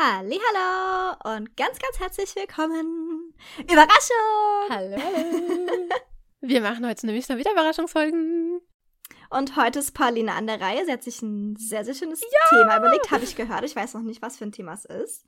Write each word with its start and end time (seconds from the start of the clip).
Hallo 0.00 1.16
und 1.24 1.56
ganz, 1.56 1.76
ganz 1.80 1.98
herzlich 1.98 2.36
willkommen. 2.36 3.34
Überraschung! 3.58 4.70
Hallo. 4.70 4.96
Wir 6.40 6.60
machen 6.60 6.86
heute 6.86 7.04
nämlich 7.04 7.28
noch 7.28 7.36
wieder 7.36 7.50
Überraschungsfolgen. 7.50 8.60
Und 9.30 9.56
heute 9.56 9.80
ist 9.80 9.94
Pauline 9.94 10.34
an 10.34 10.46
der 10.46 10.60
Reihe. 10.60 10.84
Sie 10.86 10.92
hat 10.92 11.02
sich 11.02 11.20
ein 11.20 11.56
sehr, 11.56 11.84
sehr 11.84 11.94
schönes 11.94 12.20
ja! 12.20 12.48
Thema 12.48 12.76
überlegt, 12.76 13.10
habe 13.10 13.24
ich 13.24 13.34
gehört. 13.34 13.64
Ich 13.64 13.74
weiß 13.74 13.94
noch 13.94 14.02
nicht, 14.02 14.22
was 14.22 14.36
für 14.36 14.44
ein 14.44 14.52
Thema 14.52 14.74
es 14.74 14.84
ist. 14.84 15.24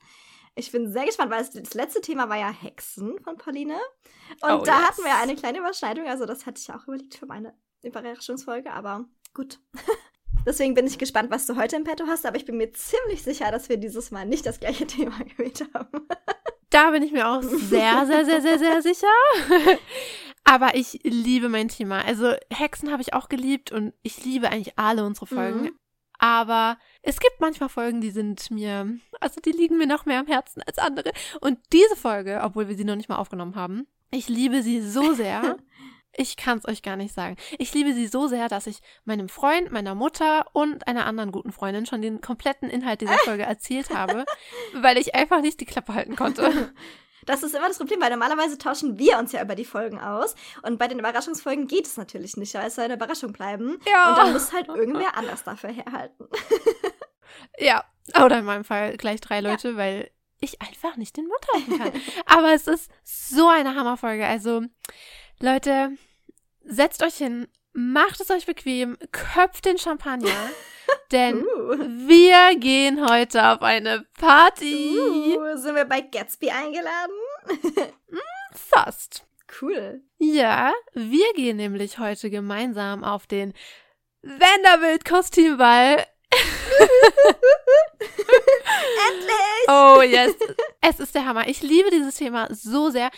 Ich 0.55 0.71
bin 0.71 0.89
sehr 0.89 1.05
gespannt, 1.05 1.31
weil 1.31 1.43
das 1.43 1.73
letzte 1.73 1.99
Thema 1.99 2.29
war 2.29 2.37
ja 2.37 2.49
Hexen 2.49 3.19
von 3.25 3.35
Pauline. 3.35 3.77
Und 4.41 4.51
oh, 4.51 4.63
da 4.63 4.79
yes. 4.79 4.87
hatten 4.87 5.03
wir 5.03 5.17
eine 5.17 5.35
kleine 5.35 5.57
Überschneidung. 5.57 6.07
Also 6.07 6.25
das 6.25 6.45
hatte 6.45 6.61
ich 6.61 6.71
auch 6.71 6.87
überlegt 6.87 7.15
für 7.15 7.25
meine 7.25 7.53
Überraschungsfolge, 7.83 8.71
aber 8.71 9.03
gut. 9.33 9.59
Deswegen 10.45 10.73
bin 10.73 10.87
ich 10.87 10.97
gespannt, 10.97 11.29
was 11.29 11.45
du 11.45 11.55
heute 11.55 11.75
im 11.75 11.83
Petto 11.83 12.05
hast, 12.07 12.25
aber 12.25 12.37
ich 12.37 12.45
bin 12.45 12.57
mir 12.57 12.71
ziemlich 12.71 13.23
sicher, 13.23 13.51
dass 13.51 13.69
wir 13.69 13.77
dieses 13.77 14.11
Mal 14.11 14.25
nicht 14.25 14.45
das 14.45 14.59
gleiche 14.59 14.87
Thema 14.87 15.17
gewählt 15.19 15.63
haben. 15.73 16.07
Da 16.69 16.91
bin 16.91 17.03
ich 17.03 17.11
mir 17.11 17.27
auch 17.29 17.41
sehr, 17.41 18.05
sehr, 18.05 18.25
sehr, 18.25 18.41
sehr, 18.41 18.57
sehr 18.57 18.81
sicher. 18.81 19.07
Aber 20.43 20.75
ich 20.75 20.99
liebe 21.03 21.49
mein 21.49 21.67
Thema. 21.67 22.03
Also 22.05 22.33
Hexen 22.49 22.91
habe 22.91 23.01
ich 23.01 23.13
auch 23.13 23.29
geliebt 23.29 23.71
und 23.71 23.93
ich 24.01 24.23
liebe 24.25 24.49
eigentlich 24.49 24.77
alle 24.79 25.05
unsere 25.05 25.27
Folgen. 25.27 25.63
Mhm. 25.63 25.71
Aber 26.17 26.77
es 27.01 27.19
gibt 27.19 27.39
manchmal 27.39 27.69
Folgen, 27.69 27.99
die 27.99 28.11
sind 28.11 28.51
mir, 28.51 28.97
also 29.19 29.41
die 29.41 29.51
liegen 29.51 29.77
mir 29.77 29.87
noch 29.87 30.05
mehr 30.05 30.19
am 30.19 30.27
Herzen 30.27 30.61
als 30.61 30.77
andere. 30.77 31.11
Und 31.41 31.57
diese 31.73 31.95
Folge, 31.95 32.41
obwohl 32.43 32.67
wir 32.67 32.75
sie 32.75 32.85
noch 32.85 32.95
nicht 32.95 33.09
mal 33.09 33.17
aufgenommen 33.17 33.55
haben, 33.55 33.87
ich 34.11 34.29
liebe 34.29 34.61
sie 34.61 34.81
so 34.81 35.13
sehr. 35.13 35.57
Ich 36.15 36.35
kann 36.35 36.57
es 36.57 36.67
euch 36.67 36.81
gar 36.81 36.97
nicht 36.97 37.13
sagen. 37.13 37.37
Ich 37.57 37.73
liebe 37.73 37.93
sie 37.93 38.07
so 38.07 38.27
sehr, 38.27 38.49
dass 38.49 38.67
ich 38.67 38.79
meinem 39.05 39.29
Freund, 39.29 39.71
meiner 39.71 39.95
Mutter 39.95 40.45
und 40.53 40.87
einer 40.87 41.05
anderen 41.05 41.31
guten 41.31 41.51
Freundin 41.51 41.85
schon 41.85 42.01
den 42.01 42.21
kompletten 42.21 42.69
Inhalt 42.69 43.01
dieser 43.01 43.17
Folge 43.25 43.43
erzählt 43.43 43.91
habe, 43.91 44.25
weil 44.73 44.97
ich 44.97 45.15
einfach 45.15 45.41
nicht 45.41 45.59
die 45.61 45.65
Klappe 45.65 45.93
halten 45.93 46.15
konnte. 46.15 46.73
Das 47.25 47.43
ist 47.43 47.53
immer 47.53 47.67
das 47.67 47.77
Problem, 47.77 48.01
weil 48.01 48.09
normalerweise 48.09 48.57
tauschen 48.57 48.97
wir 48.97 49.19
uns 49.19 49.31
ja 49.31 49.43
über 49.43 49.55
die 49.55 49.63
Folgen 49.63 49.99
aus. 49.99 50.35
Und 50.63 50.79
bei 50.79 50.87
den 50.87 50.99
Überraschungsfolgen 50.99 51.67
geht 51.67 51.85
es 51.85 51.97
natürlich 51.97 52.35
nicht, 52.35 52.53
weil 52.55 52.67
es 52.67 52.75
soll 52.75 52.85
eine 52.85 52.95
Überraschung 52.95 53.31
bleiben. 53.31 53.77
Ja. 53.85 54.09
Und 54.09 54.17
dann 54.17 54.33
muss 54.33 54.51
halt 54.51 54.67
irgendwer 54.67 55.15
anders 55.15 55.43
dafür 55.43 55.69
herhalten. 55.69 56.27
ja, 57.59 57.83
oder 58.23 58.39
in 58.39 58.45
meinem 58.45 58.63
Fall 58.63 58.97
gleich 58.97 59.21
drei 59.21 59.39
Leute, 59.39 59.69
ja. 59.69 59.77
weil 59.77 60.11
ich 60.39 60.61
einfach 60.61 60.97
nicht 60.97 61.15
den 61.15 61.27
Mund 61.27 61.45
halten 61.53 61.77
kann. 61.77 62.01
Aber 62.25 62.53
es 62.53 62.67
ist 62.67 62.89
so 63.03 63.47
eine 63.47 63.75
Hammerfolge. 63.75 64.25
Also 64.25 64.63
Leute, 65.39 65.91
setzt 66.63 67.03
euch 67.03 67.15
hin, 67.15 67.47
macht 67.73 68.19
es 68.21 68.29
euch 68.29 68.45
bequem, 68.45 68.97
köpft 69.11 69.65
den 69.65 69.77
Champagner, 69.77 70.49
denn 71.11 71.43
uh. 71.45 71.77
wir 72.07 72.55
gehen 72.59 73.07
heute 73.09 73.45
auf 73.47 73.61
eine 73.61 74.05
Party. 74.19 74.95
Uh, 75.37 75.57
sind 75.57 75.75
wir 75.75 75.85
bei 75.85 76.01
Gatsby 76.01 76.49
eingeladen? 76.49 77.15
Hm, 77.47 78.19
fast. 78.53 79.25
Cool. 79.61 80.01
Ja, 80.17 80.71
wir 80.93 81.33
gehen 81.33 81.57
nämlich 81.57 81.99
heute 81.99 82.29
gemeinsam 82.29 83.03
auf 83.03 83.27
den 83.27 83.53
Vanderbilt-Kostümball. 84.21 86.05
Endlich! 89.09 89.67
Oh 89.67 90.01
yes, 90.01 90.35
es 90.81 90.99
ist 90.99 91.15
der 91.15 91.25
Hammer. 91.25 91.47
Ich 91.47 91.61
liebe 91.61 91.89
dieses 91.91 92.15
Thema 92.15 92.47
so 92.51 92.89
sehr 92.89 93.11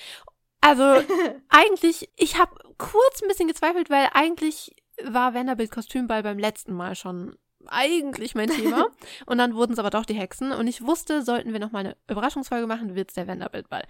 also 0.64 0.84
eigentlich, 1.50 2.10
ich 2.16 2.40
habe 2.40 2.56
kurz 2.78 3.22
ein 3.22 3.28
bisschen 3.28 3.48
gezweifelt, 3.48 3.90
weil 3.90 4.10
eigentlich 4.14 4.74
war 5.04 5.34
Vanderbilt 5.34 5.72
Kostümball 5.72 6.24
beim 6.24 6.40
letzten 6.40 6.74
Mal 6.74 6.96
schon 6.96 7.36
eigentlich 7.68 8.36
mein 8.36 8.50
Thema. 8.50 8.88
und 9.26 9.38
dann 9.38 9.56
wurden 9.56 9.74
es 9.74 9.80
aber 9.80 9.90
doch 9.90 10.06
die 10.06 10.14
Hexen. 10.14 10.52
Und 10.52 10.68
ich 10.68 10.86
wusste, 10.86 11.22
sollten 11.22 11.54
wir 11.54 11.60
noch 11.60 11.72
mal 11.72 11.80
eine 11.80 11.98
Überraschungsfolge 12.10 12.68
machen, 12.68 12.96
wird 12.96 13.10
es 13.10 13.16
der 13.16 13.28
Vanderbilt-Ball. 13.28 13.84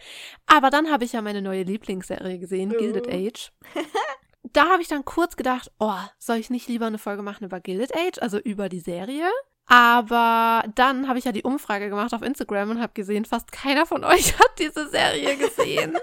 Aber 0.48 0.70
dann 0.70 0.92
habe 0.92 1.06
ich 1.06 1.14
ja 1.14 1.22
meine 1.22 1.42
neue 1.42 1.64
Lieblingsserie 1.64 2.40
gesehen, 2.40 2.72
oh. 2.74 2.78
Gilded 2.78 3.08
Age. 3.08 3.52
da 4.44 4.69
habe 4.69 4.81
ich 4.81 4.88
dann 4.88 5.06
kurz 5.06 5.36
gedacht, 5.36 5.72
oh, 5.80 5.94
soll 6.18 6.38
ich 6.38 6.50
nicht 6.50 6.68
lieber 6.68 6.88
eine 6.88 6.98
Folge 6.98 7.22
machen 7.22 7.46
über 7.46 7.59
Gilded 7.59 7.96
Age, 7.96 8.19
also 8.19 8.40
über 8.40 8.69
die 8.69 8.80
Serie? 8.80 9.30
Aber 9.66 10.64
dann 10.75 11.08
habe 11.08 11.19
ich 11.19 11.25
ja 11.25 11.31
die 11.31 11.44
Umfrage 11.44 11.90
gemacht 11.90 12.14
auf 12.14 12.22
Instagram 12.22 12.72
und 12.72 12.81
habe 12.81 12.94
gesehen, 12.94 13.25
fast 13.25 13.52
keiner 13.52 13.86
von 13.86 14.03
euch 14.03 14.38
hat 14.40 14.59
diese 14.59 14.90
Serie 14.90 15.38
gesehen. 15.38 15.98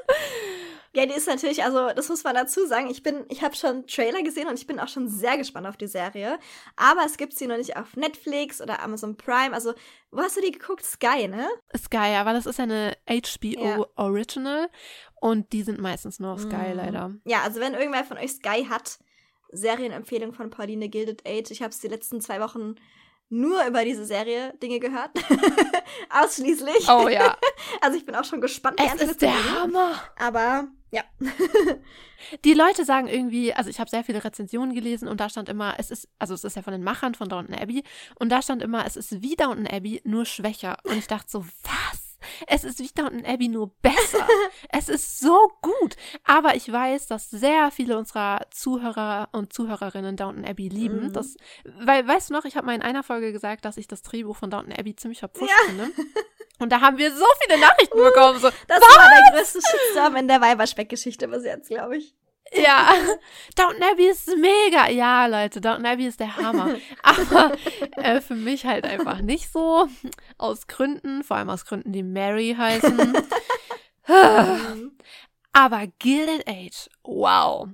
Ja, 0.92 1.06
die 1.06 1.14
ist 1.14 1.28
natürlich, 1.28 1.62
also 1.62 1.90
das 1.94 2.08
muss 2.08 2.24
man 2.24 2.34
dazu 2.34 2.66
sagen. 2.66 2.90
Ich 2.90 3.02
bin, 3.02 3.24
ich 3.28 3.42
habe 3.42 3.54
schon 3.54 3.86
Trailer 3.86 4.22
gesehen 4.22 4.48
und 4.48 4.58
ich 4.58 4.66
bin 4.66 4.80
auch 4.80 4.88
schon 4.88 5.08
sehr 5.08 5.38
gespannt 5.38 5.68
auf 5.68 5.76
die 5.76 5.86
Serie. 5.86 6.38
Aber 6.74 7.02
es 7.06 7.16
gibt 7.16 7.34
sie 7.34 7.46
noch 7.46 7.56
nicht 7.56 7.76
auf 7.76 7.96
Netflix 7.96 8.60
oder 8.60 8.82
Amazon 8.82 9.16
Prime. 9.16 9.52
Also, 9.52 9.72
wo 10.10 10.20
hast 10.20 10.36
du 10.36 10.40
die 10.40 10.50
geguckt? 10.50 10.84
Sky, 10.84 11.28
ne? 11.28 11.46
Sky, 11.76 12.12
ja, 12.12 12.26
weil 12.26 12.34
das 12.34 12.46
ist 12.46 12.58
eine 12.58 12.96
HBO 13.08 13.64
ja. 13.64 13.86
Original 13.94 14.68
und 15.20 15.52
die 15.52 15.62
sind 15.62 15.80
meistens 15.80 16.18
nur 16.18 16.32
auf 16.32 16.40
Sky, 16.40 16.74
mm. 16.74 16.76
leider. 16.76 17.14
Ja, 17.24 17.42
also 17.42 17.60
wenn 17.60 17.74
irgendwer 17.74 18.04
von 18.04 18.18
euch 18.18 18.32
Sky 18.32 18.66
hat, 18.68 18.98
Serienempfehlung 19.52 20.32
von 20.32 20.50
Pauline 20.50 20.88
Gilded 20.88 21.26
Age. 21.26 21.50
Ich 21.50 21.62
habe 21.62 21.70
es 21.70 21.80
die 21.80 21.88
letzten 21.88 22.20
zwei 22.20 22.40
Wochen 22.40 22.76
nur 23.30 23.64
über 23.66 23.84
diese 23.84 24.04
Serie 24.04 24.52
Dinge 24.62 24.80
gehört. 24.80 25.10
Ausschließlich. 26.10 26.88
Oh 26.88 27.08
ja. 27.08 27.36
Also 27.80 27.96
ich 27.96 28.04
bin 28.04 28.14
auch 28.14 28.24
schon 28.24 28.40
gespannt. 28.40 28.78
Es 28.84 29.00
ist 29.00 29.22
der 29.22 29.54
Hammer. 29.54 29.92
Aber 30.18 30.68
ja. 30.90 31.02
Die 32.44 32.52
Leute 32.52 32.84
sagen 32.84 33.06
irgendwie, 33.06 33.54
also 33.54 33.70
ich 33.70 33.80
habe 33.80 33.88
sehr 33.88 34.04
viele 34.04 34.22
Rezensionen 34.22 34.74
gelesen 34.74 35.08
und 35.08 35.20
da 35.20 35.28
stand 35.28 35.48
immer, 35.48 35.76
es 35.78 35.90
ist, 35.90 36.08
also 36.18 36.34
es 36.34 36.44
ist 36.44 36.56
ja 36.56 36.62
von 36.62 36.72
den 36.72 36.82
Machern 36.82 37.14
von 37.14 37.28
Downton 37.28 37.54
Abbey 37.54 37.84
und 38.16 38.28
da 38.30 38.42
stand 38.42 38.62
immer, 38.62 38.84
es 38.84 38.96
ist 38.96 39.22
wie 39.22 39.36
Downton 39.36 39.66
Abbey, 39.66 40.00
nur 40.04 40.26
schwächer. 40.26 40.76
Und 40.84 40.98
ich 40.98 41.06
dachte 41.06 41.30
so, 41.30 41.44
was? 41.62 42.09
Es 42.46 42.64
ist 42.64 42.78
wie 42.78 42.88
Downton 42.88 43.24
Abbey 43.24 43.48
nur 43.48 43.70
besser. 43.82 44.26
es 44.70 44.88
ist 44.88 45.20
so 45.20 45.50
gut. 45.62 45.96
Aber 46.24 46.54
ich 46.54 46.70
weiß, 46.70 47.06
dass 47.06 47.30
sehr 47.30 47.70
viele 47.70 47.98
unserer 47.98 48.46
Zuhörer 48.50 49.28
und 49.32 49.52
Zuhörerinnen 49.52 50.16
Downton 50.16 50.44
Abbey 50.44 50.68
lieben. 50.68 51.08
Mhm. 51.08 51.12
Das, 51.12 51.36
weil, 51.64 52.06
weißt 52.06 52.30
du 52.30 52.34
noch, 52.34 52.44
ich 52.44 52.56
habe 52.56 52.66
mal 52.66 52.74
in 52.74 52.82
einer 52.82 53.02
Folge 53.02 53.32
gesagt, 53.32 53.64
dass 53.64 53.76
ich 53.76 53.88
das 53.88 54.02
Drehbuch 54.02 54.36
von 54.36 54.50
Downton 54.50 54.72
Abbey 54.72 54.96
ziemlich 54.96 55.20
verpfuscht 55.20 55.50
ja. 55.50 55.66
finde. 55.66 55.90
Und 56.60 56.70
da 56.70 56.82
haben 56.82 56.98
wir 56.98 57.10
so 57.10 57.24
viele 57.42 57.58
Nachrichten 57.58 57.98
uh, 57.98 58.04
bekommen. 58.04 58.38
So, 58.38 58.50
das 58.68 58.80
was? 58.80 58.96
war 58.96 59.08
der 59.08 59.32
größte 59.32 59.60
Shitstorm 59.62 60.16
in 60.16 60.28
der 60.28 60.40
Weiberspeck-Geschichte 60.42 61.26
bis 61.26 61.44
jetzt, 61.44 61.68
glaube 61.68 61.96
ich. 61.96 62.14
Ja, 62.52 62.88
Downton 63.56 63.82
Abbey 63.82 64.08
ist 64.08 64.28
mega. 64.36 64.88
Ja, 64.88 65.26
Leute, 65.26 65.60
Downton 65.60 65.86
Abbey 65.86 66.06
ist 66.06 66.20
der 66.20 66.36
Hammer. 66.36 66.76
Aber 67.02 67.56
äh, 67.96 68.20
für 68.20 68.34
mich 68.34 68.66
halt 68.66 68.84
einfach 68.84 69.20
nicht 69.20 69.52
so. 69.52 69.88
Aus 70.38 70.66
Gründen, 70.66 71.22
vor 71.22 71.36
allem 71.36 71.50
aus 71.50 71.64
Gründen, 71.64 71.92
die 71.92 72.02
Mary 72.02 72.54
heißen. 72.56 73.12
Aber 75.52 75.86
Gilded 75.98 76.48
Age, 76.48 76.88
wow. 77.04 77.68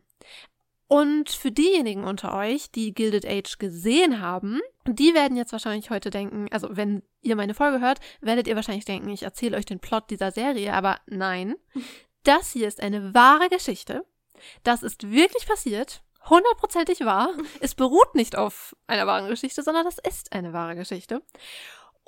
Und 0.88 1.30
für 1.30 1.50
diejenigen 1.50 2.04
unter 2.04 2.36
euch, 2.36 2.70
die 2.70 2.94
Gilded 2.94 3.26
Age 3.26 3.58
gesehen 3.58 4.20
haben, 4.20 4.60
die 4.86 5.14
werden 5.14 5.36
jetzt 5.36 5.52
wahrscheinlich 5.52 5.90
heute 5.90 6.10
denken, 6.10 6.46
also 6.52 6.76
wenn 6.76 7.02
ihr 7.22 7.34
meine 7.34 7.54
Folge 7.54 7.80
hört, 7.80 7.98
werdet 8.20 8.46
ihr 8.46 8.54
wahrscheinlich 8.54 8.84
denken, 8.84 9.08
ich 9.08 9.24
erzähle 9.24 9.56
euch 9.56 9.64
den 9.64 9.80
Plot 9.80 10.10
dieser 10.10 10.30
Serie, 10.30 10.72
aber 10.74 11.00
nein. 11.06 11.56
Das 12.22 12.52
hier 12.52 12.68
ist 12.68 12.80
eine 12.80 13.14
wahre 13.14 13.48
Geschichte 13.48 14.04
das 14.62 14.82
ist 14.82 15.10
wirklich 15.10 15.46
passiert. 15.46 16.02
Hundertprozentig 16.28 17.00
wahr. 17.00 17.30
Es 17.60 17.74
beruht 17.74 18.14
nicht 18.14 18.36
auf 18.36 18.76
einer 18.86 19.06
wahren 19.06 19.28
Geschichte, 19.28 19.62
sondern 19.62 19.84
das 19.84 19.98
ist 19.98 20.32
eine 20.32 20.52
wahre 20.52 20.74
Geschichte. 20.74 21.22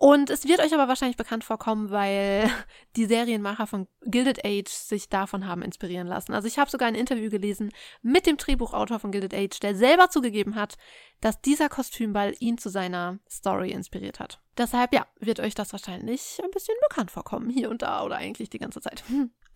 Und 0.01 0.31
es 0.31 0.47
wird 0.47 0.61
euch 0.61 0.73
aber 0.73 0.87
wahrscheinlich 0.87 1.17
bekannt 1.17 1.43
vorkommen, 1.43 1.91
weil 1.91 2.49
die 2.97 3.07
Serienmacher 3.07 3.67
von 3.67 3.89
Gilded 4.03 4.45
Age 4.45 4.69
sich 4.69 5.09
davon 5.09 5.45
haben 5.49 5.61
inspirieren 5.61 6.07
lassen. 6.07 6.35
Also 6.35 6.47
ich 6.47 6.61
habe 6.61 6.71
sogar 6.71 6.87
ein 6.87 6.95
Interview 6.95 7.31
gelesen 7.31 7.73
mit 8.01 8.25
dem 8.25 8.37
Drehbuchautor 8.37 9.01
von 9.01 9.11
Gilded 9.11 9.35
Age, 9.35 9.59
der 9.59 9.75
selber 9.75 10.09
zugegeben 10.09 10.55
hat, 10.55 10.77
dass 11.21 11.41
dieser 11.41 11.69
Kostümball 11.69 12.33
ihn 12.39 12.59
zu 12.59 12.69
seiner 12.69 13.19
Story 13.29 13.73
inspiriert 13.73 14.21
hat. 14.21 14.41
Deshalb, 14.57 14.95
ja, 14.95 15.05
wird 15.19 15.41
euch 15.41 15.57
das 15.57 15.73
wahrscheinlich 15.73 16.41
ein 16.45 16.53
bisschen 16.53 16.77
bekannt 16.89 17.11
vorkommen, 17.11 17.51
hier 17.51 17.69
und 17.69 17.83
da 17.83 18.05
oder 18.05 18.17
eigentlich 18.19 18.51
die 18.51 18.59
ganze 18.59 18.81
Zeit. 18.81 19.03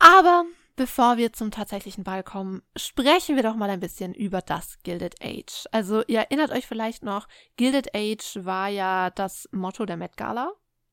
Aber 0.03 0.45
Bevor 0.75 1.19
wir 1.19 1.35
zum 1.35 1.51
tatsächlichen 1.51 2.03
Ball 2.03 2.23
kommen, 2.23 2.63
sprechen 2.77 3.37
wir 3.37 3.43
doch 3.43 3.57
mal 3.57 3.69
ein 3.69 3.81
bisschen 3.81 4.15
über 4.15 4.41
das 4.41 4.79
Gilded 4.83 5.17
Age. 5.23 5.67
Also 5.71 6.03
ihr 6.07 6.21
erinnert 6.21 6.51
euch 6.51 6.67
vielleicht 6.67 7.03
noch, 7.03 7.29
Gilded 7.57 7.95
Age 7.95 8.39
war 8.45 8.69
ja 8.69 9.11
das 9.11 9.49
Motto 9.53 9.85
der 9.85 9.99
Met 9.99 10.17
Gala. 10.17 10.53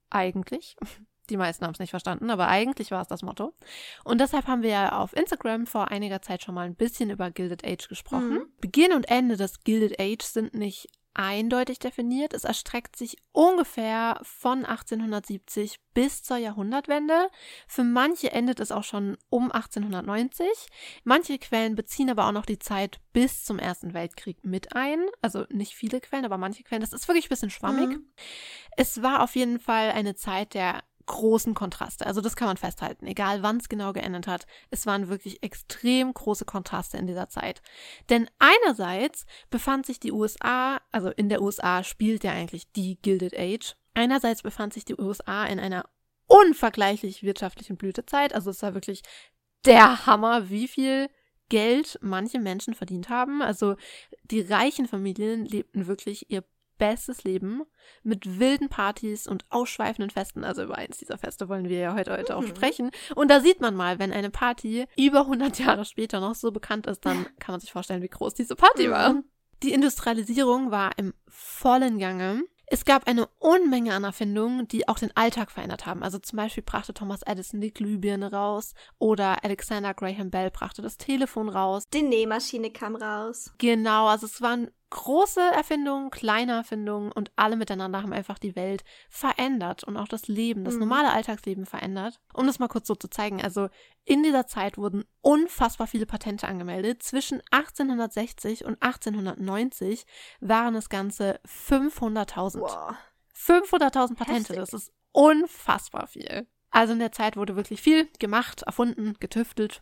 Eigentlich. 0.10 0.76
Die 1.30 1.38
meisten 1.38 1.64
haben 1.64 1.74
es 1.74 1.80
nicht 1.80 1.92
verstanden, 1.92 2.32
aber 2.32 2.48
eigentlich 2.48 2.90
war 2.90 3.04
es 3.04 3.08
das 3.08 3.22
Motto. 3.22 3.54
Und 4.04 4.20
deshalb 4.20 4.48
haben 4.48 4.64
wir 4.64 4.72
ja 4.72 5.00
auf 5.00 5.16
Instagram 5.16 5.68
vor 5.68 5.90
einiger 5.90 6.24
Zeit 6.24 6.42
schon 6.44 6.56
mal 6.56 6.66
ein 6.66 6.76
bisschen 6.76 7.12
über 7.12 7.30
Gilded 7.30 7.64
Age 7.64 7.88
gesprochen. 7.88 8.34
Mhm. 8.34 8.54
Beginn 8.60 8.94
und 8.94 9.10
Ende 9.10 9.38
des 9.38 9.64
Gilded 9.64 10.00
Age 10.00 10.24
sind 10.24 10.56
nicht 10.56 10.88
eindeutig 11.20 11.80
definiert. 11.80 12.34
Es 12.34 12.46
erstreckt 12.46 12.96
sich 12.96 13.18
ungefähr 13.34 14.22
von 14.24 14.64
1870 14.64 15.78
bis 15.94 16.24
zur 16.24 16.38
Jahrhundertwende. 16.38 17.28
Für 17.68 17.84
manche 17.84 18.32
endet 18.32 18.62
es 18.62 18.72
auch 18.72 18.86
schon 18.86 19.18
um 19.30 19.52
1890. 19.52 20.48
Manche 21.04 21.38
Quellen 21.38 21.76
beziehen 21.76 22.10
aber 22.10 22.26
auch 22.26 22.32
noch 22.32 22.46
die 22.46 22.58
Zeit 22.58 23.02
bis 23.12 23.44
zum 23.44 23.60
Ersten 23.60 23.94
Weltkrieg 23.94 24.46
mit 24.46 24.78
ein. 24.78 25.06
Also 25.22 25.44
nicht 25.50 25.74
viele 25.74 26.00
Quellen, 26.00 26.24
aber 26.24 26.38
manche 26.38 26.64
Quellen. 26.64 26.82
Das 26.82 26.94
ist 26.94 27.10
wirklich 27.10 27.26
ein 27.26 27.30
bisschen 27.30 27.50
schwammig. 27.50 27.90
Mhm. 27.90 28.06
Es 28.78 29.02
war 29.02 29.22
auf 29.22 29.36
jeden 29.36 29.60
Fall 29.60 29.92
eine 29.92 30.16
Zeit 30.16 30.54
der 30.54 30.84
großen 31.10 31.56
Kontraste. 31.56 32.06
Also 32.06 32.22
das 32.22 32.36
kann 32.36 32.48
man 32.48 32.58
festhalten, 32.58 33.08
egal 33.08 33.44
wann 33.44 33.58
es 33.58 33.68
genau 33.68 33.94
geendet 33.94 34.28
hat. 34.28 34.46
Es 34.70 34.86
waren 34.86 35.10
wirklich 35.10 35.44
extrem 35.44 36.14
große 36.14 36.46
Kontraste 36.46 36.98
in 36.98 37.08
dieser 37.08 37.28
Zeit. 37.30 37.62
Denn 38.10 38.30
einerseits 38.38 39.26
befand 39.50 39.86
sich 39.86 40.00
die 40.00 40.12
USA, 40.12 40.80
also 40.92 41.10
in 41.10 41.28
der 41.28 41.42
USA 41.42 41.84
spielt 41.84 42.24
ja 42.24 42.32
eigentlich 42.32 42.72
die 42.72 43.02
Gilded 43.02 43.38
Age. 43.38 43.76
Einerseits 43.96 44.44
befand 44.44 44.74
sich 44.74 44.86
die 44.86 44.96
USA 44.98 45.46
in 45.46 45.60
einer 45.60 45.90
unvergleichlich 46.28 47.24
wirtschaftlichen 47.24 47.76
Blütezeit. 47.76 48.34
Also 48.34 48.52
es 48.52 48.62
war 48.62 48.76
wirklich 48.76 49.02
der 49.66 50.06
Hammer, 50.06 50.50
wie 50.50 50.68
viel 50.68 51.10
Geld 51.50 51.98
manche 52.04 52.40
Menschen 52.40 52.76
verdient 52.76 53.10
haben. 53.10 53.42
Also 53.42 53.76
die 54.26 54.42
reichen 54.42 54.88
Familien 54.88 55.44
lebten 55.44 55.88
wirklich 55.88 56.30
ihr 56.30 56.44
bestes 56.80 57.24
Leben 57.24 57.62
mit 58.02 58.40
wilden 58.40 58.70
Partys 58.70 59.28
und 59.28 59.46
ausschweifenden 59.50 60.10
Festen. 60.10 60.44
Also 60.44 60.64
über 60.64 60.76
eins 60.76 60.98
dieser 60.98 61.20
Feste 61.20 61.48
wollen 61.48 61.70
wir 61.70 61.78
ja 61.78 61.94
heute, 61.94 62.12
heute 62.12 62.36
auch 62.36 62.42
mhm. 62.42 62.48
sprechen. 62.48 62.92
Und 63.16 63.30
da 63.30 63.42
sieht 63.42 63.62
man 63.62 63.76
mal, 63.76 64.00
wenn 64.00 64.12
eine 64.12 64.32
Party 64.32 64.88
über 64.98 65.22
100 65.22 65.60
Jahre 65.60 65.86
später 65.86 66.20
noch 66.20 66.36
so 66.36 66.52
bekannt 66.52 66.88
ist, 66.88 67.06
dann 67.06 67.28
kann 67.40 67.54
man 67.54 67.60
sich 67.60 67.72
vorstellen, 67.72 68.02
wie 68.02 68.10
groß 68.10 68.34
diese 68.34 68.56
Party 68.56 68.88
mhm. 68.88 68.92
war. 68.92 69.16
Die 69.62 69.74
Industrialisierung 69.74 70.72
war 70.72 70.92
im 70.98 71.14
vollen 71.28 72.00
Gange. 72.00 72.44
Es 72.72 72.86
gab 72.86 73.08
eine 73.08 73.28
Unmenge 73.40 73.96
an 73.96 74.04
Erfindungen, 74.04 74.68
die 74.68 74.88
auch 74.88 75.00
den 75.00 75.16
Alltag 75.18 75.50
verändert 75.50 75.88
haben. 75.88 76.04
Also 76.04 76.20
zum 76.20 76.38
Beispiel 76.38 76.62
brachte 76.64 76.94
Thomas 76.94 77.24
Edison 77.24 77.62
die 77.62 77.74
Glühbirne 77.74 78.32
raus 78.32 78.76
oder 79.00 79.44
Alexander 79.44 79.96
Graham 79.96 80.30
Bell 80.30 80.52
brachte 80.52 80.84
das 80.84 80.98
Telefon 80.98 81.50
raus. 81.50 81.90
Die 81.92 82.04
Nähmaschine 82.04 82.70
kam 82.70 82.96
raus. 82.96 83.52
Genau, 83.58 84.08
also 84.08 84.28
es 84.28 84.40
waren 84.42 84.70
große 84.90 85.42
Erfindungen, 85.42 86.10
kleine 86.10 86.54
Erfindungen 86.54 87.12
und 87.12 87.32
alle 87.36 87.56
miteinander 87.56 88.02
haben 88.02 88.14
einfach 88.14 88.40
die 88.40 88.56
Welt 88.56 88.84
verändert 89.10 89.84
und 89.84 89.98
auch 89.98 90.08
das 90.08 90.28
Leben, 90.28 90.64
das 90.64 90.76
mhm. 90.76 90.82
normale 90.82 91.12
Alltagsleben 91.12 91.66
verändert. 91.66 92.20
Um 92.34 92.48
das 92.48 92.60
mal 92.60 92.68
kurz 92.68 92.88
so 92.88 92.96
zu 92.96 93.08
zeigen, 93.08 93.42
also 93.42 93.70
in 94.06 94.24
dieser 94.24 94.48
Zeit 94.48 94.78
wurden 94.78 95.06
unfassbar 95.22 95.88
viele 95.88 96.06
Patente 96.06 96.48
angemeldet. 96.48 97.04
Zwischen 97.04 97.42
1860 97.52 98.66
und 98.66 98.82
1890 98.82 100.06
waren 100.40 100.76
es 100.76 100.90
ganze 100.90 101.40
500.000. 101.46 102.60
Wow. 102.60 102.96
500.000 103.36 104.16
Patente, 104.16 104.54
Heftig. 104.54 104.56
das 104.58 104.74
ist 104.74 104.94
unfassbar 105.12 106.08
viel. 106.08 106.48
Also 106.72 106.94
in 106.94 107.00
der 107.00 107.12
Zeit 107.12 107.36
wurde 107.36 107.56
wirklich 107.56 107.82
viel 107.82 108.08
gemacht, 108.20 108.64
erfunden, 108.64 109.16
getüftelt. 109.20 109.82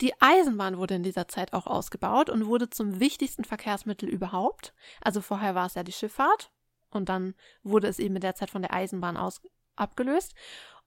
Die 0.00 0.12
Eisenbahn 0.20 0.78
wurde 0.78 0.94
in 0.94 1.02
dieser 1.02 1.28
Zeit 1.28 1.52
auch 1.52 1.66
ausgebaut 1.66 2.28
und 2.28 2.46
wurde 2.46 2.70
zum 2.70 3.00
wichtigsten 3.00 3.44
Verkehrsmittel 3.44 4.08
überhaupt. 4.08 4.74
Also 5.00 5.20
vorher 5.20 5.54
war 5.54 5.66
es 5.66 5.74
ja 5.74 5.82
die 5.82 5.92
Schifffahrt 5.92 6.50
und 6.90 7.08
dann 7.08 7.34
wurde 7.62 7.88
es 7.88 7.98
eben 7.98 8.16
in 8.16 8.20
der 8.20 8.34
Zeit 8.34 8.50
von 8.50 8.62
der 8.62 8.74
Eisenbahn 8.74 9.16
aus 9.16 9.40
abgelöst. 9.76 10.34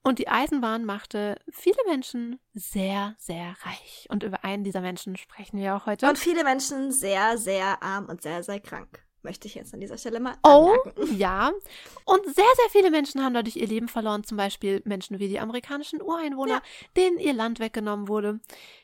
Und 0.04 0.20
die 0.20 0.28
Eisenbahn 0.28 0.86
machte 0.86 1.38
viele 1.50 1.80
Menschen 1.88 2.40
sehr, 2.54 3.16
sehr 3.18 3.56
reich. 3.64 4.08
Und 4.10 4.24
über 4.24 4.44
einen 4.44 4.64
dieser 4.64 4.82
Menschen 4.82 5.18
sprechen 5.18 5.60
wir 5.60 5.76
auch 5.76 5.86
heute. 5.86 6.08
Und 6.08 6.18
viele 6.18 6.44
Menschen 6.44 6.92
sehr, 6.92 7.38
sehr 7.38 7.82
arm 7.82 8.06
und 8.06 8.22
sehr, 8.22 8.44
sehr 8.44 8.60
krank 8.60 9.07
möchte 9.28 9.48
ich 9.48 9.56
jetzt 9.56 9.74
an 9.74 9.82
dieser 9.82 9.98
Stelle 9.98 10.22
mal 10.22 10.36
oh, 10.44 10.74
anmerken. 10.86 11.18
Ja. 11.18 11.52
Und 12.06 12.24
sehr, 12.24 12.34
sehr 12.34 12.70
viele 12.72 12.90
Menschen 12.90 13.24
haben 13.24 13.34
dadurch 13.34 13.58
ihr 13.58 13.68
Leben 13.68 13.90
verloren. 13.90 14.24
Zum 14.24 14.38
Beispiel 14.38 14.82
Menschen 14.86 15.20
wie 15.20 15.28
die 15.28 15.40
amerikanischen 15.40 16.02
Ureinwohner, 16.02 16.54
ja. 16.54 16.62
denen 16.96 17.20
ihr 17.20 17.34
Land 17.34 17.60
weggenommen 17.60 18.08
wurde. 18.08 18.40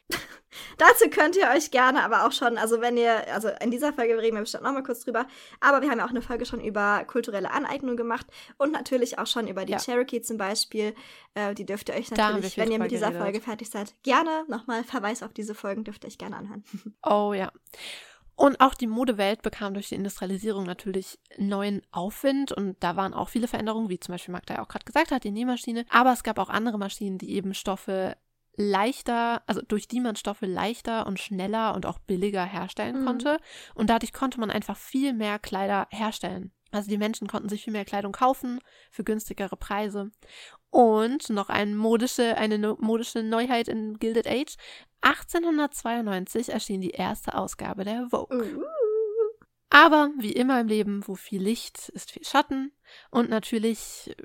Dazu 0.78 1.10
könnt 1.10 1.38
ihr 1.38 1.48
euch 1.56 1.72
gerne 1.72 2.04
aber 2.04 2.28
auch 2.28 2.34
schon, 2.34 2.58
also 2.58 2.82
wenn 2.82 2.98
ihr, 2.98 3.34
also 3.34 3.50
in 3.62 3.72
dieser 3.72 3.94
Folge 3.94 4.18
reden 4.18 4.36
wir 4.36 4.42
bestimmt 4.42 4.64
nochmal 4.64 4.84
kurz 4.84 5.00
drüber, 5.00 5.26
aber 5.62 5.82
wir 5.82 5.90
haben 5.90 6.00
ja 6.00 6.06
auch 6.06 6.12
eine 6.12 6.22
Folge 6.22 6.46
schon 6.46 6.62
über 6.62 7.06
kulturelle 7.06 7.50
Aneignung 7.50 7.96
gemacht 7.96 8.28
und 8.58 8.72
natürlich 8.72 9.18
auch 9.18 9.26
schon 9.26 9.48
über 9.48 9.66
die 9.66 9.72
ja. 9.72 9.80
Cherokee 9.80 10.22
zum 10.22 10.38
Beispiel. 10.38 10.94
Äh, 11.34 11.56
die 11.56 11.66
dürft 11.66 11.90
ihr 11.90 11.96
euch 11.96 12.12
natürlich, 12.12 12.58
wenn 12.58 12.72
ihr 12.72 12.80
mit 12.80 12.92
dieser 12.92 13.14
Folge 13.14 13.42
fertig 13.42 13.70
seid, 13.70 13.96
gerne 14.04 14.46
nochmal 14.48 14.84
Verweis 14.84 15.24
auf 15.24 15.34
diese 15.34 15.56
Folgen 15.56 15.86
dürft 15.86 16.04
ihr 16.04 16.10
euch 16.10 16.18
gerne 16.18 16.36
anhören. 16.36 16.64
Oh 17.04 17.34
ja. 17.34 17.52
Und 18.44 18.60
auch 18.60 18.74
die 18.74 18.88
Modewelt 18.88 19.42
bekam 19.42 19.74
durch 19.74 19.88
die 19.88 19.96
Industrialisierung 19.96 20.66
natürlich 20.66 21.18
neuen 21.38 21.82
Aufwind 21.92 22.52
und 22.52 22.76
da 22.84 22.98
waren 22.98 23.14
auch 23.14 23.30
viele 23.30 23.48
Veränderungen, 23.48 23.88
wie 23.88 24.02
zum 24.02 24.12
Beispiel 24.12 24.34
Magda 24.34 24.56
ja 24.56 24.62
auch 24.62 24.68
gerade 24.68 24.84
gesagt 24.84 25.12
hat, 25.12 25.24
die 25.24 25.32
Nähmaschine. 25.32 25.86
Aber 25.88 26.12
es 26.12 26.24
gab 26.24 26.38
auch 26.38 26.50
andere 26.50 26.78
Maschinen, 26.78 27.18
die 27.18 27.32
eben 27.36 27.54
Stoffe 27.54 28.18
leichter, 28.58 29.44
also 29.48 29.62
durch 29.66 29.88
die 29.88 30.02
man 30.02 30.18
Stoffe 30.18 30.46
leichter 30.46 31.08
und 31.08 31.22
schneller 31.22 31.74
und 31.74 31.86
auch 31.86 32.00
billiger 32.00 32.44
herstellen 32.44 33.00
mhm. 33.00 33.06
konnte. 33.06 33.38
Und 33.76 33.90
dadurch 33.90 34.12
konnte 34.12 34.42
man 34.42 34.52
einfach 34.52 34.76
viel 34.76 35.14
mehr 35.14 35.40
Kleider 35.40 35.88
herstellen. 35.90 36.52
Also 36.72 36.90
die 36.90 36.98
Menschen 36.98 37.30
konnten 37.30 37.48
sich 37.48 37.64
viel 37.64 37.72
mehr 37.72 37.86
Kleidung 37.86 38.12
kaufen 38.12 38.60
für 38.92 39.06
günstigere 39.06 39.56
Preise. 39.56 40.12
Und 40.74 41.30
noch 41.30 41.50
ein 41.50 41.76
modische, 41.76 42.36
eine 42.36 42.76
modische 42.80 43.22
Neuheit 43.22 43.68
in 43.68 44.00
Gilded 44.00 44.26
Age. 44.26 44.56
1892 45.02 46.50
erschien 46.50 46.82
die 46.82 46.90
erste 46.90 47.36
Ausgabe 47.36 47.84
der 47.84 48.08
Vogue. 48.10 48.36
Uh. 48.36 48.64
Aber 49.70 50.10
wie 50.18 50.32
immer 50.32 50.60
im 50.60 50.68
Leben, 50.68 51.08
wo 51.08 51.14
viel 51.14 51.44
Licht 51.44 51.90
ist 51.90 52.10
viel 52.10 52.24
Schatten. 52.24 52.72
Und 53.12 53.30
natürlich 53.30 54.16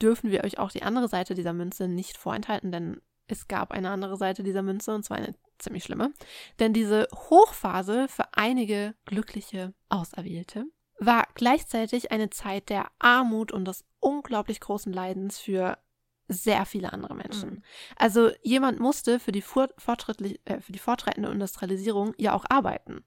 dürfen 0.00 0.32
wir 0.32 0.42
euch 0.42 0.58
auch 0.58 0.72
die 0.72 0.82
andere 0.82 1.06
Seite 1.06 1.34
dieser 1.34 1.52
Münze 1.52 1.86
nicht 1.86 2.16
vorenthalten, 2.16 2.72
denn 2.72 3.00
es 3.28 3.46
gab 3.46 3.70
eine 3.70 3.90
andere 3.90 4.16
Seite 4.16 4.42
dieser 4.42 4.62
Münze 4.62 4.92
und 4.92 5.04
zwar 5.04 5.18
eine 5.18 5.36
ziemlich 5.60 5.84
schlimme. 5.84 6.12
Denn 6.58 6.72
diese 6.72 7.06
Hochphase 7.14 8.08
für 8.08 8.24
einige 8.32 8.96
glückliche 9.04 9.72
Auserwählte 9.88 10.66
war 10.98 11.28
gleichzeitig 11.34 12.10
eine 12.10 12.30
Zeit 12.30 12.70
der 12.70 12.90
Armut 12.98 13.52
und 13.52 13.66
des 13.66 13.84
unglaublich 14.00 14.58
großen 14.58 14.92
Leidens 14.92 15.38
für 15.38 15.78
sehr 16.32 16.64
viele 16.66 16.92
andere 16.92 17.14
Menschen. 17.14 17.50
Mhm. 17.50 17.62
Also 17.96 18.30
jemand 18.42 18.80
musste 18.80 19.20
für 19.20 19.32
die, 19.32 19.42
fortschrittlich, 19.42 20.40
äh, 20.44 20.60
für 20.60 20.72
die 20.72 20.78
fortschreitende 20.78 21.30
Industrialisierung 21.30 22.14
ja 22.16 22.34
auch 22.34 22.44
arbeiten. 22.48 23.04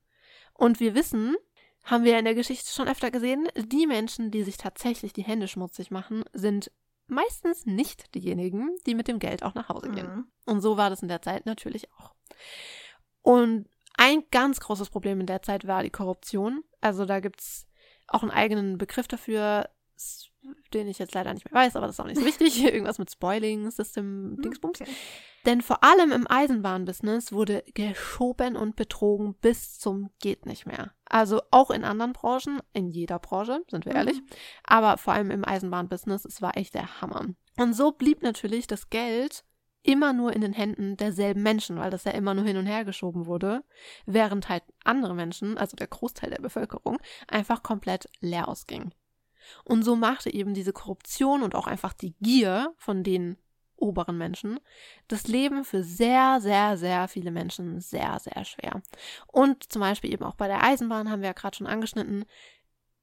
Und 0.54 0.80
wir 0.80 0.95
wissen, 0.95 1.36
haben 1.83 2.04
wir 2.04 2.18
in 2.18 2.25
der 2.25 2.36
Geschichte 2.36 2.72
schon 2.72 2.88
öfter 2.88 3.12
gesehen, 3.12 3.48
die 3.56 3.88
Menschen, 3.88 4.31
die 4.31 4.44
sich 4.44 4.57
tatsächlich 4.57 5.13
die 5.13 5.24
Hände 5.24 5.48
schmutzig 5.48 5.92
machen, 5.92 6.24
sind 6.33 6.72
meistens 7.07 7.66
nicht 7.66 8.16
diejenigen, 8.16 8.75
die 8.88 8.95
mit 8.95 9.07
dem 9.07 9.19
Geld 9.19 9.44
auch 9.44 9.54
nach 9.54 9.69
Hause 9.69 9.92
gehen. 9.92 10.07
Mhm. 10.07 10.27
Und 10.45 10.62
so 10.62 10.77
war 10.77 10.89
das 10.89 11.04
in 11.04 11.07
der 11.07 11.22
Zeit 11.22 11.45
natürlich 11.45 11.92
auch. 11.94 12.16
Und 13.22 13.68
ein 13.98 14.24
ganz 14.31 14.60
großes 14.60 14.89
Problem 14.89 15.19
in 15.19 15.27
der 15.27 15.42
Zeit 15.42 15.68
war 15.68 15.83
die 15.83 15.89
Korruption. 15.89 16.63
Also 16.81 17.06
da 17.06 17.19
gibt 17.19 17.42
es 17.42 17.68
auch 18.08 18.24
einen 18.24 18.32
eigenen 18.32 18.77
Begriff 18.77 19.08
dafür 19.08 19.70
den 20.74 20.88
ich 20.88 21.00
jetzt 21.00 21.14
leider 21.14 21.34
nicht 21.34 21.50
mehr 21.50 21.62
weiß, 21.62 21.75
aber 21.75 21.88
das 21.88 21.96
ist 21.96 22.00
auch 22.00 22.06
nicht 22.06 22.20
so 22.20 22.25
wichtig. 22.25 22.64
Irgendwas 22.64 23.00
mit 23.00 23.12
Spoiling, 23.12 23.70
System, 23.72 24.36
hm, 24.36 24.42
Dingsbums. 24.42 24.82
Okay. 24.82 24.92
Denn 25.46 25.62
vor 25.62 25.84
allem 25.84 26.12
im 26.12 26.28
Eisenbahnbusiness 26.28 27.32
wurde 27.32 27.64
geschoben 27.74 28.56
und 28.56 28.75
betrogen 28.75 29.36
bis 29.36 29.78
zum 29.78 30.10
geht 30.20 30.46
nicht 30.46 30.66
mehr. 30.66 30.92
Also 31.06 31.42
auch 31.52 31.70
in 31.70 31.84
anderen 31.84 32.14
Branchen, 32.14 32.60
in 32.74 32.90
jeder 32.90 33.20
Branche, 33.20 33.64
sind 33.70 33.86
wir 33.86 33.94
mhm. 33.94 33.98
ehrlich, 33.98 34.22
aber 34.64 34.98
vor 34.98 35.14
allem 35.14 35.30
im 35.30 35.46
Eisenbahnbusiness, 35.46 36.25
es 36.25 36.42
war 36.42 36.58
echt 36.58 36.74
der 36.74 37.02
Hammer. 37.02 37.28
Und 37.58 37.74
so 37.74 37.92
blieb 37.92 38.24
natürlich 38.24 38.66
das 38.66 38.90
Geld 38.90 39.46
immer 39.84 40.14
nur 40.14 40.34
in 40.34 40.42
den 40.42 40.54
Händen 40.54 40.98
derselben 40.98 41.44
Menschen, 41.44 41.78
weil 41.78 41.92
das 41.92 42.06
ja 42.06 42.12
immer 42.12 42.34
nur 42.34 42.44
hin 42.44 42.58
und 42.58 42.66
her 42.66 42.84
geschoben 42.86 43.28
wurde, 43.28 43.64
während 44.08 44.50
halt 44.50 44.64
andere 44.84 45.14
Menschen, 45.14 45.60
also 45.60 45.75
der 45.78 45.88
Großteil 45.88 46.32
der 46.32 46.42
Bevölkerung, 46.42 46.98
einfach 47.28 47.62
komplett 47.62 48.10
leer 48.20 48.48
ausging. 48.48 48.92
Und 49.64 49.84
so 49.84 49.96
machte 49.96 50.34
eben 50.34 50.54
diese 50.54 50.74
Korruption 50.74 51.44
und 51.44 51.56
auch 51.56 51.68
einfach 51.68 51.94
die 51.94 52.16
Gier 52.22 52.74
von 52.78 53.04
den 53.04 53.38
oberen 53.78 54.18
Menschen 54.18 54.60
das 55.08 55.28
Leben 55.28 55.66
für 55.66 55.84
sehr, 55.84 56.40
sehr, 56.40 56.78
sehr 56.78 57.08
viele 57.08 57.32
Menschen 57.32 57.82
sehr, 57.82 58.20
sehr 58.20 58.46
schwer. 58.46 58.82
Und 59.28 59.72
zum 59.72 59.82
Beispiel 59.82 60.14
eben 60.14 60.24
auch 60.24 60.36
bei 60.36 60.48
der 60.48 60.64
Eisenbahn 60.64 61.10
haben 61.10 61.22
wir 61.22 61.28
ja 61.28 61.34
gerade 61.34 61.58
schon 61.58 61.68
angeschnitten, 61.68 62.25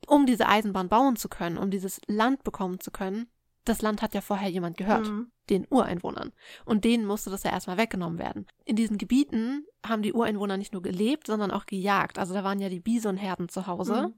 um 0.07 0.27
diese 0.27 0.49
Eisenbahn 0.49 0.89
bauen 0.89 1.17
zu 1.17 1.29
können, 1.29 1.59
um 1.59 1.71
dieses 1.71 2.01
Land 2.07 2.43
bekommen 2.43 2.81
zu 2.81 2.91
können, 2.91 3.29
das 3.65 3.83
Land 3.83 4.03
hat 4.03 4.15
ja 4.15 4.21
vorher 4.21 4.49
jemand 4.49 4.77
gehört, 4.77 5.07
mhm. 5.07 5.31
den 5.49 5.67
Ureinwohnern. 5.71 6.33
Und 6.65 6.85
denen 6.85 7.07
musste 7.07 7.31
das 7.31 7.45
ja 7.45 7.53
erstmal 7.53 7.79
weggenommen 7.79 8.19
werden. 8.19 8.47
In 8.65 8.77
diesen 8.77 8.99
Gebieten 8.99 9.67
haben 9.87 10.03
die 10.03 10.13
Ureinwohner 10.13 10.57
nicht 10.57 10.73
nur 10.73 10.83
gelebt, 10.83 11.29
sondern 11.29 11.51
auch 11.51 11.67
gejagt. 11.67 12.19
Also 12.19 12.35
da 12.35 12.43
waren 12.43 12.59
ja 12.59 12.69
die 12.69 12.81
Bisonherden 12.81 13.49
zu 13.49 13.67
Hause. 13.67 14.09
Mhm. 14.09 14.15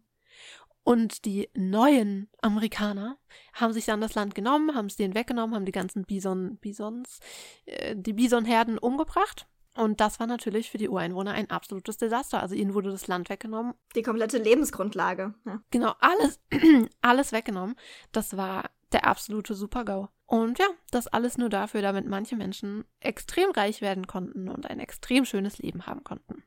Und 0.85 1.25
die 1.25 1.49
neuen 1.55 2.29
Amerikaner 2.43 3.17
haben 3.55 3.73
sich 3.73 3.87
dann 3.87 4.03
das 4.03 4.15
Land 4.15 4.35
genommen, 4.35 4.75
haben 4.75 4.87
es 4.87 4.97
denen 4.97 5.15
weggenommen, 5.15 5.57
haben 5.57 5.65
die 5.65 5.73
ganzen 5.73 6.05
Bison, 6.05 6.59
Bisons, 6.59 7.21
äh, 7.65 7.97
die 7.97 8.13
Bisonherden 8.13 8.79
umgebracht. 8.79 9.49
Und 9.77 10.01
das 10.01 10.21
war 10.21 10.27
natürlich 10.27 10.71
für 10.71 10.79
die 10.79 10.89
Ureinwohner 10.89 11.33
ein 11.33 11.51
absolutes 11.51 11.97
Desaster. 11.97 12.41
Also 12.41 12.55
ihnen 12.55 12.75
wurde 12.75 12.91
das 12.91 13.09
Land 13.09 13.29
weggenommen. 13.31 13.75
Die 13.97 14.03
komplette 14.03 14.39
Lebensgrundlage. 14.39 15.35
Ja. 15.47 15.63
Genau, 15.71 15.95
alles, 16.01 16.39
alles 17.01 17.33
weggenommen. 17.33 17.75
Das 18.13 18.37
war 18.37 18.71
der 18.93 19.07
absolute 19.07 19.55
Super-GAU. 19.55 20.09
Und 20.27 20.59
ja, 20.59 20.67
das 20.91 21.09
alles 21.09 21.39
nur 21.39 21.49
dafür, 21.49 21.83
damit 21.83 22.07
manche 22.07 22.37
Menschen 22.37 22.85
extrem 23.01 23.51
reich 23.51 23.81
werden 23.81 24.07
konnten 24.07 24.49
und 24.49 24.69
ein 24.69 24.81
extrem 24.81 25.25
schönes 25.25 25.59
Leben 25.59 25.87
haben 25.87 26.05
konnten. 26.05 26.45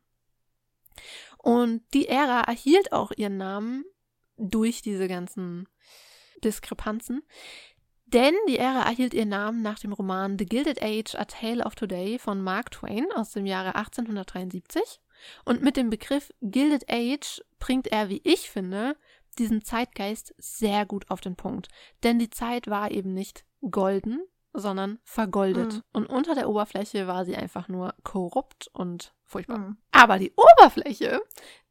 Und 1.38 1.82
die 1.94 2.08
Ära 2.08 2.42
erhielt 2.42 2.92
auch 2.92 3.12
ihren 3.16 3.38
Namen 3.38 3.84
durch 4.38 4.82
diese 4.82 5.08
ganzen 5.08 5.68
Diskrepanzen. 6.44 7.24
Denn 8.06 8.34
die 8.48 8.58
Ära 8.58 8.84
erhielt 8.84 9.14
ihren 9.14 9.30
Namen 9.30 9.62
nach 9.62 9.80
dem 9.80 9.92
Roman 9.92 10.40
The 10.40 10.46
Gilded 10.46 10.82
Age, 10.82 11.16
A 11.16 11.26
Tale 11.26 11.66
of 11.66 11.76
Today 11.76 12.18
von 12.18 12.42
Mark 12.42 12.72
Twain 12.72 13.08
aus 13.14 13.32
dem 13.32 13.46
Jahre 13.46 13.76
1873. 13.76 15.02
Und 15.44 15.62
mit 15.62 15.76
dem 15.76 15.90
Begriff 15.90 16.32
Gilded 16.42 16.86
Age 16.90 17.42
bringt 17.60 17.88
er, 17.88 18.08
wie 18.08 18.22
ich 18.24 18.50
finde, 18.50 18.96
diesen 19.40 19.64
Zeitgeist 19.64 20.34
sehr 20.38 20.86
gut 20.86 21.10
auf 21.10 21.20
den 21.20 21.36
Punkt. 21.36 21.68
Denn 22.04 22.18
die 22.18 22.30
Zeit 22.30 22.68
war 22.68 22.92
eben 22.92 23.14
nicht 23.14 23.46
golden, 23.70 24.22
sondern 24.54 25.00
vergoldet. 25.04 25.74
Mhm. 25.74 25.84
Und 25.92 26.06
unter 26.08 26.34
der 26.34 26.50
Oberfläche 26.50 27.08
war 27.08 27.26
sie 27.26 27.36
einfach 27.36 27.68
nur 27.68 27.94
korrupt 28.04 28.70
und 28.74 29.14
furchtbar. 29.26 29.60
Mhm. 29.60 29.78
Aber 29.92 30.18
die 30.18 30.34
Oberfläche, 30.36 31.22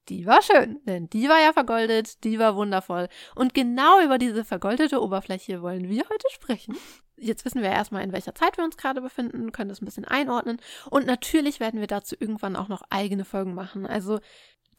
die 0.09 0.27
war 0.27 0.43
schön, 0.43 0.81
denn 0.85 1.09
die 1.11 1.29
war 1.29 1.41
ja 1.41 1.53
vergoldet, 1.53 2.25
die 2.25 2.39
war 2.39 2.57
wundervoll. 2.57 3.09
Und 3.35 3.55
genau 3.55 4.01
über 4.03 4.19
diese 4.19 4.45
vergoldete 4.45 5.03
Oberfläche 5.03 5.63
wollen 5.63 5.89
wir 5.89 6.03
heute 6.09 6.27
sprechen. 6.31 6.77
Jetzt 7.17 7.45
wissen 7.45 7.63
wir 7.63 7.71
erstmal, 7.71 8.05
in 8.05 8.13
welcher 8.13 8.35
Zeit 8.35 8.59
wir 8.59 8.65
uns 8.65 8.77
gerade 8.77 9.01
befinden, 9.01 9.51
können 9.53 9.71
das 9.71 9.81
ein 9.81 9.87
bisschen 9.87 10.05
einordnen. 10.05 10.61
Und 10.91 11.07
natürlich 11.07 11.61
werden 11.61 11.81
wir 11.81 11.87
dazu 11.87 12.15
irgendwann 12.19 12.57
auch 12.57 12.69
noch 12.69 12.83
eigene 12.91 13.25
Folgen 13.25 13.55
machen. 13.55 13.87
Also 13.87 14.21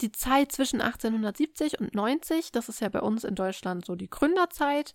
die 0.02 0.12
Zeit 0.12 0.52
zwischen 0.52 0.82
1870 0.82 1.80
und 1.80 1.96
90, 1.96 2.52
das 2.52 2.70
ist 2.70 2.82
ja 2.82 2.90
bei 2.90 3.02
uns 3.02 3.24
in 3.24 3.34
Deutschland 3.34 3.86
so 3.86 3.96
die 3.96 4.10
Gründerzeit. 4.10 4.94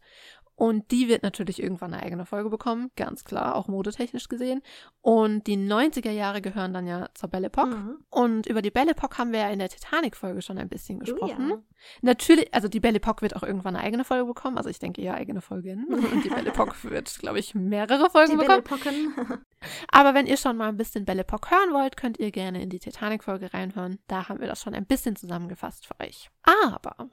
Und 0.62 0.92
die 0.92 1.08
wird 1.08 1.24
natürlich 1.24 1.60
irgendwann 1.60 1.92
eine 1.92 2.04
eigene 2.04 2.24
Folge 2.24 2.48
bekommen, 2.48 2.92
ganz 2.94 3.24
klar, 3.24 3.56
auch 3.56 3.66
modetechnisch 3.66 4.28
gesehen. 4.28 4.62
Und 5.00 5.48
die 5.48 5.56
90er 5.56 6.12
Jahre 6.12 6.40
gehören 6.40 6.72
dann 6.72 6.86
ja 6.86 7.08
zur 7.14 7.30
Belle 7.30 7.48
Epoque. 7.48 7.74
Mhm. 7.74 7.96
Und 8.10 8.46
über 8.46 8.62
die 8.62 8.70
Belle 8.70 8.92
Epoque 8.92 9.18
haben 9.18 9.32
wir 9.32 9.40
ja 9.40 9.50
in 9.50 9.58
der 9.58 9.70
Titanic-Folge 9.70 10.40
schon 10.40 10.58
ein 10.58 10.68
bisschen 10.68 11.00
gesprochen. 11.00 11.50
Oh 11.50 11.54
ja. 11.56 11.62
Natürlich, 12.02 12.54
also 12.54 12.68
die 12.68 12.78
Belle 12.78 12.98
Epoque 12.98 13.22
wird 13.22 13.34
auch 13.34 13.42
irgendwann 13.42 13.74
eine 13.74 13.84
eigene 13.84 14.04
Folge 14.04 14.24
bekommen. 14.24 14.56
Also 14.56 14.70
ich 14.70 14.78
denke 14.78 15.02
eher 15.02 15.14
eigene 15.14 15.40
Folgen. 15.40 15.84
Und 15.88 16.24
die 16.24 16.28
Belle 16.28 16.50
Epoque 16.50 16.76
wird, 16.84 17.18
glaube 17.18 17.40
ich, 17.40 17.56
mehrere 17.56 18.08
Folgen 18.08 18.38
Die 18.38 18.46
bekommen. 18.46 18.62
Aber 19.90 20.14
wenn 20.14 20.28
ihr 20.28 20.36
schon 20.36 20.56
mal 20.56 20.68
ein 20.68 20.76
bisschen 20.76 21.04
Belle 21.04 21.22
Epoque 21.22 21.50
hören 21.50 21.72
wollt, 21.72 21.96
könnt 21.96 22.20
ihr 22.20 22.30
gerne 22.30 22.62
in 22.62 22.70
die 22.70 22.78
Titanic-Folge 22.78 23.52
reinhören. 23.52 23.98
Da 24.06 24.28
haben 24.28 24.38
wir 24.38 24.46
das 24.46 24.62
schon 24.62 24.76
ein 24.76 24.86
bisschen 24.86 25.16
zusammengefasst 25.16 25.88
für 25.88 25.98
euch. 25.98 26.30
Aber 26.44 27.10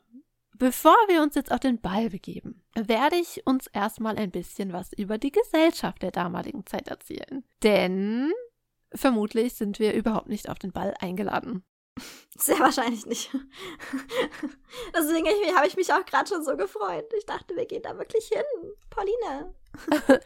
bevor 0.59 0.95
wir 1.07 1.23
uns 1.23 1.35
jetzt 1.35 1.51
auf 1.51 1.59
den 1.59 1.81
Ball 1.81 2.09
begeben, 2.09 2.61
werde 2.75 3.15
ich 3.15 3.45
uns 3.45 3.67
erstmal 3.67 4.17
ein 4.17 4.31
bisschen 4.31 4.71
was 4.73 4.93
über 4.93 5.17
die 5.17 5.31
Gesellschaft 5.31 6.01
der 6.03 6.11
damaligen 6.11 6.65
Zeit 6.65 6.87
erzählen. 6.87 7.43
Denn 7.63 8.31
vermutlich 8.93 9.55
sind 9.55 9.79
wir 9.79 9.93
überhaupt 9.93 10.29
nicht 10.29 10.49
auf 10.49 10.59
den 10.59 10.71
Ball 10.71 10.93
eingeladen. 10.99 11.63
Sehr 12.37 12.59
wahrscheinlich 12.59 13.05
nicht. 13.05 13.31
Deswegen 14.95 15.27
habe 15.55 15.67
ich 15.67 15.75
mich 15.75 15.91
auch 15.93 16.05
gerade 16.05 16.29
schon 16.29 16.43
so 16.43 16.55
gefreut. 16.55 17.11
Ich 17.17 17.25
dachte, 17.25 17.55
wir 17.55 17.65
gehen 17.65 17.81
da 17.81 17.97
wirklich 17.97 18.27
hin. 18.27 18.43
Pauline. 18.89 19.53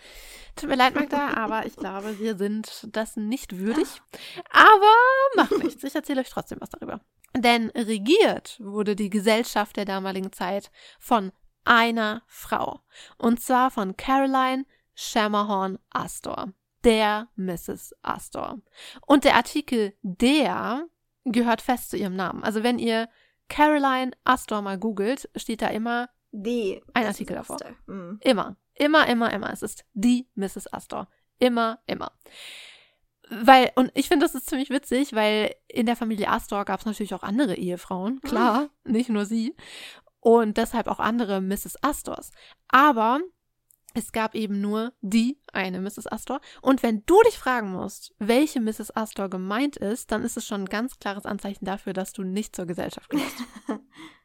Tut 0.56 0.70
mir 0.70 0.76
leid, 0.76 0.96
Magda, 0.96 1.34
aber 1.36 1.66
ich 1.66 1.76
glaube, 1.76 2.20
wir 2.20 2.38
sind 2.38 2.88
das 2.92 3.18
nicht 3.18 3.58
würdig. 3.58 4.02
Aber 4.52 4.94
macht 5.36 5.58
nichts. 5.64 5.84
Ich 5.84 5.96
erzähle 5.96 6.22
euch 6.22 6.30
trotzdem 6.30 6.62
was 6.62 6.70
darüber. 6.70 7.02
Denn 7.36 7.70
regiert 7.72 8.60
wurde 8.60 8.96
die 8.96 9.10
Gesellschaft 9.10 9.78
der 9.78 9.86
damaligen 9.86 10.32
Zeit 10.32 10.72
von 11.00 11.32
einer 11.66 12.24
Frau. 12.28 12.82
Und 13.18 13.42
zwar 13.42 13.72
von 13.72 13.98
Caroline 13.98 14.66
Schermerhorn 14.94 15.80
Astor. 15.90 16.54
Der 16.84 17.30
Mrs. 17.36 17.96
Astor. 18.02 18.60
Und 19.08 19.24
der 19.24 19.36
Artikel 19.36 19.94
der 20.02 20.86
gehört 21.24 21.62
fest 21.62 21.90
zu 21.90 21.98
ihrem 21.98 22.16
Namen. 22.16 22.44
Also 22.44 22.64
wenn 22.64 22.78
ihr 22.78 23.08
Caroline 23.48 24.12
Astor 24.26 24.62
mal 24.62 24.78
googelt, 24.78 25.30
steht 25.36 25.62
da 25.62 25.68
immer 25.68 26.10
Die. 26.32 26.82
Ein 26.94 27.06
Artikel 27.06 27.36
davor. 27.36 27.58
Mhm. 27.86 28.20
Immer. 28.22 28.58
Immer, 28.74 29.08
immer, 29.08 29.32
immer. 29.32 29.54
Es 29.54 29.62
ist 29.62 29.86
die 29.94 30.28
Mrs. 30.36 30.72
Astor. 30.74 31.08
Immer, 31.40 31.80
immer. 31.86 32.12
Weil, 33.30 33.72
und 33.76 33.92
ich 33.94 34.10
finde, 34.10 34.26
das 34.26 34.36
ist 34.36 34.50
ziemlich 34.50 34.70
witzig, 34.70 35.14
weil 35.14 35.56
in 35.68 35.86
der 35.86 35.96
Familie 35.96 36.30
Astor 36.30 36.66
gab 36.66 36.82
es 36.82 36.86
natürlich 36.86 37.14
auch 37.14 37.24
andere 37.24 37.56
Ehefrauen, 37.56 38.22
klar, 38.22 38.70
nicht 38.84 39.10
nur 39.10 39.26
sie. 39.26 39.56
Und 40.20 40.58
deshalb 40.58 40.88
auch 40.88 41.00
andere 41.00 41.42
Mrs. 41.42 41.82
Astors. 41.82 42.32
Aber 42.70 43.20
es 43.94 44.12
gab 44.12 44.36
eben 44.36 44.62
nur 44.62 44.94
die 45.02 45.40
eine 45.52 45.80
Mrs. 45.80 46.08
Astor. 46.08 46.42
Und 46.62 46.82
wenn 46.82 47.06
du 47.06 47.16
dich 47.26 47.38
fragen 47.38 47.72
musst, 47.72 48.14
welche 48.20 48.60
Mrs. 48.60 48.96
Astor 48.96 49.30
gemeint 49.30 49.78
ist, 49.78 50.12
dann 50.12 50.24
ist 50.24 50.38
es 50.38 50.48
schon 50.48 50.62
ein 50.62 50.70
ganz 50.70 51.00
klares 51.00 51.26
Anzeichen 51.26 51.66
dafür, 51.66 51.94
dass 51.94 52.14
du 52.14 52.24
nicht 52.24 52.56
zur 52.56 52.66
Gesellschaft 52.66 53.10
gehörst. 53.10 53.44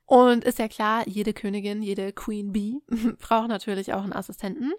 Und 0.07 0.45
ist 0.45 0.59
ja 0.59 0.69
klar, 0.69 1.07
jede 1.07 1.35
Königin, 1.35 1.83
jede 1.83 2.15
Queen 2.15 2.51
Bee 2.51 2.81
braucht 3.19 3.49
natürlich 3.49 3.93
auch 3.93 4.03
einen 4.03 4.15
Assistenten. 4.15 4.73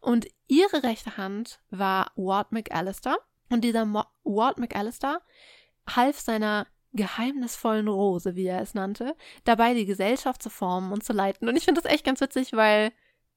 Und 0.00 0.26
ihre 0.48 0.82
rechte 0.82 1.16
Hand 1.16 1.60
war 1.70 2.10
Ward 2.16 2.50
McAllister. 2.50 3.16
Und 3.52 3.62
dieser 3.62 3.84
Mo 3.84 4.02
Ward 4.24 4.58
McAllister 4.58 5.20
half 5.86 6.18
seiner 6.18 6.66
geheimnisvollen 6.94 7.86
Rose, 7.86 8.34
wie 8.34 8.46
er 8.46 8.62
es 8.62 8.72
nannte, 8.72 9.14
dabei 9.44 9.74
die 9.74 9.84
Gesellschaft 9.84 10.42
zu 10.42 10.48
formen 10.48 10.90
und 10.90 11.04
zu 11.04 11.12
leiten. 11.12 11.48
Und 11.48 11.56
ich 11.56 11.64
finde 11.64 11.82
das 11.82 11.90
echt 11.90 12.04
ganz 12.04 12.20
witzig, 12.20 12.52
weil 12.54 12.92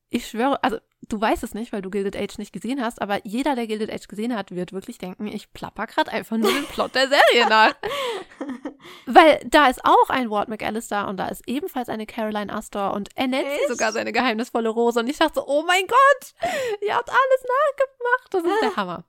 ich 0.09 0.27
schwöre, 0.27 0.63
also 0.63 0.77
du 1.09 1.19
weißt 1.19 1.43
es 1.43 1.53
nicht, 1.53 1.73
weil 1.73 1.81
du 1.81 1.89
Gilded 1.89 2.15
Age 2.15 2.37
nicht 2.37 2.53
gesehen 2.53 2.81
hast, 2.81 3.01
aber 3.01 3.25
jeder, 3.25 3.55
der 3.55 3.67
Gilded 3.67 3.91
Age 3.91 4.07
gesehen 4.07 4.35
hat, 4.35 4.51
wird 4.51 4.71
wirklich 4.71 4.97
denken, 4.97 5.27
ich 5.27 5.51
plapper 5.51 5.87
gerade 5.87 6.11
einfach 6.11 6.37
nur 6.37 6.51
den 6.51 6.65
Plot 6.65 6.95
der 6.95 7.09
Serie 7.09 7.49
nach. 7.49 7.75
Weil 9.05 9.41
da 9.45 9.67
ist 9.67 9.83
auch 9.83 10.09
ein 10.09 10.29
Ward 10.29 10.47
McAllister 10.47 11.07
und 11.07 11.17
da 11.17 11.27
ist 11.27 11.45
ebenfalls 11.47 11.89
eine 11.89 12.05
Caroline 12.05 12.53
Astor 12.53 12.93
und 12.93 13.09
er 13.15 13.27
nennt 13.27 13.47
sie 13.49 13.73
sogar 13.73 13.91
seine 13.91 14.11
geheimnisvolle 14.11 14.69
Rose. 14.69 14.99
Und 14.99 15.09
ich 15.09 15.17
dachte 15.17 15.35
so, 15.35 15.47
oh 15.47 15.63
mein 15.65 15.87
Gott, 15.87 16.33
ihr 16.81 16.95
habt 16.95 17.09
alles 17.09 17.43
nachgemacht. 17.43 18.33
Das 18.33 18.43
ist 18.43 18.61
der 18.61 18.75
Hammer. 18.75 19.03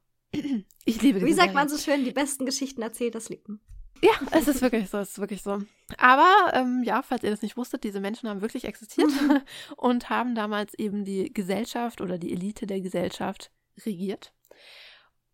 Ich 0.84 1.02
liebe 1.02 1.20
Wie 1.20 1.32
sagt 1.32 1.48
Serie. 1.48 1.54
man 1.54 1.68
so 1.68 1.78
schön, 1.78 2.04
die 2.04 2.12
besten 2.12 2.46
Geschichten 2.46 2.80
erzählt 2.80 3.16
das 3.16 3.28
Leben. 3.28 3.60
Ja, 4.02 4.12
es 4.30 4.46
ist 4.46 4.62
wirklich 4.62 4.90
so, 4.90 4.98
es 4.98 5.10
ist 5.10 5.18
wirklich 5.18 5.42
so. 5.42 5.62
Aber 5.98 6.52
ähm, 6.52 6.82
ja, 6.84 7.02
falls 7.02 7.22
ihr 7.22 7.30
das 7.30 7.42
nicht 7.42 7.56
wusstet, 7.56 7.82
diese 7.82 8.00
Menschen 8.00 8.28
haben 8.28 8.42
wirklich 8.42 8.64
existiert 8.64 9.10
und 9.76 10.10
haben 10.10 10.34
damals 10.34 10.74
eben 10.74 11.04
die 11.04 11.32
Gesellschaft 11.32 12.00
oder 12.00 12.18
die 12.18 12.32
Elite 12.32 12.66
der 12.66 12.80
Gesellschaft 12.80 13.50
regiert. 13.84 14.32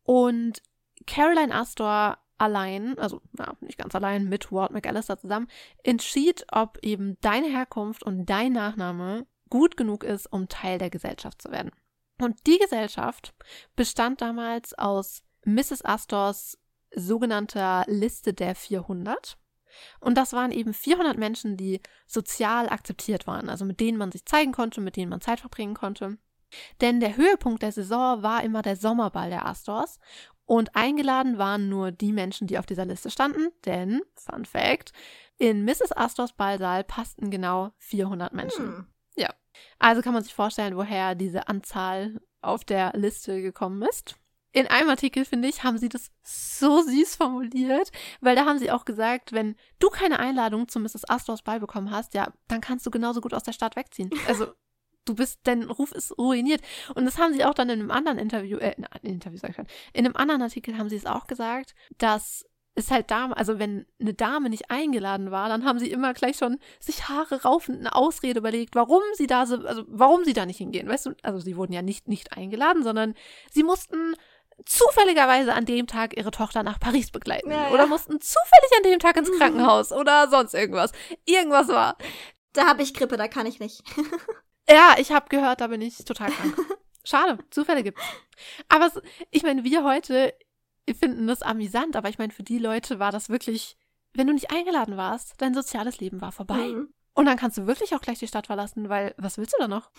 Und 0.04 0.62
Caroline 1.06 1.54
Astor 1.54 2.18
allein, 2.38 2.98
also 2.98 3.20
na, 3.32 3.56
nicht 3.60 3.78
ganz 3.78 3.94
allein, 3.94 4.28
mit 4.28 4.50
Ward 4.50 4.72
McAllister 4.72 5.18
zusammen, 5.18 5.48
entschied, 5.84 6.44
ob 6.50 6.78
eben 6.82 7.16
deine 7.20 7.48
Herkunft 7.48 8.02
und 8.02 8.26
dein 8.26 8.52
Nachname 8.52 9.26
gut 9.48 9.76
genug 9.76 10.02
ist, 10.02 10.26
um 10.32 10.48
Teil 10.48 10.78
der 10.78 10.90
Gesellschaft 10.90 11.42
zu 11.42 11.50
werden. 11.50 11.70
Und 12.22 12.46
die 12.46 12.58
Gesellschaft 12.58 13.34
bestand 13.74 14.20
damals 14.20 14.78
aus 14.78 15.22
Mrs. 15.44 15.84
Astors 15.84 16.56
sogenannter 16.94 17.84
Liste 17.88 18.32
der 18.32 18.54
400. 18.54 19.36
Und 19.98 20.16
das 20.16 20.32
waren 20.32 20.52
eben 20.52 20.72
400 20.72 21.18
Menschen, 21.18 21.56
die 21.56 21.80
sozial 22.06 22.68
akzeptiert 22.68 23.26
waren, 23.26 23.48
also 23.48 23.64
mit 23.64 23.80
denen 23.80 23.98
man 23.98 24.12
sich 24.12 24.24
zeigen 24.24 24.52
konnte, 24.52 24.80
mit 24.80 24.96
denen 24.96 25.10
man 25.10 25.20
Zeit 25.20 25.40
verbringen 25.40 25.74
konnte. 25.74 26.18
Denn 26.80 27.00
der 27.00 27.16
Höhepunkt 27.16 27.62
der 27.62 27.72
Saison 27.72 28.22
war 28.22 28.44
immer 28.44 28.62
der 28.62 28.76
Sommerball 28.76 29.30
der 29.30 29.46
Astors. 29.46 29.98
Und 30.44 30.76
eingeladen 30.76 31.38
waren 31.38 31.68
nur 31.68 31.90
die 31.90 32.12
Menschen, 32.12 32.46
die 32.46 32.58
auf 32.58 32.66
dieser 32.66 32.84
Liste 32.84 33.10
standen, 33.10 33.48
denn, 33.64 34.02
Fun 34.14 34.44
Fact, 34.44 34.92
in 35.38 35.64
Mrs. 35.64 35.96
Astors 35.96 36.34
Ballsaal 36.34 36.84
passten 36.84 37.30
genau 37.30 37.72
400 37.78 38.32
Menschen. 38.32 38.66
Hm. 38.66 38.91
Also 39.78 40.02
kann 40.02 40.14
man 40.14 40.22
sich 40.22 40.34
vorstellen, 40.34 40.76
woher 40.76 41.14
diese 41.14 41.48
Anzahl 41.48 42.20
auf 42.40 42.64
der 42.64 42.92
Liste 42.94 43.40
gekommen 43.40 43.82
ist. 43.82 44.16
In 44.54 44.66
einem 44.66 44.90
Artikel, 44.90 45.24
finde 45.24 45.48
ich, 45.48 45.64
haben 45.64 45.78
sie 45.78 45.88
das 45.88 46.10
so 46.22 46.82
süß 46.82 47.16
formuliert, 47.16 47.90
weil 48.20 48.36
da 48.36 48.44
haben 48.44 48.58
sie 48.58 48.70
auch 48.70 48.84
gesagt, 48.84 49.32
wenn 49.32 49.56
du 49.78 49.88
keine 49.88 50.18
Einladung 50.18 50.68
zu 50.68 50.78
Mrs. 50.78 51.08
Astors 51.08 51.42
Ball 51.42 51.58
bekommen 51.58 51.90
hast, 51.90 52.12
ja, 52.12 52.32
dann 52.48 52.60
kannst 52.60 52.84
du 52.84 52.90
genauso 52.90 53.22
gut 53.22 53.32
aus 53.32 53.44
der 53.44 53.52
Stadt 53.52 53.76
wegziehen. 53.76 54.10
Also, 54.28 54.52
du 55.06 55.14
bist, 55.14 55.40
dein 55.44 55.64
Ruf 55.64 55.92
ist 55.92 56.16
ruiniert. 56.18 56.60
Und 56.94 57.06
das 57.06 57.18
haben 57.18 57.32
sie 57.32 57.44
auch 57.44 57.54
dann 57.54 57.70
in 57.70 57.80
einem 57.80 57.90
anderen 57.90 58.18
Interview, 58.18 58.58
äh, 58.58 58.74
in 59.02 59.10
Interview 59.10 59.38
sag 59.38 59.50
ich 59.50 59.56
schon, 59.56 59.66
in 59.94 60.04
einem 60.04 60.16
anderen 60.16 60.42
Artikel 60.42 60.76
haben 60.76 60.90
sie 60.90 60.96
es 60.96 61.06
auch 61.06 61.26
gesagt, 61.26 61.74
dass 61.98 62.44
es 62.74 62.90
halt 62.90 63.10
Dame, 63.10 63.36
also 63.36 63.58
wenn 63.58 63.86
eine 64.00 64.14
Dame 64.14 64.48
nicht 64.48 64.70
eingeladen 64.70 65.30
war, 65.30 65.48
dann 65.48 65.64
haben 65.64 65.78
sie 65.78 65.90
immer 65.90 66.14
gleich 66.14 66.38
schon 66.38 66.58
sich 66.80 67.08
Haare 67.08 67.42
raufend 67.42 67.80
eine 67.80 67.94
Ausrede 67.94 68.38
überlegt, 68.38 68.74
warum 68.74 69.02
sie 69.14 69.26
da 69.26 69.44
so, 69.46 69.56
also 69.66 69.84
warum 69.88 70.24
sie 70.24 70.32
da 70.32 70.46
nicht 70.46 70.58
hingehen, 70.58 70.88
weißt 70.88 71.06
du? 71.06 71.14
Also 71.22 71.38
sie 71.38 71.56
wurden 71.56 71.72
ja 71.72 71.82
nicht 71.82 72.08
nicht 72.08 72.32
eingeladen, 72.36 72.82
sondern 72.82 73.14
sie 73.50 73.62
mussten 73.62 74.16
zufälligerweise 74.64 75.54
an 75.54 75.64
dem 75.64 75.86
Tag 75.86 76.16
ihre 76.16 76.30
Tochter 76.30 76.62
nach 76.62 76.78
Paris 76.78 77.10
begleiten 77.10 77.50
Ja, 77.50 77.64
ja. 77.64 77.70
oder 77.70 77.86
mussten 77.86 78.20
zufällig 78.20 78.70
an 78.76 78.82
dem 78.84 78.98
Tag 78.98 79.16
ins 79.16 79.30
Krankenhaus 79.38 79.92
oder 79.92 80.28
sonst 80.28 80.54
irgendwas. 80.54 80.92
Irgendwas 81.24 81.68
war. 81.68 81.96
Da 82.52 82.66
habe 82.66 82.82
ich 82.82 82.94
Grippe, 82.94 83.16
da 83.16 83.28
kann 83.28 83.46
ich 83.46 83.60
nicht. 83.60 83.82
Ja, 84.70 84.94
ich 84.96 85.10
habe 85.10 85.28
gehört, 85.28 85.60
da 85.60 85.66
bin 85.66 85.82
ich 85.82 86.04
total 86.04 86.30
krank. 86.30 86.56
Schade, 87.04 87.36
Zufälle 87.50 87.82
gibt's. 87.82 88.00
Aber 88.68 88.90
ich 89.32 89.42
meine, 89.42 89.64
wir 89.64 89.82
heute 89.82 90.32
finden 90.98 91.26
das 91.26 91.42
amüsant, 91.42 91.96
aber 91.96 92.08
ich 92.08 92.18
meine, 92.18 92.32
für 92.32 92.42
die 92.42 92.58
Leute 92.58 92.98
war 92.98 93.12
das 93.12 93.28
wirklich, 93.28 93.76
wenn 94.14 94.26
du 94.26 94.32
nicht 94.32 94.50
eingeladen 94.50 94.96
warst, 94.96 95.34
dein 95.38 95.54
soziales 95.54 96.00
Leben 96.00 96.20
war 96.20 96.32
vorbei. 96.32 96.68
Mhm. 96.68 96.92
Und 97.14 97.26
dann 97.26 97.36
kannst 97.36 97.58
du 97.58 97.66
wirklich 97.66 97.94
auch 97.94 98.00
gleich 98.00 98.18
die 98.18 98.28
Stadt 98.28 98.46
verlassen, 98.46 98.88
weil 98.88 99.14
was 99.18 99.38
willst 99.38 99.54
du 99.54 99.58
da 99.60 99.68
noch? 99.68 99.90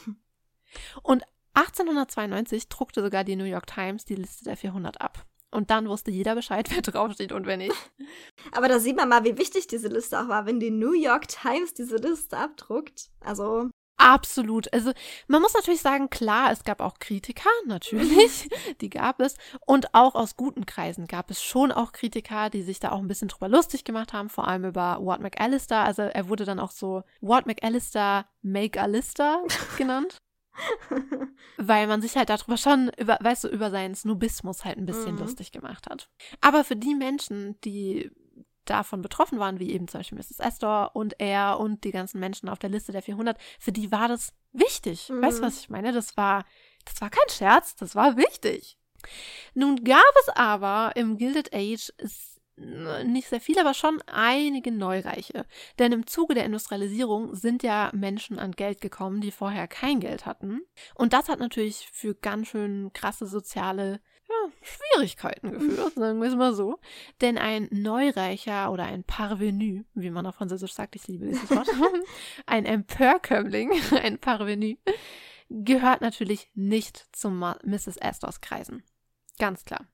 Und 1.04 1.24
1892 1.54 2.68
druckte 2.68 3.02
sogar 3.02 3.24
die 3.24 3.36
New 3.36 3.44
York 3.44 3.68
Times 3.68 4.06
die 4.06 4.16
Liste 4.16 4.44
der 4.44 4.58
400 4.58 5.02
ab. 5.02 5.26
Und 5.52 5.70
dann 5.70 5.88
wusste 5.88 6.10
jeder 6.10 6.34
Bescheid, 6.34 6.70
wer 6.74 6.82
draufsteht 6.82 7.32
und 7.32 7.46
wer 7.46 7.58
nicht. 7.58 7.76
Aber 8.52 8.68
da 8.68 8.80
sieht 8.80 8.98
man 8.98 9.10
mal, 9.10 9.24
wie 9.24 9.38
wichtig 9.38 9.68
diese 9.68 9.88
Liste 9.88 10.20
auch 10.20 10.28
war, 10.28 10.46
wenn 10.46 10.60
die 10.60 10.72
New 10.72 10.94
York 10.94 11.28
Times 11.28 11.74
diese 11.74 11.98
Liste 11.98 12.38
abdruckt. 12.38 13.12
Also. 13.22 13.70
Absolut. 13.98 14.72
Also 14.74 14.92
man 15.28 15.42
muss 15.42 15.54
natürlich 15.54 15.82
sagen, 15.82 16.10
klar, 16.10 16.52
es 16.52 16.64
gab 16.64 16.82
auch 16.82 17.00
Kritiker, 17.00 17.50
natürlich, 17.66 18.50
die 18.82 18.90
gab 18.90 19.22
es. 19.22 19.38
Und 19.66 19.94
auch 19.94 20.16
aus 20.16 20.36
guten 20.36 20.66
Kreisen 20.66 21.08
gab 21.08 21.30
es 21.32 21.42
schon 21.42 21.72
auch 21.72 21.92
Kritiker, 21.92 22.50
die 22.50 22.64
sich 22.64 22.80
da 22.80 22.92
auch 22.92 23.00
ein 23.00 23.08
bisschen 23.08 23.28
drüber 23.28 23.50
lustig 23.50 23.84
gemacht 23.84 24.14
haben, 24.14 24.30
vor 24.30 24.48
allem 24.48 24.66
über 24.66 24.98
Ward 25.02 25.22
McAllister. 25.22 25.84
Also 25.84 26.02
er 26.02 26.28
wurde 26.28 26.46
dann 26.46 26.60
auch 26.60 26.72
so 26.72 27.04
Ward 27.22 27.46
McAllister 27.46 28.26
Make 28.42 28.82
Alister 28.82 29.44
genannt. 29.78 30.18
Weil 31.58 31.88
man 31.88 32.02
sich 32.02 32.16
halt 32.16 32.30
darüber 32.30 32.58
schon, 32.58 32.92
über, 32.98 33.18
weißt 33.20 33.46
du, 33.46 33.48
über 33.48 33.72
seinen 33.72 33.96
Snobismus 33.96 34.64
halt 34.66 34.78
ein 34.78 34.86
bisschen 34.86 35.16
mhm. 35.16 35.22
lustig 35.22 35.52
gemacht 35.52 35.90
hat. 35.90 36.10
Aber 36.42 36.64
für 36.64 36.76
die 36.76 36.94
Menschen, 36.94 37.60
die 37.62 38.12
davon 38.66 39.02
betroffen 39.02 39.40
waren, 39.40 39.60
wie 39.60 39.72
eben 39.72 39.88
zum 39.88 40.00
Beispiel 40.00 40.18
Mrs. 40.18 40.40
Astor 40.40 40.92
und 40.96 41.20
er 41.20 41.60
und 41.60 41.84
die 41.84 41.92
ganzen 41.92 42.20
Menschen 42.20 42.50
auf 42.50 42.60
der 42.60 42.70
Liste 42.70 42.92
der 42.92 43.02
400, 43.02 43.38
für 43.60 43.72
die 43.72 43.92
war 43.92 44.08
das 44.08 44.34
wichtig. 44.52 45.10
Mhm. 45.10 45.22
Weißt 45.22 45.40
du, 45.40 45.44
was 45.44 45.60
ich 45.60 45.70
meine? 45.70 45.92
Das 45.92 46.16
war, 46.18 46.46
das 46.86 47.00
war 47.02 47.10
kein 47.10 47.30
Scherz, 47.30 47.76
das 47.76 47.96
war 47.96 48.18
wichtig. 48.18 48.78
Nun 49.54 49.84
gab 49.84 50.02
es 50.22 50.30
aber 50.30 50.96
im 50.96 51.18
Gilded 51.18 51.54
Age 51.54 51.92
nicht 52.56 53.30
sehr 53.30 53.42
viel, 53.42 53.58
aber 53.58 53.74
schon 53.74 54.02
einige 54.06 54.72
Neureiche. 54.72 55.46
Denn 55.80 55.92
im 55.92 56.06
Zuge 56.06 56.36
der 56.36 56.46
Industrialisierung 56.46 57.34
sind 57.36 57.64
ja 57.64 57.90
Menschen 57.94 58.38
an 58.38 58.52
Geld 58.52 58.80
gekommen, 58.80 59.22
die 59.22 59.32
vorher 59.32 59.68
kein 59.68 60.00
Geld 60.00 60.26
hatten. 60.26 60.62
Und 60.94 61.14
das 61.14 61.30
hat 61.30 61.40
natürlich 61.40 61.90
für 61.92 62.14
ganz 62.14 62.50
schön 62.50 62.92
krasse 62.94 63.26
soziale 63.26 64.02
ja, 64.34 64.52
Schwierigkeiten 64.62 65.52
geführt, 65.52 65.94
sagen 65.96 66.22
wir 66.22 66.28
es 66.28 66.36
mal 66.36 66.54
so. 66.54 66.80
Denn 67.22 67.38
ein 67.38 67.68
Neureicher 67.72 68.72
oder 68.72 68.86
ein 68.86 69.04
Parvenu, 69.04 69.84
wie 69.94 70.10
man 70.10 70.26
auf 70.26 70.36
Französisch 70.36 70.74
sagt, 70.74 70.96
ich 70.96 71.08
liebe 71.08 71.26
dieses 71.26 71.50
Wort, 71.50 71.70
ein 72.46 72.66
Emporkömmling, 72.66 73.72
ein 74.02 74.20
Parvenu, 74.20 74.76
gehört 75.50 76.02
natürlich 76.02 76.50
nicht 76.54 77.08
zum 77.12 77.40
Mrs. 77.40 78.02
Astors 78.02 78.42
Kreisen. 78.42 78.84
Ganz 79.40 79.66
klar. 79.66 79.88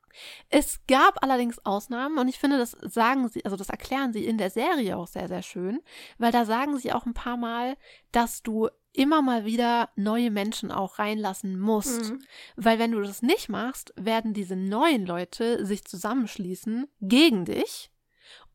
Es 0.49 0.79
gab 0.87 1.23
allerdings 1.23 1.63
Ausnahmen 1.65 2.17
und 2.17 2.27
ich 2.27 2.39
finde, 2.39 2.57
das 2.57 2.71
sagen 2.71 3.29
sie, 3.29 3.45
also 3.45 3.55
das 3.55 3.69
erklären 3.69 4.11
sie 4.11 4.25
in 4.25 4.37
der 4.37 4.49
Serie 4.49 4.97
auch 4.97 5.07
sehr, 5.07 5.27
sehr 5.27 5.43
schön, 5.43 5.81
weil 6.17 6.31
da 6.31 6.45
sagen 6.45 6.77
sie 6.77 6.91
auch 6.91 7.05
ein 7.05 7.13
paar 7.13 7.37
Mal, 7.37 7.77
dass 8.11 8.41
du 8.41 8.69
immer 8.93 9.21
mal 9.21 9.45
wieder 9.45 9.89
neue 9.95 10.31
Menschen 10.31 10.71
auch 10.71 10.99
reinlassen 10.99 11.59
musst. 11.59 12.11
Mhm. 12.11 12.19
Weil 12.55 12.79
wenn 12.79 12.91
du 12.91 13.01
das 13.01 13.21
nicht 13.21 13.49
machst, 13.49 13.93
werden 13.95 14.33
diese 14.33 14.55
neuen 14.55 15.05
Leute 15.05 15.65
sich 15.65 15.85
zusammenschließen 15.85 16.87
gegen 17.01 17.45
dich 17.45 17.91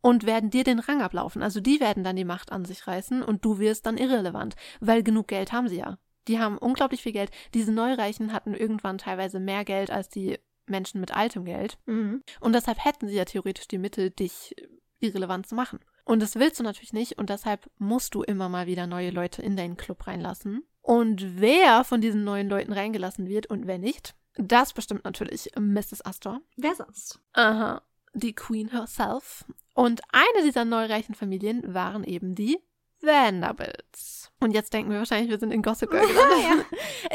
und 0.01 0.27
werden 0.27 0.51
dir 0.51 0.65
den 0.65 0.81
Rang 0.81 1.03
ablaufen. 1.03 1.43
Also 1.43 1.61
die 1.61 1.81
werden 1.81 2.05
dann 2.05 2.17
die 2.17 2.25
Macht 2.25 2.53
an 2.53 2.65
sich 2.65 2.87
reißen 2.87 3.23
und 3.23 3.45
du 3.45 3.59
wirst 3.59 3.87
dann 3.87 3.97
irrelevant, 3.97 4.55
weil 4.81 5.03
genug 5.03 5.29
Geld 5.29 5.53
haben 5.53 5.69
sie 5.69 5.79
ja. 5.79 5.99
Die 6.29 6.39
haben 6.39 6.59
unglaublich 6.59 7.03
viel 7.03 7.13
Geld. 7.13 7.31
Diese 7.53 7.73
Neureichen 7.73 8.33
hatten 8.33 8.55
irgendwann 8.55 8.99
teilweise 8.99 9.41
mehr 9.41 9.65
Geld 9.65 9.91
als 9.91 10.09
die 10.09 10.39
Menschen 10.67 11.01
mit 11.01 11.15
altem 11.15 11.45
Geld. 11.45 11.79
Mhm. 11.87 12.23
Und 12.41 12.55
deshalb 12.55 12.85
hätten 12.85 13.09
sie 13.09 13.17
ja 13.17 13.25
theoretisch 13.25 13.69
die 13.69 13.79
Mittel, 13.79 14.11
dich 14.11 14.55
irrelevant 15.01 15.47
zu 15.47 15.55
machen. 15.55 15.81
Und 16.05 16.21
das 16.21 16.37
willst 16.37 16.59
du 16.61 16.63
natürlich 16.63 16.93
nicht 16.93 17.19
und 17.19 17.31
deshalb 17.31 17.71
musst 17.79 18.15
du 18.15 18.23
immer 18.23 18.49
mal 18.49 18.67
wieder 18.67 18.87
neue 18.87 19.11
Leute 19.11 19.43
in 19.43 19.57
deinen 19.57 19.77
Club 19.77 20.07
reinlassen. 20.07 20.63
Und 20.83 21.41
wer 21.41 21.83
von 21.85 22.03
diesen 22.03 22.25
neuen 22.25 22.49
Leuten 22.49 22.73
reingelassen 22.73 23.27
wird 23.27 23.47
und 23.47 23.67
wer 23.67 23.79
nicht, 23.79 24.15
das 24.37 24.75
bestimmt 24.75 25.05
natürlich 25.05 25.51
Mrs. 25.59 26.05
Astor. 26.05 26.41
Wer 26.57 26.75
sonst? 26.75 27.21
Aha, 27.33 27.83
die 28.13 28.35
Queen 28.35 28.69
herself. 28.69 29.47
Und 29.73 30.03
eine 30.13 30.45
dieser 30.45 30.65
neureichen 30.65 31.15
Familien 31.15 31.73
waren 31.73 32.05
eben 32.05 32.35
die 32.35 32.59
Vanderbilts. 33.07 34.31
Und 34.41 34.53
jetzt 34.53 34.75
denken 34.75 34.91
wir 34.91 34.99
wahrscheinlich, 34.99 35.31
wir 35.31 35.39
sind 35.39 35.53
in 35.53 35.63
Gossip 35.63 35.91
Girl. 35.91 36.03
ja. 36.43 36.65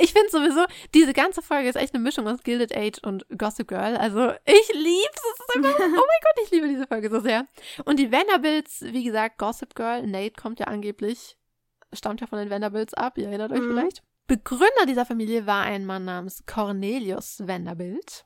Ich 0.01 0.13
finde 0.13 0.29
sowieso, 0.31 0.65
diese 0.93 1.13
ganze 1.13 1.41
Folge 1.41 1.69
ist 1.69 1.75
echt 1.75 1.93
eine 1.93 2.03
Mischung 2.03 2.27
aus 2.27 2.41
Gilded 2.41 2.75
Age 2.75 2.99
und 3.03 3.25
Gossip 3.37 3.67
Girl. 3.67 3.97
Also 3.97 4.31
ich 4.45 4.73
lieb's. 4.73 5.21
Es 5.49 5.55
einfach, 5.55 5.75
oh 5.79 5.83
mein 5.83 5.93
Gott, 5.93 6.43
ich 6.43 6.51
liebe 6.51 6.67
diese 6.67 6.87
Folge 6.87 7.09
so 7.09 7.19
sehr. 7.19 7.45
Und 7.85 7.99
die 7.99 8.11
Vanderbilts, 8.11 8.81
wie 8.81 9.03
gesagt, 9.03 9.37
Gossip 9.37 9.75
Girl, 9.75 10.07
Nate 10.07 10.33
kommt 10.41 10.59
ja 10.59 10.67
angeblich, 10.67 11.37
stammt 11.93 12.21
ja 12.21 12.27
von 12.27 12.39
den 12.39 12.49
Vanderbilts 12.49 12.93
ab, 12.93 13.17
ihr 13.17 13.27
erinnert 13.27 13.51
euch 13.51 13.61
mhm. 13.61 13.69
vielleicht. 13.69 14.03
Begründer 14.25 14.85
dieser 14.87 15.05
Familie 15.05 15.45
war 15.45 15.63
ein 15.63 15.85
Mann 15.85 16.05
namens 16.05 16.43
Cornelius 16.45 17.47
Vanderbilt. 17.47 18.25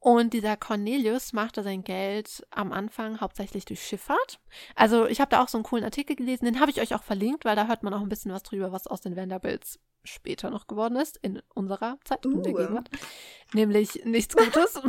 Und 0.00 0.32
dieser 0.32 0.56
Cornelius 0.56 1.32
machte 1.32 1.62
sein 1.62 1.84
Geld 1.84 2.46
am 2.50 2.72
Anfang 2.72 3.20
hauptsächlich 3.20 3.64
durch 3.64 3.82
Schifffahrt. 3.82 4.40
Also 4.74 5.06
ich 5.06 5.20
habe 5.20 5.30
da 5.30 5.42
auch 5.42 5.48
so 5.48 5.58
einen 5.58 5.64
coolen 5.64 5.84
Artikel 5.84 6.16
gelesen, 6.16 6.44
den 6.44 6.60
habe 6.60 6.70
ich 6.70 6.80
euch 6.80 6.94
auch 6.94 7.02
verlinkt, 7.02 7.44
weil 7.44 7.56
da 7.56 7.66
hört 7.66 7.82
man 7.82 7.94
auch 7.94 8.00
ein 8.00 8.08
bisschen 8.08 8.32
was 8.32 8.42
drüber, 8.42 8.72
was 8.72 8.86
aus 8.86 9.00
den 9.00 9.16
Vanderbilts 9.16 9.78
später 10.04 10.50
noch 10.50 10.66
geworden 10.66 10.96
ist, 10.96 11.16
in 11.18 11.42
unserer 11.54 11.98
Zeit, 12.04 12.24
in 12.24 12.42
der 12.42 12.52
uh. 12.52 12.56
Gegenwart. 12.56 12.90
Nämlich 13.52 14.04
nichts 14.04 14.36
Gutes. 14.36 14.80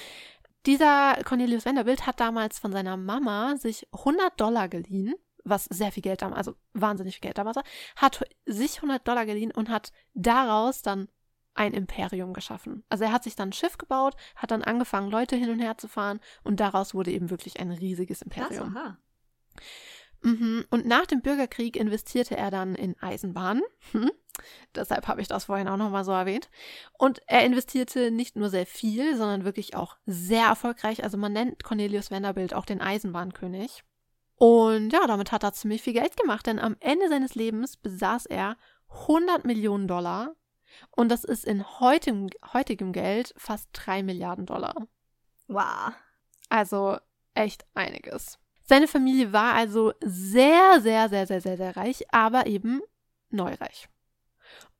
Dieser 0.66 1.18
Cornelius 1.24 1.66
Vanderbilt 1.66 2.06
hat 2.06 2.20
damals 2.20 2.58
von 2.58 2.72
seiner 2.72 2.96
Mama 2.96 3.56
sich 3.56 3.86
100 3.92 4.40
Dollar 4.40 4.68
geliehen, 4.68 5.14
was 5.44 5.64
sehr 5.66 5.92
viel 5.92 6.02
Geld 6.02 6.22
damals, 6.22 6.38
also 6.38 6.54
wahnsinnig 6.72 7.16
viel 7.16 7.22
Geld 7.22 7.38
damals 7.38 7.56
war, 7.56 7.64
hat 7.96 8.24
sich 8.46 8.76
100 8.76 9.06
Dollar 9.06 9.26
geliehen 9.26 9.50
und 9.50 9.68
hat 9.68 9.92
daraus 10.14 10.80
dann 10.80 11.08
ein 11.54 11.72
Imperium 11.72 12.32
geschaffen. 12.32 12.84
Also 12.88 13.04
er 13.04 13.12
hat 13.12 13.24
sich 13.24 13.36
dann 13.36 13.50
ein 13.50 13.52
Schiff 13.52 13.78
gebaut, 13.78 14.14
hat 14.36 14.50
dann 14.50 14.62
angefangen, 14.62 15.10
Leute 15.10 15.36
hin 15.36 15.50
und 15.50 15.60
her 15.60 15.78
zu 15.78 15.88
fahren 15.88 16.20
und 16.42 16.60
daraus 16.60 16.94
wurde 16.94 17.12
eben 17.12 17.30
wirklich 17.30 17.60
ein 17.60 17.70
riesiges 17.70 18.22
Imperium. 18.22 18.74
Krass, 18.74 18.94
mhm. 20.22 20.64
Und 20.70 20.86
nach 20.86 21.06
dem 21.06 21.22
Bürgerkrieg 21.22 21.76
investierte 21.76 22.36
er 22.36 22.50
dann 22.50 22.74
in 22.74 23.00
Eisenbahnen. 23.00 23.62
Hm. 23.92 24.10
Deshalb 24.74 25.06
habe 25.06 25.20
ich 25.20 25.28
das 25.28 25.44
vorhin 25.44 25.68
auch 25.68 25.76
nochmal 25.76 26.04
so 26.04 26.10
erwähnt. 26.10 26.50
Und 26.98 27.20
er 27.26 27.44
investierte 27.44 28.10
nicht 28.10 28.34
nur 28.34 28.50
sehr 28.50 28.66
viel, 28.66 29.16
sondern 29.16 29.44
wirklich 29.44 29.76
auch 29.76 29.96
sehr 30.06 30.46
erfolgreich. 30.46 31.04
Also 31.04 31.16
man 31.16 31.32
nennt 31.32 31.62
Cornelius 31.62 32.10
Vanderbilt 32.10 32.52
auch 32.52 32.66
den 32.66 32.80
Eisenbahnkönig. 32.80 33.84
Und 34.36 34.92
ja, 34.92 35.06
damit 35.06 35.30
hat 35.30 35.44
er 35.44 35.52
ziemlich 35.52 35.82
viel 35.82 35.92
Geld 35.92 36.16
gemacht, 36.16 36.46
denn 36.46 36.58
am 36.58 36.76
Ende 36.80 37.08
seines 37.08 37.36
Lebens 37.36 37.76
besaß 37.76 38.26
er 38.26 38.56
100 38.88 39.44
Millionen 39.44 39.86
Dollar 39.86 40.34
und 40.90 41.08
das 41.08 41.24
ist 41.24 41.44
in 41.44 41.64
heutigem, 41.80 42.28
heutigem 42.52 42.92
Geld 42.92 43.34
fast 43.36 43.68
3 43.72 44.02
Milliarden 44.02 44.46
Dollar. 44.46 44.86
Wow. 45.48 45.92
Also 46.48 46.98
echt 47.34 47.66
einiges. 47.74 48.38
Seine 48.66 48.88
Familie 48.88 49.32
war 49.32 49.54
also 49.54 49.92
sehr, 50.00 50.80
sehr, 50.80 51.08
sehr, 51.08 51.26
sehr, 51.26 51.40
sehr, 51.40 51.56
sehr 51.56 51.76
reich, 51.76 52.04
aber 52.12 52.46
eben 52.46 52.80
neureich. 53.30 53.88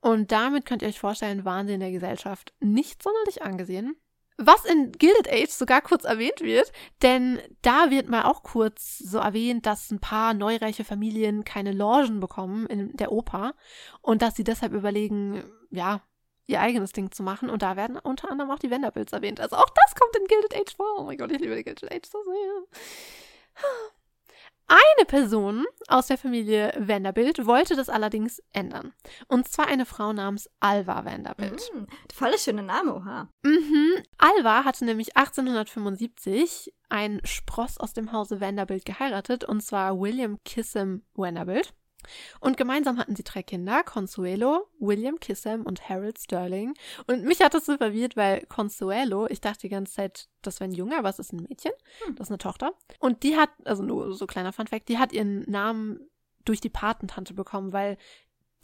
Und 0.00 0.32
damit 0.32 0.66
könnt 0.66 0.82
ihr 0.82 0.88
euch 0.88 1.00
vorstellen, 1.00 1.44
waren 1.44 1.66
sie 1.66 1.74
in 1.74 1.80
der 1.80 1.90
Gesellschaft 1.90 2.54
nicht 2.60 3.02
sonderlich 3.02 3.42
angesehen. 3.42 3.96
Was 4.36 4.64
in 4.64 4.90
Gilded 4.92 5.30
Age 5.30 5.50
sogar 5.50 5.80
kurz 5.80 6.04
erwähnt 6.04 6.40
wird, 6.40 6.72
denn 7.02 7.40
da 7.62 7.90
wird 7.90 8.08
mal 8.08 8.24
auch 8.24 8.42
kurz 8.42 8.98
so 8.98 9.18
erwähnt, 9.18 9.64
dass 9.64 9.92
ein 9.92 10.00
paar 10.00 10.34
neureiche 10.34 10.84
Familien 10.84 11.44
keine 11.44 11.72
Logen 11.72 12.18
bekommen 12.18 12.66
in 12.66 12.96
der 12.96 13.12
Oper 13.12 13.54
und 14.02 14.22
dass 14.22 14.34
sie 14.34 14.42
deshalb 14.42 14.72
überlegen, 14.72 15.44
ja, 15.70 16.02
ihr 16.46 16.60
eigenes 16.60 16.92
Ding 16.92 17.12
zu 17.12 17.22
machen. 17.22 17.48
Und 17.48 17.62
da 17.62 17.76
werden 17.76 17.96
unter 17.96 18.30
anderem 18.30 18.50
auch 18.50 18.58
die 18.58 18.70
Vanderbilts 18.70 19.12
erwähnt. 19.12 19.40
Also 19.40 19.56
auch 19.56 19.70
das 19.70 19.94
kommt 19.94 20.16
in 20.16 20.26
Gilded 20.26 20.54
Age 20.54 20.76
vor. 20.76 20.98
Oh 20.98 21.04
mein 21.04 21.16
Gott, 21.16 21.30
ich 21.30 21.40
liebe 21.40 21.54
die 21.56 21.64
Gilded 21.64 21.92
Age 21.92 22.10
so 22.10 22.18
sehr. 22.24 23.62
Eine 24.66 25.06
Person 25.06 25.66
aus 25.88 26.06
der 26.06 26.16
Familie 26.16 26.72
Vanderbilt 26.78 27.46
wollte 27.46 27.76
das 27.76 27.88
allerdings 27.88 28.42
ändern. 28.52 28.92
Und 29.28 29.46
zwar 29.48 29.66
eine 29.66 29.84
Frau 29.84 30.12
namens 30.12 30.48
Alva 30.60 31.04
Vanderbilt. 31.04 31.70
Mhm, 31.74 31.86
voll 32.12 32.38
schöne 32.38 32.62
Name, 32.62 32.94
oha. 32.94 33.28
Mhm. 33.42 34.02
Alva 34.16 34.64
hatte 34.64 34.84
nämlich 34.84 35.16
1875 35.16 36.72
einen 36.88 37.24
Spross 37.26 37.78
aus 37.78 37.92
dem 37.92 38.12
Hause 38.12 38.40
Vanderbilt 38.40 38.84
geheiratet, 38.84 39.44
und 39.44 39.60
zwar 39.62 40.00
William 40.00 40.38
Kissam 40.44 41.02
Vanderbilt. 41.14 41.74
Und 42.40 42.56
gemeinsam 42.56 42.98
hatten 42.98 43.16
sie 43.16 43.24
drei 43.24 43.42
Kinder, 43.42 43.82
Consuelo, 43.82 44.68
William 44.78 45.18
Kissam 45.20 45.62
und 45.62 45.88
Harold 45.88 46.18
Sterling. 46.18 46.74
Und 47.06 47.24
mich 47.24 47.40
hat 47.40 47.54
das 47.54 47.66
so 47.66 47.76
verwirrt, 47.76 48.16
weil 48.16 48.44
Consuelo, 48.46 49.26
ich 49.28 49.40
dachte 49.40 49.60
die 49.62 49.68
ganze 49.68 49.94
Zeit, 49.94 50.28
das 50.42 50.60
wäre 50.60 50.70
ein 50.70 50.74
Junge, 50.74 50.98
aber 50.98 51.08
es 51.08 51.18
ist 51.18 51.32
ein 51.32 51.46
Mädchen. 51.48 51.72
Hm. 52.04 52.16
Das 52.16 52.28
ist 52.28 52.30
eine 52.30 52.38
Tochter. 52.38 52.72
Und 52.98 53.22
die 53.22 53.36
hat, 53.36 53.50
also 53.64 53.82
nur 53.82 54.14
so 54.14 54.26
kleiner 54.26 54.52
Funfact, 54.52 54.88
die 54.88 54.98
hat 54.98 55.12
ihren 55.12 55.42
Namen 55.50 56.00
durch 56.44 56.60
die 56.60 56.70
Patentante 56.70 57.34
bekommen, 57.34 57.72
weil 57.72 57.96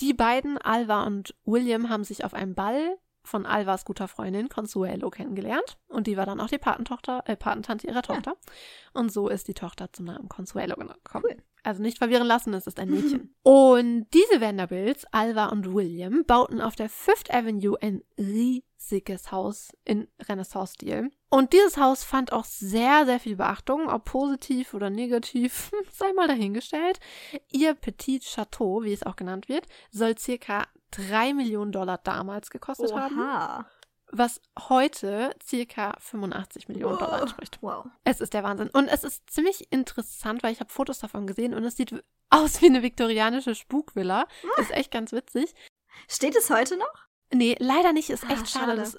die 0.00 0.14
beiden, 0.14 0.58
Alva 0.58 1.04
und 1.04 1.34
William, 1.44 1.88
haben 1.88 2.04
sich 2.04 2.24
auf 2.24 2.34
einem 2.34 2.54
Ball 2.54 2.98
von 3.30 3.46
Alvas 3.46 3.84
guter 3.84 4.08
Freundin 4.08 4.48
Consuelo 4.48 5.08
kennengelernt. 5.08 5.78
Und 5.88 6.06
die 6.06 6.16
war 6.16 6.26
dann 6.26 6.40
auch 6.40 6.48
die 6.48 6.58
Patentochter, 6.58 7.22
äh, 7.26 7.36
Patentante 7.36 7.86
ihrer 7.86 8.02
Tochter. 8.02 8.32
Ja. 8.32 9.00
Und 9.00 9.12
so 9.12 9.28
ist 9.28 9.48
die 9.48 9.54
Tochter 9.54 9.92
zum 9.92 10.06
Namen 10.06 10.28
Consuelo 10.28 10.76
gekommen. 10.76 11.24
Cool. 11.24 11.36
Also 11.62 11.82
nicht 11.82 11.98
verwirren 11.98 12.26
lassen, 12.26 12.54
es 12.54 12.66
ist 12.66 12.78
ein 12.78 12.90
Mädchen. 12.90 13.34
und 13.42 14.06
diese 14.12 14.40
Vanderbilts, 14.40 15.04
Alva 15.12 15.46
und 15.46 15.72
William, 15.72 16.24
bauten 16.26 16.60
auf 16.60 16.74
der 16.74 16.88
Fifth 16.88 17.32
Avenue 17.32 17.76
ein 17.80 18.02
riesiges 18.18 19.30
Haus 19.30 19.70
in 19.84 20.08
Renaissance-Stil. 20.26 21.10
Und 21.28 21.52
dieses 21.52 21.76
Haus 21.76 22.02
fand 22.02 22.32
auch 22.32 22.44
sehr, 22.44 23.04
sehr 23.04 23.20
viel 23.20 23.36
Beachtung, 23.36 23.88
ob 23.88 24.06
positiv 24.06 24.74
oder 24.74 24.90
negativ, 24.90 25.70
sei 25.92 26.12
mal 26.14 26.28
dahingestellt. 26.28 26.98
Ihr 27.52 27.74
Petit 27.74 28.24
Chateau, 28.24 28.82
wie 28.82 28.92
es 28.92 29.04
auch 29.04 29.16
genannt 29.16 29.48
wird, 29.48 29.66
soll 29.90 30.16
circa 30.18 30.66
3 30.90 31.34
Millionen 31.34 31.72
Dollar 31.72 31.98
damals 31.98 32.50
gekostet 32.50 32.92
Oha. 32.92 33.02
haben 33.02 33.66
was 34.12 34.40
heute 34.68 35.34
circa 35.42 35.94
85 35.98 36.68
Millionen 36.68 36.98
Dollar 36.98 37.18
oh, 37.18 37.22
entspricht. 37.22 37.58
Wow. 37.60 37.86
Es 38.04 38.20
ist 38.20 38.34
der 38.34 38.42
Wahnsinn. 38.42 38.68
Und 38.70 38.88
es 38.88 39.04
ist 39.04 39.28
ziemlich 39.30 39.72
interessant, 39.72 40.42
weil 40.42 40.52
ich 40.52 40.60
habe 40.60 40.70
Fotos 40.70 40.98
davon 40.98 41.26
gesehen 41.26 41.54
und 41.54 41.64
es 41.64 41.76
sieht 41.76 41.94
aus 42.28 42.60
wie 42.60 42.66
eine 42.66 42.82
viktorianische 42.82 43.54
Spukvilla. 43.54 44.26
Ah. 44.56 44.60
Ist 44.60 44.72
echt 44.72 44.90
ganz 44.90 45.12
witzig. 45.12 45.54
Steht 46.08 46.36
es 46.36 46.50
heute 46.50 46.76
noch? 46.76 46.92
Nee, 47.32 47.56
leider 47.58 47.92
nicht. 47.92 48.10
Ist 48.10 48.24
echt 48.24 48.42
ah, 48.42 48.46
schade. 48.46 48.66
schade. 48.66 48.76
Das 48.76 48.98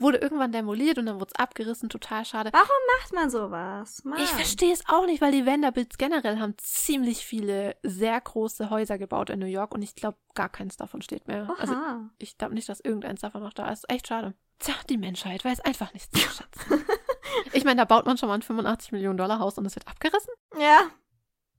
wurde 0.00 0.18
irgendwann 0.18 0.52
demoliert 0.52 0.98
und 0.98 1.06
dann 1.06 1.20
wurde 1.20 1.32
es 1.34 1.38
abgerissen. 1.38 1.88
Total 1.88 2.24
schade. 2.24 2.50
Warum 2.52 2.68
macht 2.98 3.12
man 3.12 3.30
sowas? 3.30 4.02
Mann. 4.04 4.20
Ich 4.20 4.30
verstehe 4.30 4.72
es 4.72 4.82
auch 4.88 5.06
nicht, 5.06 5.20
weil 5.20 5.32
die 5.32 5.46
Vanderbilts 5.46 5.98
generell 5.98 6.38
haben 6.38 6.54
ziemlich 6.58 7.24
viele 7.24 7.76
sehr 7.82 8.20
große 8.20 8.70
Häuser 8.70 8.98
gebaut 8.98 9.30
in 9.30 9.38
New 9.38 9.46
York 9.46 9.74
und 9.74 9.82
ich 9.82 9.94
glaube, 9.94 10.18
gar 10.34 10.48
keins 10.48 10.76
davon 10.76 11.02
steht 11.02 11.28
mehr. 11.28 11.44
Aha. 11.44 11.56
Also 11.58 11.74
ich 12.18 12.38
glaube 12.38 12.54
nicht, 12.54 12.68
dass 12.68 12.80
irgendeins 12.80 13.20
davon 13.20 13.42
noch 13.42 13.52
da 13.52 13.70
ist. 13.70 13.88
Echt 13.90 14.08
schade. 14.08 14.34
Tja, 14.58 14.74
die 14.88 14.98
Menschheit 14.98 15.44
weiß 15.44 15.60
einfach 15.60 15.92
nichts 15.94 16.10
zu 16.10 16.28
schätzen. 16.28 16.84
ich 17.52 17.64
meine, 17.64 17.76
da 17.76 17.84
baut 17.84 18.06
man 18.06 18.18
schon 18.18 18.28
mal 18.28 18.34
ein 18.34 18.42
85 18.42 18.92
Millionen 18.92 19.16
Dollar 19.16 19.38
Haus 19.38 19.58
und 19.58 19.66
es 19.66 19.74
wird 19.74 19.88
abgerissen. 19.88 20.32
Ja. 20.58 20.80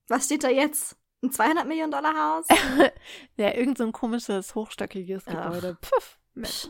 Was 0.08 0.26
steht 0.26 0.44
da 0.44 0.50
jetzt? 0.50 0.98
Ein 1.24 1.32
200 1.32 1.68
Millionen 1.68 1.92
Dollar 1.92 2.14
Haus? 2.16 2.46
ja, 3.38 3.54
irgend 3.54 3.78
so 3.78 3.84
ein 3.84 3.92
komisches, 3.92 4.56
hochstöckiges 4.56 5.26
Gebäude. 5.26 5.78
Pff, 5.84 6.20
Mensch. 6.34 6.70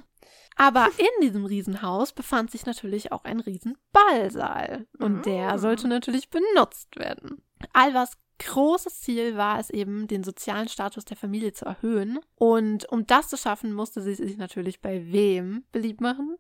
Aber 0.62 0.90
in 1.00 1.26
diesem 1.26 1.46
Riesenhaus 1.46 2.14
befand 2.14 2.52
sich 2.52 2.68
natürlich 2.68 3.12
auch 3.12 3.24
ein 3.24 3.40
Riesenballsaal. 3.40 4.86
Und 5.00 5.26
der 5.26 5.56
mm. 5.56 5.58
sollte 5.58 5.88
natürlich 5.88 6.30
benutzt 6.30 6.98
werden. 6.98 7.42
Alvas 7.74 8.20
großes 8.38 9.02
Ziel 9.02 9.38
war 9.38 9.60
es 9.60 9.72
eben, 9.72 10.08
den 10.08 10.24
sozialen 10.24 10.68
Status 10.68 11.04
der 11.06 11.18
Familie 11.18 11.54
zu 11.54 11.66
erhöhen. 11.66 12.20
Und 12.36 12.88
um 12.92 13.08
das 13.08 13.30
zu 13.30 13.38
schaffen, 13.38 13.74
musste 13.74 14.04
sie 14.04 14.14
sich 14.14 14.38
natürlich 14.38 14.82
bei 14.82 15.12
wem 15.12 15.66
beliebt 15.72 16.00
machen? 16.00 16.38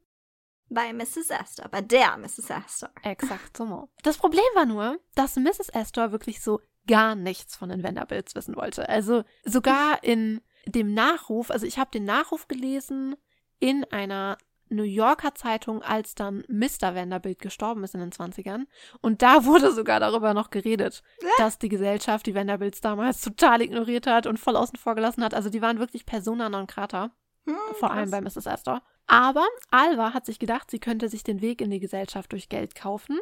Bei 0.69 0.93
Mrs. 0.93 1.31
Astor, 1.31 1.67
bei 1.69 1.81
der 1.81 2.15
Mrs. 2.17 2.51
Astor. 2.51 2.91
Exakt 3.01 3.57
so. 3.57 3.89
Das 4.03 4.17
Problem 4.17 4.45
war 4.53 4.67
nur, 4.67 4.99
dass 5.15 5.35
Mrs. 5.35 5.73
Astor 5.73 6.11
wirklich 6.11 6.41
so 6.41 6.61
gar 6.87 7.15
nichts 7.15 7.55
von 7.55 7.69
den 7.69 7.83
Vanderbilts 7.83 8.35
wissen 8.35 8.55
wollte. 8.55 8.87
Also 8.87 9.23
sogar 9.43 10.03
in 10.03 10.41
dem 10.67 10.93
Nachruf, 10.93 11.49
also 11.49 11.65
ich 11.65 11.79
habe 11.79 11.89
den 11.91 12.05
Nachruf 12.05 12.47
gelesen 12.47 13.15
in 13.61 13.85
einer 13.85 14.37
New 14.71 14.83
Yorker 14.83 15.35
Zeitung, 15.35 15.81
als 15.83 16.15
dann 16.15 16.43
Mr. 16.47 16.95
Vanderbilt 16.95 17.39
gestorben 17.39 17.83
ist 17.83 17.93
in 17.93 17.99
den 17.99 18.11
20ern. 18.11 18.65
Und 19.01 19.21
da 19.21 19.45
wurde 19.45 19.71
sogar 19.71 19.99
darüber 19.99 20.33
noch 20.33 20.49
geredet, 20.49 21.03
äh? 21.19 21.25
dass 21.37 21.59
die 21.59 21.69
Gesellschaft 21.69 22.25
die 22.25 22.35
Vanderbilts 22.35 22.81
damals 22.81 23.21
total 23.21 23.61
ignoriert 23.61 24.07
hat 24.07 24.27
und 24.27 24.39
voll 24.39 24.55
außen 24.55 24.77
vor 24.77 24.95
gelassen 24.95 25.23
hat. 25.23 25.33
Also 25.33 25.49
die 25.49 25.61
waren 25.61 25.79
wirklich 25.79 26.05
persona 26.05 26.49
non 26.49 26.67
grata. 26.67 27.11
Hm, 27.45 27.55
vor 27.79 27.91
allem 27.91 28.11
bei 28.11 28.21
Mrs. 28.21 28.45
Astor. 28.47 28.81
Aber 29.07 29.45
Alva 29.71 30.13
hat 30.13 30.25
sich 30.25 30.37
gedacht, 30.37 30.69
sie 30.69 30.79
könnte 30.79 31.09
sich 31.09 31.23
den 31.23 31.41
Weg 31.41 31.59
in 31.59 31.71
die 31.71 31.79
Gesellschaft 31.79 32.31
durch 32.31 32.49
Geld 32.49 32.75
kaufen. 32.75 33.19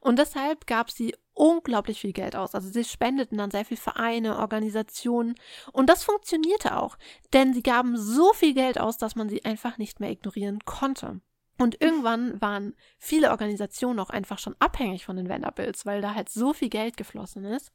Und 0.00 0.18
deshalb 0.18 0.66
gab 0.66 0.90
sie 0.90 1.14
unglaublich 1.38 2.00
viel 2.00 2.12
Geld 2.12 2.36
aus. 2.36 2.54
Also 2.54 2.68
sie 2.68 2.84
spendeten 2.84 3.38
dann 3.38 3.50
sehr 3.50 3.64
viel 3.64 3.76
Vereine, 3.76 4.38
Organisationen. 4.38 5.34
Und 5.72 5.88
das 5.88 6.02
funktionierte 6.02 6.76
auch. 6.76 6.98
Denn 7.32 7.54
sie 7.54 7.62
gaben 7.62 7.96
so 7.96 8.32
viel 8.32 8.54
Geld 8.54 8.78
aus, 8.78 8.98
dass 8.98 9.14
man 9.14 9.28
sie 9.28 9.44
einfach 9.44 9.78
nicht 9.78 10.00
mehr 10.00 10.10
ignorieren 10.10 10.58
konnte. 10.64 11.20
Und 11.60 11.80
irgendwann 11.80 12.40
waren 12.40 12.74
viele 12.98 13.30
Organisationen 13.30 13.98
auch 13.98 14.10
einfach 14.10 14.38
schon 14.38 14.54
abhängig 14.58 15.04
von 15.04 15.16
den 15.16 15.28
Vanderbilts, 15.28 15.86
weil 15.86 16.00
da 16.00 16.14
halt 16.14 16.28
so 16.28 16.52
viel 16.52 16.68
Geld 16.68 16.96
geflossen 16.96 17.44
ist. 17.44 17.72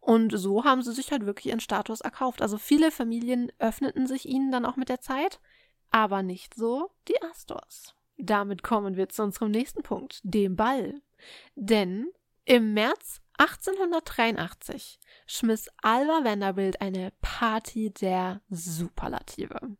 Und 0.00 0.38
so 0.38 0.64
haben 0.64 0.82
sie 0.82 0.92
sich 0.92 1.10
halt 1.12 1.26
wirklich 1.26 1.46
ihren 1.46 1.60
Status 1.60 2.00
erkauft. 2.00 2.42
Also 2.42 2.58
viele 2.58 2.90
Familien 2.90 3.50
öffneten 3.58 4.06
sich 4.06 4.26
ihnen 4.26 4.52
dann 4.52 4.66
auch 4.66 4.76
mit 4.76 4.88
der 4.88 5.00
Zeit, 5.00 5.40
aber 5.90 6.22
nicht 6.22 6.54
so 6.54 6.90
die 7.08 7.20
Astors. 7.22 7.94
Damit 8.18 8.62
kommen 8.62 8.96
wir 8.96 9.08
zu 9.08 9.22
unserem 9.22 9.50
nächsten 9.50 9.82
Punkt, 9.82 10.20
dem 10.22 10.56
Ball. 10.56 11.00
Denn 11.54 12.08
im 12.46 12.72
März 12.72 13.20
1883 13.38 14.98
schmiss 15.26 15.68
Alva 15.82 16.24
Vanderbilt 16.24 16.80
eine 16.80 17.12
Party 17.20 17.92
der 17.92 18.40
Superlative. 18.48 19.76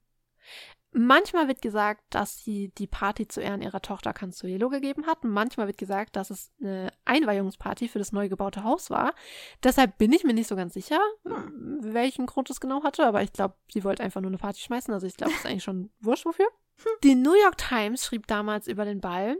Manchmal 0.99 1.47
wird 1.47 1.61
gesagt, 1.61 2.03
dass 2.11 2.43
sie 2.43 2.69
die 2.79 2.87
Party 2.87 3.29
zu 3.29 3.41
Ehren 3.41 3.61
ihrer 3.61 3.83
Tochter 3.83 4.15
Consuelo 4.15 4.71
gegeben 4.71 5.07
hat. 5.07 5.25
Manchmal 5.25 5.67
wird 5.67 5.77
gesagt, 5.77 6.17
dass 6.17 6.31
es 6.31 6.53
eine 6.59 6.91
Einweihungsparty 7.05 7.89
für 7.89 7.99
das 7.99 8.13
neu 8.13 8.31
gebaute 8.31 8.65
Haus 8.65 8.89
war. 8.89 9.15
Deshalb 9.63 9.99
bin 9.99 10.13
ich 10.13 10.25
mir 10.25 10.33
nicht 10.33 10.49
so 10.49 10.57
ganz 10.57 10.73
sicher, 10.73 10.99
welchen 11.25 12.25
Grund 12.25 12.49
es 12.49 12.61
genau 12.61 12.83
hatte. 12.83 13.05
Aber 13.05 13.23
ich 13.23 13.33
glaube, 13.33 13.57
sie 13.71 13.85
wollte 13.85 14.03
einfach 14.03 14.23
nur 14.23 14.31
eine 14.31 14.39
Party 14.39 14.61
schmeißen. 14.63 14.93
Also 14.93 15.07
ich 15.07 15.17
glaube, 15.17 15.35
es 15.35 15.41
ist 15.41 15.47
eigentlich 15.47 15.65
schon 15.65 15.91
wurscht 16.01 16.25
wofür. 16.25 16.49
Die 17.05 17.15
New 17.15 17.35
York 17.35 17.59
Times 17.59 18.07
schrieb 18.07 18.27
damals 18.27 18.67
über 18.67 18.87
den 18.87 19.01
Ball, 19.01 19.37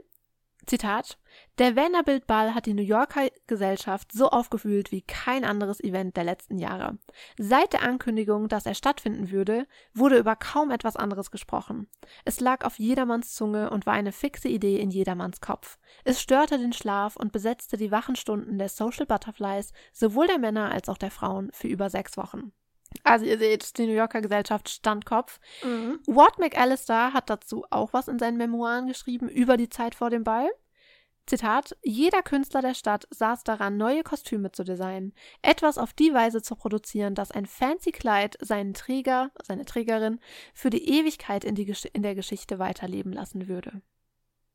Zitat, 0.67 1.17
der 1.59 1.75
Vanderbilt 1.75 2.27
Ball 2.27 2.53
hat 2.53 2.65
die 2.65 2.73
New 2.73 2.83
Yorker 2.83 3.29
Gesellschaft 3.47 4.11
so 4.11 4.29
aufgewühlt 4.29 4.91
wie 4.91 5.01
kein 5.01 5.45
anderes 5.45 5.79
Event 5.79 6.17
der 6.17 6.25
letzten 6.25 6.57
Jahre. 6.57 6.97
Seit 7.37 7.73
der 7.73 7.83
Ankündigung, 7.83 8.49
dass 8.49 8.65
er 8.65 8.75
stattfinden 8.75 9.31
würde, 9.31 9.65
wurde 9.93 10.17
über 10.17 10.35
kaum 10.35 10.69
etwas 10.69 10.97
anderes 10.97 11.31
gesprochen. 11.31 11.87
Es 12.25 12.41
lag 12.41 12.65
auf 12.65 12.79
jedermanns 12.79 13.33
Zunge 13.33 13.69
und 13.69 13.85
war 13.85 13.93
eine 13.93 14.11
fixe 14.11 14.49
Idee 14.49 14.79
in 14.79 14.91
jedermanns 14.91 15.41
Kopf. 15.41 15.79
Es 16.03 16.21
störte 16.21 16.59
den 16.59 16.73
Schlaf 16.73 17.15
und 17.15 17.31
besetzte 17.31 17.77
die 17.77 17.91
wachen 17.91 18.17
Stunden 18.17 18.57
der 18.59 18.69
Social 18.69 19.05
Butterflies, 19.05 19.71
sowohl 19.93 20.27
der 20.27 20.39
Männer 20.39 20.71
als 20.71 20.89
auch 20.89 20.97
der 20.97 21.11
Frauen, 21.11 21.49
für 21.53 21.67
über 21.67 21.89
sechs 21.89 22.17
Wochen. 22.17 22.51
Also 23.03 23.25
ihr 23.25 23.37
seht, 23.37 23.77
die 23.77 23.85
New 23.85 23.93
Yorker 23.93 24.21
Gesellschaft 24.21 24.69
stand 24.69 25.05
Kopf. 25.05 25.39
Mhm. 25.63 25.99
Ward 26.07 26.39
McAllister 26.39 27.13
hat 27.13 27.29
dazu 27.29 27.65
auch 27.69 27.93
was 27.93 28.07
in 28.07 28.19
seinen 28.19 28.37
Memoiren 28.37 28.87
geschrieben 28.87 29.29
über 29.29 29.57
die 29.57 29.69
Zeit 29.69 29.95
vor 29.95 30.09
dem 30.09 30.23
Ball. 30.23 30.49
Zitat, 31.27 31.75
jeder 31.83 32.23
Künstler 32.23 32.61
der 32.61 32.73
Stadt 32.73 33.05
saß 33.09 33.43
daran, 33.43 33.75
neue 33.75 34.03
Kostüme 34.03 34.53
zu 34.53 34.63
designen, 34.63 35.13
etwas 35.41 35.77
auf 35.77 35.91
die 35.91 36.13
Weise 36.13 36.41
zu 36.41 36.55
produzieren, 36.55 37.15
dass 37.15 37.31
ein 37.31 37.45
fancy 37.45 37.91
Kleid 37.91 38.37
seinen 38.39 38.73
Träger, 38.73 39.31
seine 39.43 39.65
Trägerin, 39.65 40.19
für 40.53 40.69
die 40.69 40.87
Ewigkeit 40.89 41.43
in, 41.43 41.53
die, 41.53 41.73
in 41.91 42.01
der 42.01 42.15
Geschichte 42.15 42.59
weiterleben 42.59 43.11
lassen 43.11 43.49
würde. 43.49 43.81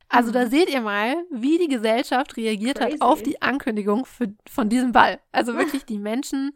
Also 0.08 0.30
da 0.30 0.46
mhm. 0.46 0.50
seht 0.50 0.70
ihr 0.70 0.80
mal, 0.80 1.16
wie 1.30 1.58
die 1.58 1.68
Gesellschaft 1.68 2.36
reagiert 2.36 2.78
Crazy. 2.78 2.92
hat 2.92 3.00
auf 3.02 3.22
die 3.22 3.40
Ankündigung 3.42 4.06
für, 4.06 4.34
von 4.50 4.68
diesem 4.68 4.92
Ball. 4.92 5.20
Also 5.30 5.54
wirklich 5.58 5.84
die 5.84 5.98
Menschen 5.98 6.52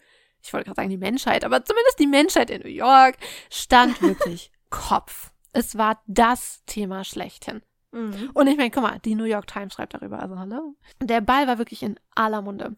ich 0.47 0.53
wollte 0.53 0.67
gerade 0.67 0.77
sagen 0.77 0.91
die 0.91 0.97
Menschheit, 0.97 1.45
aber 1.45 1.65
zumindest 1.65 1.99
die 1.99 2.07
Menschheit 2.07 2.51
in 2.51 2.63
New 2.63 2.69
York 2.69 3.17
stand 3.51 4.01
wirklich 4.03 4.51
Kopf. 4.71 5.33
Es 5.53 5.79
war 5.79 6.03
das 6.07 6.63
Thema 6.67 7.05
schlechthin. 7.05 7.63
Mhm. 7.93 8.31
Und 8.35 8.47
ich 8.47 8.57
meine, 8.57 8.71
guck 8.71 8.83
mal, 8.83 8.99
die 8.99 9.15
New 9.15 9.25
York 9.25 9.47
Times 9.47 9.75
schreibt 9.75 9.95
darüber, 9.95 10.21
also 10.21 10.39
hallo. 10.39 10.77
Der 11.01 11.21
Ball 11.21 11.47
war 11.47 11.59
wirklich 11.59 11.83
in 11.83 11.99
aller 12.15 12.43
Munde. 12.43 12.77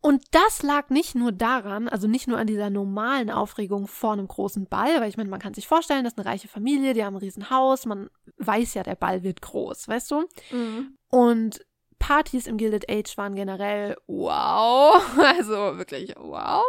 Und 0.00 0.22
das 0.30 0.62
lag 0.62 0.90
nicht 0.90 1.16
nur 1.16 1.32
daran, 1.32 1.88
also 1.88 2.06
nicht 2.06 2.28
nur 2.28 2.38
an 2.38 2.46
dieser 2.46 2.70
normalen 2.70 3.30
Aufregung 3.30 3.88
vor 3.88 4.12
einem 4.12 4.28
großen 4.28 4.66
Ball, 4.66 5.00
weil 5.00 5.08
ich 5.08 5.16
meine, 5.16 5.28
man 5.28 5.40
kann 5.40 5.54
sich 5.54 5.66
vorstellen, 5.66 6.04
das 6.04 6.12
ist 6.12 6.18
eine 6.18 6.28
reiche 6.28 6.46
Familie, 6.46 6.94
die 6.94 7.04
haben 7.04 7.16
ein 7.16 7.20
Riesenhaus, 7.20 7.84
man 7.84 8.08
weiß 8.36 8.74
ja, 8.74 8.84
der 8.84 8.94
Ball 8.94 9.24
wird 9.24 9.42
groß, 9.42 9.88
weißt 9.88 10.10
du? 10.12 10.28
Mhm. 10.52 10.96
Und 11.10 11.66
Partys 11.98 12.46
im 12.46 12.56
Gilded 12.56 12.90
Age 12.90 13.16
waren 13.16 13.34
generell 13.34 13.96
wow. 14.06 15.02
Also 15.18 15.78
wirklich 15.78 16.14
wow. 16.16 16.64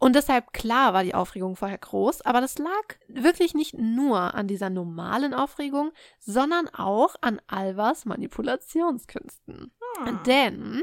Und 0.00 0.14
deshalb, 0.14 0.52
klar, 0.52 0.94
war 0.94 1.02
die 1.02 1.14
Aufregung 1.14 1.56
vorher 1.56 1.78
groß, 1.78 2.22
aber 2.22 2.40
das 2.40 2.58
lag 2.58 2.96
wirklich 3.08 3.54
nicht 3.54 3.74
nur 3.74 4.34
an 4.34 4.46
dieser 4.46 4.70
normalen 4.70 5.34
Aufregung, 5.34 5.90
sondern 6.20 6.68
auch 6.68 7.16
an 7.20 7.40
Alvas 7.48 8.04
Manipulationskünsten. 8.04 9.72
Hm. 10.04 10.20
Denn 10.24 10.82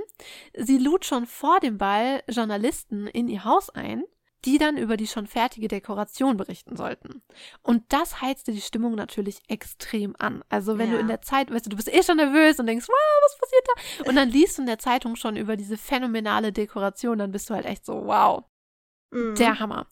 sie 0.53 0.77
lud 0.77 1.05
schon 1.05 1.27
vor 1.27 1.61
dem 1.61 1.77
Ball 1.77 2.23
Journalisten 2.27 3.07
in 3.07 3.29
ihr 3.29 3.45
Haus 3.45 3.69
ein, 3.69 4.03
die 4.45 4.57
dann 4.57 4.77
über 4.77 4.95
die 4.95 5.07
schon 5.07 5.27
fertige 5.27 5.67
Dekoration 5.67 6.37
berichten 6.37 6.75
sollten. 6.75 7.23
Und 7.61 7.83
das 7.89 8.21
heizte 8.21 8.51
die 8.51 8.61
Stimmung 8.61 8.95
natürlich 8.95 9.41
extrem 9.47 10.15
an. 10.19 10.43
Also 10.49 10.77
wenn 10.77 10.89
ja. 10.91 10.95
du 10.95 10.99
in 10.99 11.07
der 11.07 11.21
Zeit, 11.21 11.51
weißt 11.51 11.65
du, 11.65 11.71
du 11.71 11.75
bist 11.75 11.91
eh 11.91 12.03
schon 12.03 12.17
nervös 12.17 12.59
und 12.59 12.67
denkst, 12.67 12.87
wow, 12.87 13.23
was 13.23 13.37
passiert 13.39 13.67
da? 13.67 14.09
Und 14.09 14.15
dann 14.15 14.29
liest 14.29 14.57
du 14.57 14.61
in 14.61 14.67
der 14.67 14.79
Zeitung 14.79 15.15
schon 15.15 15.35
über 15.35 15.57
diese 15.57 15.77
phänomenale 15.77 16.51
Dekoration, 16.51 17.17
dann 17.17 17.31
bist 17.31 17.49
du 17.49 17.55
halt 17.55 17.65
echt 17.65 17.85
so, 17.85 18.05
wow, 18.05 18.43
mhm. 19.11 19.35
der 19.35 19.59
Hammer. 19.59 19.87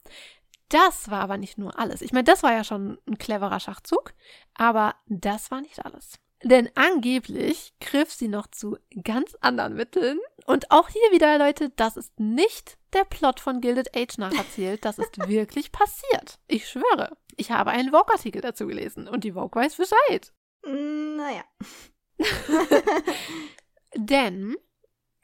das 0.69 1.09
war 1.09 1.21
aber 1.21 1.37
nicht 1.37 1.57
nur 1.57 1.77
alles. 1.77 2.01
Ich 2.01 2.13
meine, 2.13 2.23
das 2.23 2.43
war 2.43 2.51
ja 2.53 2.63
schon 2.63 2.97
ein 3.07 3.17
cleverer 3.17 3.59
Schachzug, 3.59 4.13
aber 4.55 4.95
das 5.07 5.51
war 5.51 5.61
nicht 5.61 5.85
alles. 5.85 6.19
Denn 6.43 6.69
angeblich 6.75 7.73
griff 7.79 8.11
sie 8.11 8.27
noch 8.27 8.47
zu 8.47 8.77
ganz 9.03 9.35
anderen 9.39 9.75
Mitteln. 9.75 10.19
Und 10.45 10.71
auch 10.71 10.89
hier 10.89 11.11
wieder, 11.11 11.37
Leute, 11.37 11.69
das 11.69 11.95
ist 11.95 12.19
nicht 12.19 12.77
der 12.93 13.05
Plot 13.05 13.39
von 13.39 13.61
Gilded 13.61 13.95
Age 13.95 14.17
nacherzählt. 14.17 14.85
Das 14.85 14.97
ist 14.97 15.27
wirklich 15.27 15.71
passiert. 15.71 16.39
Ich 16.47 16.67
schwöre. 16.69 17.17
Ich 17.35 17.51
habe 17.51 17.71
einen 17.71 17.91
Vogue-Artikel 17.91 18.41
dazu 18.41 18.67
gelesen 18.67 19.07
und 19.07 19.23
die 19.23 19.33
Vogue 19.33 19.61
weiß 19.61 19.75
Bescheid. 19.75 20.33
Naja. 20.65 21.43
Denn 23.95 24.55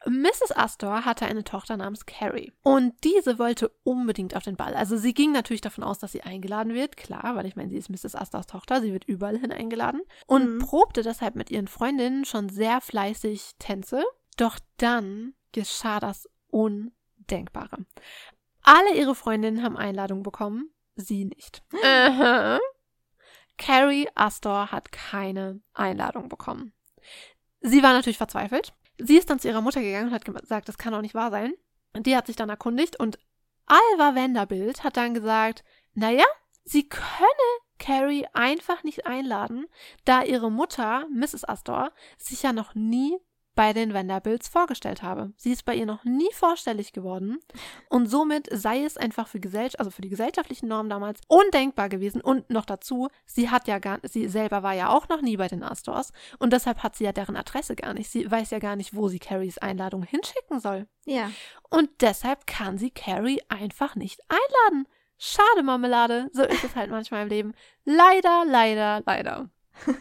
Mrs. 0.06 0.56
Astor 0.56 1.04
hatte 1.06 1.26
eine 1.26 1.44
Tochter 1.44 1.76
namens 1.78 2.06
Carrie. 2.06 2.54
Und 2.64 2.94
diese 3.04 3.38
wollte 3.38 3.70
unbedingt 3.84 4.36
auf 4.36 4.44
den 4.44 4.56
Ball. 4.56 4.74
Also 4.74 4.98
sie 4.98 5.14
ging 5.14 5.32
natürlich 5.32 5.62
davon 5.62 5.84
aus, 5.84 6.00
dass 6.00 6.12
sie 6.12 6.22
eingeladen 6.22 6.74
wird. 6.74 6.96
Klar, 6.96 7.36
weil 7.36 7.46
ich 7.46 7.56
meine, 7.56 7.70
sie 7.70 7.78
ist 7.78 7.90
Mrs. 7.90 8.16
Astors 8.16 8.48
Tochter. 8.48 8.82
Sie 8.82 8.94
wird 8.94 9.06
überall 9.06 9.38
hin 9.38 9.52
eingeladen. 9.52 10.02
Und 10.26 10.56
mhm. 10.56 10.60
probte 10.60 11.04
deshalb 11.04 11.36
mit 11.36 11.52
ihren 11.52 11.68
Freundinnen 11.68 12.26
schon 12.26 12.50
sehr 12.50 12.80
fleißig 12.82 13.56
Tänze. 13.60 14.04
Doch 14.38 14.58
dann 14.78 15.34
geschah 15.52 16.00
das 16.00 16.30
Undenkbare. 17.30 17.86
Alle 18.64 18.96
ihre 18.96 19.16
Freundinnen 19.16 19.64
haben 19.64 19.78
Einladungen 19.78 20.24
bekommen. 20.24 20.70
Sie 20.96 21.26
nicht. 21.26 21.64
Uh 21.74 22.60
Carrie 23.58 24.08
Astor 24.16 24.72
hat 24.72 24.92
keine 24.92 25.62
Einladung 25.74 26.30
bekommen. 26.30 26.74
Sie 27.62 27.84
war 27.84 27.94
natürlich 27.94 28.18
verzweifelt 28.18 28.74
Sie 29.02 29.18
ist 29.18 29.30
dann 29.30 29.40
zu 29.40 29.48
ihrer 29.48 29.62
Mutter 29.62 29.82
gegangen 29.82 30.08
und 30.08 30.14
hat 30.14 30.26
gesagt, 30.26 30.68
das 30.68 30.78
kann 30.78 30.92
doch 30.94 31.02
nicht 31.02 31.16
wahr 31.16 31.32
sein. 31.32 31.54
Die 31.96 32.16
hat 32.16 32.28
sich 32.28 32.36
dann 32.36 32.50
erkundigt 32.50 33.00
und 33.00 33.18
Alva 33.66 34.16
Vanderbilt 34.16 34.84
hat 34.84 34.98
dann 34.98 35.14
gesagt, 35.14 35.64
naja, 35.94 36.26
sie 36.66 36.88
könne 36.88 37.00
Carrie 37.78 38.28
einfach 38.34 38.84
nicht 38.84 39.06
einladen, 39.06 39.68
da 40.04 40.24
ihre 40.24 40.52
Mutter, 40.52 41.08
Mrs. 41.10 41.46
Astor, 41.46 41.94
sich 42.18 42.44
ja 42.44 42.52
noch 42.52 42.76
nie 42.76 43.18
bei 43.60 43.74
den 43.74 43.94
Vanderbilts 43.94 44.48
vorgestellt 44.48 45.04
habe. 45.04 45.34
Sie 45.36 45.52
ist 45.52 45.66
bei 45.66 45.76
ihr 45.76 45.86
noch 45.86 46.06
nie 46.06 46.32
vorstellig 46.32 46.94
geworden 46.94 47.40
und 47.90 48.10
somit 48.10 48.48
sei 48.50 48.86
es 48.86 48.96
einfach 48.96 49.28
für 49.28 49.42
Gesellschaft, 49.42 49.80
also 49.80 49.92
für 49.92 50.02
die 50.02 50.08
gesellschaftlichen 50.08 50.70
Normen 50.70 50.90
damals 50.90 51.20
undenkbar 51.28 51.90
gewesen 51.90 52.22
und 52.22 52.50
noch 52.50 52.64
dazu, 52.64 53.10
sie 53.26 53.50
hat 53.50 53.68
ja 53.68 53.80
gar, 53.80 54.00
sie 54.04 54.30
selber 54.30 54.64
war 54.64 54.76
ja 54.76 54.88
auch 54.88 55.10
noch 55.10 55.22
nie 55.22 55.36
bei 55.36 55.50
den 55.50 55.62
Astors 55.62 56.14
und 56.38 56.54
deshalb 56.54 56.84
hat 56.84 56.96
sie 56.96 57.04
ja 57.04 57.12
deren 57.12 57.36
Adresse 57.36 57.76
gar 57.76 57.94
nicht. 57.94 58.10
Sie 58.10 58.32
weiß 58.32 58.52
ja 58.52 58.60
gar 58.60 58.78
nicht, 58.78 58.96
wo 58.96 59.10
sie 59.10 59.20
Carries 59.20 59.58
Einladung 59.58 60.04
hinschicken 60.04 60.62
soll. 60.62 60.88
Ja. 61.04 61.30
Und 61.70 61.90
deshalb 62.00 62.48
kann 62.48 62.78
sie 62.78 62.92
Carrie 62.92 63.42
einfach 63.50 63.98
nicht 63.98 64.22
einladen. 64.30 64.88
Schade, 65.18 65.64
Marmelade. 65.64 66.30
So 66.32 66.44
ist 66.44 66.64
es 66.64 66.78
halt 66.78 66.92
manchmal 66.92 67.24
im 67.24 67.28
Leben. 67.28 67.54
Leider, 67.84 68.46
leider, 68.48 69.04
leider. 69.06 69.50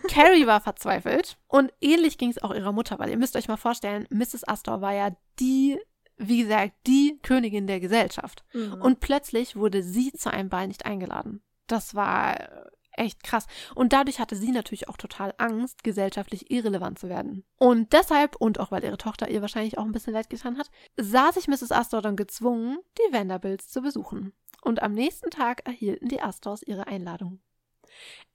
Carrie 0.08 0.46
war 0.46 0.60
verzweifelt 0.60 1.38
und 1.46 1.72
ähnlich 1.80 2.18
ging 2.18 2.30
es 2.30 2.42
auch 2.42 2.54
ihrer 2.54 2.72
Mutter, 2.72 2.98
weil 2.98 3.10
ihr 3.10 3.18
müsst 3.18 3.36
euch 3.36 3.48
mal 3.48 3.56
vorstellen, 3.56 4.06
Mrs. 4.10 4.46
Astor 4.46 4.80
war 4.80 4.92
ja 4.92 5.10
die, 5.38 5.78
wie 6.16 6.42
gesagt, 6.42 6.74
die 6.86 7.18
Königin 7.22 7.66
der 7.66 7.80
Gesellschaft. 7.80 8.44
Mhm. 8.52 8.80
Und 8.80 9.00
plötzlich 9.00 9.56
wurde 9.56 9.82
sie 9.82 10.12
zu 10.12 10.32
einem 10.32 10.48
Ball 10.48 10.68
nicht 10.68 10.86
eingeladen. 10.86 11.42
Das 11.66 11.94
war 11.94 12.68
echt 12.98 13.22
krass. 13.22 13.46
Und 13.74 13.92
dadurch 13.92 14.18
hatte 14.18 14.36
sie 14.36 14.50
natürlich 14.50 14.88
auch 14.88 14.96
total 14.96 15.32
Angst, 15.38 15.84
gesellschaftlich 15.84 16.50
irrelevant 16.50 16.98
zu 16.98 17.08
werden. 17.08 17.44
Und 17.56 17.92
deshalb, 17.92 18.36
und 18.36 18.60
auch 18.60 18.70
weil 18.70 18.84
ihre 18.84 18.98
Tochter 18.98 19.30
ihr 19.30 19.40
wahrscheinlich 19.40 19.78
auch 19.78 19.84
ein 19.84 19.92
bisschen 19.92 20.12
leid 20.12 20.28
getan 20.28 20.58
hat, 20.58 20.70
sah 20.96 21.32
sich 21.32 21.48
Mrs. 21.48 21.72
Astor 21.72 22.02
dann 22.02 22.16
gezwungen, 22.16 22.78
die 22.98 23.12
Vanderbilts 23.12 23.68
zu 23.68 23.80
besuchen. 23.80 24.32
Und 24.60 24.82
am 24.82 24.92
nächsten 24.92 25.30
Tag 25.30 25.66
erhielten 25.66 26.08
die 26.08 26.20
Astors 26.20 26.62
ihre 26.62 26.86
Einladung. 26.86 27.40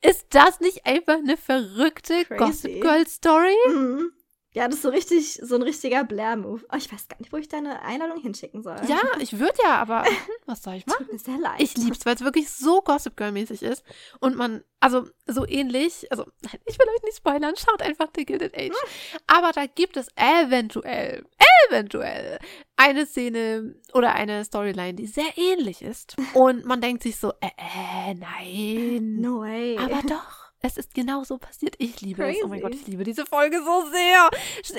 Ist 0.02 0.28
das 0.32 0.60
nicht 0.60 0.86
einfach 0.86 1.16
eine 1.16 1.38
verrückte 1.38 2.26
Crazy. 2.26 2.38
Gossip 2.38 2.82
Girl 2.82 3.08
Story? 3.08 3.56
Mhm. 3.68 4.12
Ja, 4.56 4.68
das 4.68 4.76
ist 4.76 4.84
so 4.84 4.90
richtig, 4.90 5.40
so 5.42 5.56
ein 5.56 5.64
richtiger 5.64 6.04
Blair-Move. 6.04 6.64
Oh, 6.72 6.76
ich 6.78 6.92
weiß 6.92 7.08
gar 7.08 7.18
nicht, 7.20 7.34
wo 7.34 7.38
ich 7.38 7.48
deine 7.48 7.82
Einladung 7.82 8.22
hinschicken 8.22 8.62
soll. 8.62 8.78
Ja, 8.88 9.02
ich 9.20 9.40
würde 9.40 9.58
ja, 9.64 9.82
aber 9.82 10.06
was 10.46 10.62
soll 10.62 10.76
ich 10.76 10.86
machen? 10.86 11.06
Tut 11.06 11.14
mir 11.14 11.20
sehr 11.20 11.40
leid. 11.40 11.60
Ich 11.60 11.76
lieb's, 11.76 12.06
weil 12.06 12.16
es 12.16 12.22
wirklich 12.22 12.50
so 12.52 12.82
Gossip 12.82 13.18
Girl-mäßig 13.18 13.64
ist. 13.64 13.84
Und 14.20 14.36
man, 14.36 14.64
also 14.80 15.08
so 15.26 15.48
ähnlich, 15.48 16.12
also 16.12 16.26
ich 16.66 16.78
will 16.78 16.88
euch 16.96 17.04
nicht 17.04 17.18
spoilern, 17.18 17.56
schaut 17.56 17.82
einfach 17.82 18.10
The 18.16 18.26
Gilded 18.26 18.56
Age. 18.56 18.76
Aber 19.26 19.52
da 19.54 19.66
gibt 19.66 19.98
es 19.98 20.08
eventuell, 20.16 21.26
eventuell 21.70 22.38
eine 22.76 23.08
Szene 23.08 23.76
oder 23.94 24.14
eine 24.14 24.46
Storyline, 24.46 24.94
die 24.94 25.08
sehr 25.08 25.36
ähnlich 25.36 25.82
ist. 25.82 26.16
Und 26.36 26.66
man 26.66 26.80
denkt 26.80 27.02
sich 27.02 27.18
so, 27.18 27.32
äh, 27.42 27.50
äh 27.58 28.14
nein. 28.14 29.16
No 29.20 29.42
way. 29.42 29.78
Aber 29.80 30.02
doch. 30.04 30.43
Es 30.66 30.78
ist 30.78 30.94
genau 30.94 31.26
so 31.26 31.38
passiert. 31.38 31.76
Ich 31.78 32.00
liebe 32.00 32.24
Crazy. 32.24 32.38
es. 32.40 32.46
Oh 32.46 32.48
mein 32.48 32.62
Gott, 32.62 32.74
ich 32.74 32.88
liebe 32.88 33.04
diese 33.04 33.26
Folge 33.26 33.62
so 33.64 33.86
sehr. 33.92 34.30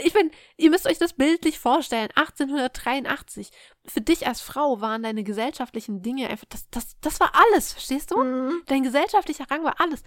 Ich 0.02 0.14
bin, 0.14 0.30
ihr 0.56 0.70
müsst 0.70 0.86
euch 0.86 0.96
das 0.96 1.12
bildlich 1.12 1.58
vorstellen. 1.58 2.08
1883. 2.14 3.50
Für 3.84 4.00
dich 4.00 4.26
als 4.26 4.40
Frau 4.40 4.80
waren 4.80 5.02
deine 5.02 5.24
gesellschaftlichen 5.24 6.00
Dinge 6.00 6.30
einfach, 6.30 6.46
das, 6.48 6.70
das, 6.70 6.98
das 7.02 7.20
war 7.20 7.32
alles, 7.34 7.74
verstehst 7.74 8.10
du? 8.10 8.16
Mhm. 8.16 8.62
Dein 8.64 8.82
gesellschaftlicher 8.82 9.44
Rang 9.50 9.62
war 9.62 9.78
alles. 9.78 10.02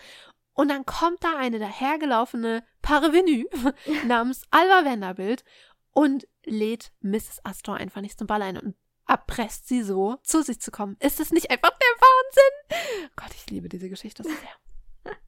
Und 0.54 0.70
dann 0.70 0.84
kommt 0.88 1.24
da 1.24 1.38
eine 1.38 1.60
dahergelaufene 1.60 2.64
Parvenue 2.82 3.46
namens 4.08 4.42
Alva 4.50 4.84
Vanderbilt 4.84 5.44
und 5.94 6.28
lädt 6.44 6.92
Mrs. 7.02 7.42
Astor 7.44 7.76
einfach 7.76 8.02
nicht 8.02 8.18
zum 8.18 8.26
Ball 8.26 8.42
ein 8.42 8.58
und 8.58 8.76
erpresst 9.08 9.68
sie 9.68 9.84
so, 9.84 10.18
zu 10.24 10.42
sich 10.42 10.60
zu 10.60 10.72
kommen. 10.72 10.98
Ist 11.00 11.20
das 11.20 11.32
nicht 11.32 11.52
einfach 11.52 11.70
der 11.70 11.88
Wahnsinn? 12.00 13.12
Gott, 13.16 13.32
ich 13.36 13.48
liebe 13.52 13.70
diese 13.70 13.90
Geschichte 13.90 14.24
so 14.24 14.30
sehr. 14.30 14.67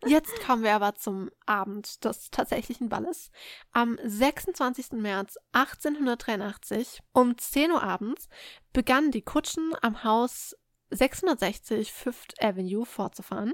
Jetzt 0.06 0.40
kommen 0.42 0.64
wir 0.64 0.74
aber 0.74 0.96
zum 0.96 1.30
Abend 1.46 2.04
des 2.04 2.32
tatsächlichen 2.32 2.90
Balles. 2.90 3.32
Am 3.72 3.98
26. 4.04 4.94
März 4.94 5.38
1883 5.52 7.02
um 7.14 7.38
10 7.38 7.72
Uhr 7.72 7.84
abends 7.84 8.30
begannen 8.74 9.12
die 9.12 9.22
Kutschen 9.22 9.74
am 9.82 10.04
Haus 10.04 10.56
660 10.92 11.92
Fifth 11.92 12.42
Avenue 12.42 12.86
fortzufahren. 12.86 13.54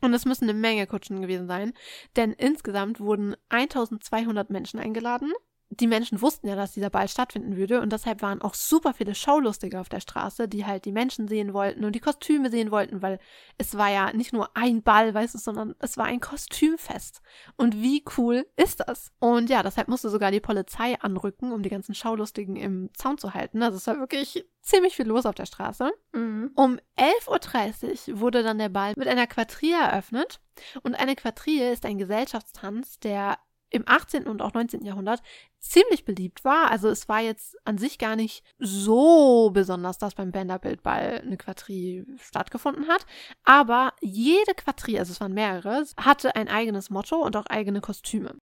Und 0.00 0.14
es 0.14 0.24
müssen 0.24 0.44
eine 0.44 0.58
Menge 0.58 0.86
Kutschen 0.86 1.22
gewesen 1.22 1.46
sein, 1.46 1.72
denn 2.16 2.32
insgesamt 2.32 2.98
wurden 3.00 3.36
1200 3.50 4.50
Menschen 4.50 4.80
eingeladen 4.80 5.32
die 5.80 5.86
Menschen 5.86 6.20
wussten 6.20 6.48
ja, 6.48 6.54
dass 6.54 6.72
dieser 6.72 6.90
Ball 6.90 7.08
stattfinden 7.08 7.56
würde 7.56 7.80
und 7.80 7.92
deshalb 7.92 8.20
waren 8.20 8.42
auch 8.42 8.54
super 8.54 8.92
viele 8.92 9.14
Schaulustige 9.14 9.80
auf 9.80 9.88
der 9.88 10.00
Straße, 10.00 10.46
die 10.46 10.66
halt 10.66 10.84
die 10.84 10.92
Menschen 10.92 11.28
sehen 11.28 11.54
wollten 11.54 11.84
und 11.84 11.94
die 11.94 12.00
Kostüme 12.00 12.50
sehen 12.50 12.70
wollten, 12.70 13.00
weil 13.00 13.18
es 13.56 13.76
war 13.76 13.90
ja 13.90 14.12
nicht 14.12 14.32
nur 14.32 14.54
ein 14.54 14.82
Ball, 14.82 15.14
weißt 15.14 15.34
du, 15.34 15.38
sondern 15.38 15.74
es 15.78 15.96
war 15.96 16.04
ein 16.04 16.20
Kostümfest. 16.20 17.22
Und 17.56 17.80
wie 17.80 18.04
cool 18.18 18.46
ist 18.56 18.80
das? 18.86 19.12
Und 19.18 19.48
ja, 19.48 19.62
deshalb 19.62 19.88
musste 19.88 20.10
sogar 20.10 20.30
die 20.30 20.40
Polizei 20.40 21.00
anrücken, 21.00 21.52
um 21.52 21.62
die 21.62 21.70
ganzen 21.70 21.94
Schaulustigen 21.94 22.56
im 22.56 22.90
Zaun 22.94 23.16
zu 23.16 23.32
halten. 23.32 23.62
Also 23.62 23.78
es 23.78 23.86
war 23.86 23.98
wirklich 23.98 24.44
ziemlich 24.60 24.96
viel 24.96 25.06
los 25.06 25.24
auf 25.24 25.34
der 25.34 25.46
Straße. 25.46 25.90
Mhm. 26.12 26.50
Um 26.54 26.78
11.30 26.98 28.12
Uhr 28.12 28.20
wurde 28.20 28.42
dann 28.42 28.58
der 28.58 28.68
Ball 28.68 28.92
mit 28.96 29.08
einer 29.08 29.26
Quadrille 29.26 29.80
eröffnet. 29.80 30.40
Und 30.82 30.94
eine 30.94 31.16
Quadrille 31.16 31.72
ist 31.72 31.86
ein 31.86 31.98
Gesellschaftstanz, 31.98 32.98
der 33.00 33.38
im 33.72 33.84
18. 33.86 34.26
und 34.26 34.42
auch 34.42 34.52
19. 34.52 34.84
Jahrhundert 34.84 35.22
ziemlich 35.62 36.04
beliebt 36.04 36.44
war. 36.44 36.70
Also 36.70 36.88
es 36.88 37.08
war 37.08 37.20
jetzt 37.20 37.56
an 37.64 37.78
sich 37.78 37.98
gar 37.98 38.16
nicht 38.16 38.44
so 38.58 39.50
besonders, 39.50 39.96
dass 39.96 40.14
beim 40.14 40.34
Vanderbilt-Ball 40.34 41.22
eine 41.24 41.36
Quadrille 41.36 42.04
stattgefunden 42.18 42.88
hat. 42.88 43.06
Aber 43.44 43.94
jede 44.00 44.54
Quadrille, 44.54 44.98
also 44.98 45.12
es 45.12 45.20
waren 45.20 45.32
mehrere, 45.32 45.86
hatte 45.96 46.36
ein 46.36 46.48
eigenes 46.48 46.90
Motto 46.90 47.16
und 47.16 47.36
auch 47.36 47.46
eigene 47.46 47.80
Kostüme. 47.80 48.36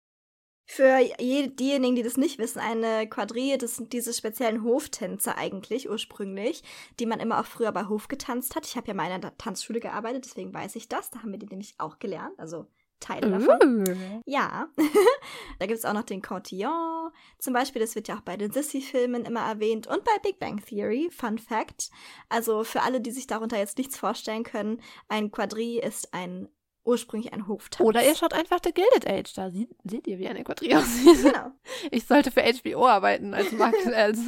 Für 0.73 1.01
diejenigen, 1.19 1.97
die 1.97 2.05
das 2.05 2.17
nicht 2.17 2.39
wissen, 2.39 2.61
eine 2.61 3.09
Quadrille, 3.09 3.59
das 3.59 3.75
sind 3.75 3.93
diese 3.93 4.15
speziellen 4.15 4.63
Hoftänze 4.63 5.37
eigentlich 5.37 5.91
ursprünglich, 5.91 6.63
die 7.01 7.07
man 7.07 7.19
immer 7.19 7.41
auch 7.41 7.47
früher 7.47 7.73
bei 7.73 7.87
Hof 7.87 8.07
getanzt 8.07 8.55
hat. 8.55 8.67
Ich 8.67 8.77
habe 8.77 8.87
ja 8.87 8.95
mal 8.95 9.07
in 9.07 9.13
einer 9.15 9.37
Tanzschule 9.37 9.81
gearbeitet, 9.81 10.27
deswegen 10.27 10.55
weiß 10.55 10.77
ich 10.77 10.89
das. 10.89 11.11
Da 11.11 11.19
haben 11.19 11.33
wir 11.33 11.41
die 11.41 11.49
nämlich 11.49 11.75
auch 11.79 11.99
gelernt. 11.99 12.39
Also 12.39 12.67
Teile 13.01 13.31
davon. 13.31 13.89
Uh. 13.89 14.23
Ja. 14.27 14.69
da 15.59 15.67
gibt 15.67 15.79
es 15.79 15.85
auch 15.85 15.93
noch 15.93 16.05
den 16.05 16.23
Cotillon 16.23 17.11
zum 17.39 17.55
Beispiel. 17.55 17.81
Das 17.81 17.95
wird 17.95 18.09
ja 18.09 18.17
auch 18.17 18.23
bei 18.23 18.37
den 18.37 18.53
Sissy-Filmen 18.53 19.25
immer 19.25 19.41
erwähnt. 19.41 19.87
Und 19.87 20.05
bei 20.05 20.13
Big 20.23 20.39
Bang 20.39 20.63
Theory, 20.65 21.11
Fun 21.11 21.39
Fact. 21.39 21.91
Also 22.29 22.65
für 22.65 22.83
alle, 22.83 23.01
die 23.01 23.11
sich 23.11 23.27
darunter 23.27 23.59
jetzt 23.59 23.79
nichts 23.79 23.97
vorstellen 23.97 24.45
können, 24.45 24.81
ein 25.09 25.31
Quadrille 25.31 25.83
ist 25.83 26.15
ein 26.15 26.49
ursprünglich 26.85 27.33
ein 27.33 27.47
Hoftanz. 27.47 27.87
Oder 27.87 28.05
ihr 28.05 28.15
schaut 28.15 28.33
einfach 28.33 28.59
The 28.65 28.73
Gilded 28.73 29.09
Age. 29.09 29.33
Da 29.35 29.51
sieht, 29.51 29.71
seht 29.85 30.07
ihr, 30.07 30.19
wie 30.19 30.29
eine 30.29 30.45
Quadrille 30.45 30.79
aussieht. 30.79 31.23
Genau. 31.23 31.51
Ich 31.91 32.07
sollte 32.07 32.31
für 32.31 32.43
HBO 32.43 32.87
arbeiten 32.87 33.35
als, 33.35 33.49
als 33.95 34.19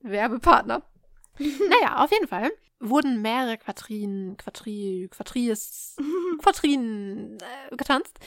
Werbepartner. 0.00 0.82
naja, 1.38 2.04
auf 2.04 2.10
jeden 2.10 2.28
Fall 2.28 2.50
wurden 2.80 3.22
mehrere 3.22 3.58
Quadrinen, 3.58 4.36
Quadri, 4.36 5.08
Quadrilles, 5.10 5.96
Quadrinen 6.42 7.38
äh, 7.38 7.76
getanzt. 7.76 8.18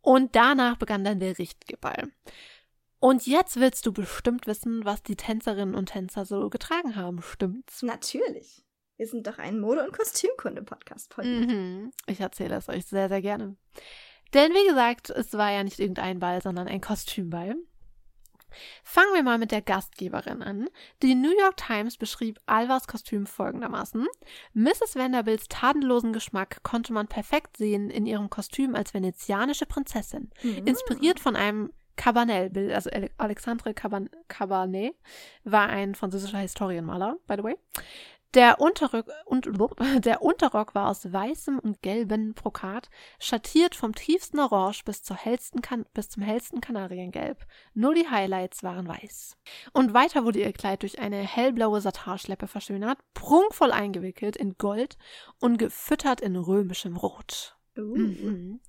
Und 0.00 0.34
danach 0.34 0.76
begann 0.76 1.04
dann 1.04 1.20
der 1.20 1.38
richtige 1.38 1.76
Ball. 1.76 2.10
Und 2.98 3.26
jetzt 3.26 3.58
willst 3.58 3.86
du 3.86 3.92
bestimmt 3.92 4.46
wissen, 4.46 4.84
was 4.84 5.02
die 5.02 5.16
Tänzerinnen 5.16 5.74
und 5.74 5.86
Tänzer 5.86 6.24
so 6.24 6.50
getragen 6.50 6.94
haben, 6.94 7.22
stimmt's? 7.22 7.82
Natürlich. 7.82 8.64
Wir 8.96 9.06
sind 9.08 9.26
doch 9.26 9.38
ein 9.38 9.58
Mode- 9.58 9.84
und 9.84 9.92
Kostümkunde-Podcast, 9.92 11.10
Polly. 11.10 11.46
Mhm. 11.46 11.92
Ich 12.06 12.20
erzähle 12.20 12.56
es 12.56 12.68
euch 12.68 12.86
sehr, 12.86 13.08
sehr 13.08 13.22
gerne. 13.22 13.56
Denn 14.34 14.52
wie 14.52 14.68
gesagt, 14.68 15.10
es 15.10 15.32
war 15.34 15.50
ja 15.50 15.64
nicht 15.64 15.80
irgendein 15.80 16.20
Ball, 16.20 16.40
sondern 16.40 16.68
ein 16.68 16.80
Kostümball. 16.80 17.56
Fangen 18.84 19.14
wir 19.14 19.22
mal 19.22 19.38
mit 19.38 19.52
der 19.52 19.62
Gastgeberin 19.62 20.42
an. 20.42 20.68
Die 21.02 21.14
New 21.14 21.32
York 21.38 21.56
Times 21.56 21.96
beschrieb 21.96 22.40
Alvas 22.46 22.86
Kostüm 22.86 23.26
folgendermaßen. 23.26 24.06
Mrs. 24.54 24.96
Vanderbilts 24.96 25.48
tadellosen 25.48 26.12
Geschmack 26.12 26.62
konnte 26.62 26.92
man 26.92 27.08
perfekt 27.08 27.56
sehen 27.56 27.90
in 27.90 28.06
ihrem 28.06 28.30
Kostüm 28.30 28.74
als 28.74 28.94
venezianische 28.94 29.66
Prinzessin. 29.66 30.30
Mhm. 30.42 30.66
Inspiriert 30.66 31.20
von 31.20 31.36
einem 31.36 31.72
Cabanel-Bild, 31.96 32.72
also 32.72 32.90
Ale- 32.90 33.10
Alexandre 33.18 33.74
Caban 33.74 34.08
Cabanet 34.28 34.94
war 35.44 35.68
ein 35.68 35.94
französischer 35.94 36.38
Historienmaler, 36.38 37.16
by 37.26 37.34
the 37.36 37.42
way. 37.44 37.56
Der 38.34 38.60
Unterrock, 38.60 39.06
und, 39.26 39.46
der 40.04 40.22
Unterrock 40.22 40.74
war 40.74 40.88
aus 40.88 41.12
weißem 41.12 41.58
und 41.58 41.82
gelbem 41.82 42.32
Brokat, 42.34 42.88
schattiert 43.18 43.74
vom 43.74 43.94
tiefsten 43.94 44.38
Orange 44.38 44.84
bis, 44.84 45.02
zur 45.02 45.16
hellsten 45.16 45.60
kan 45.60 45.84
bis 45.92 46.08
zum 46.08 46.22
hellsten 46.22 46.60
Kanariengelb. 46.60 47.46
Nur 47.74 47.94
die 47.94 48.08
Highlights 48.08 48.62
waren 48.62 48.88
weiß. 48.88 49.36
Und 49.72 49.92
weiter 49.92 50.24
wurde 50.24 50.40
ihr 50.40 50.52
Kleid 50.52 50.82
durch 50.82 50.98
eine 50.98 51.18
hellblaue 51.18 51.80
Satinschleppe 51.80 52.46
verschönert, 52.46 52.98
prunkvoll 53.12 53.72
eingewickelt 53.72 54.36
in 54.36 54.56
Gold 54.56 54.96
und 55.38 55.58
gefüttert 55.58 56.20
in 56.20 56.36
römischem 56.36 56.96
Rot. 56.96 57.56
Uh. 57.76 57.96
Mhm. 57.96 58.60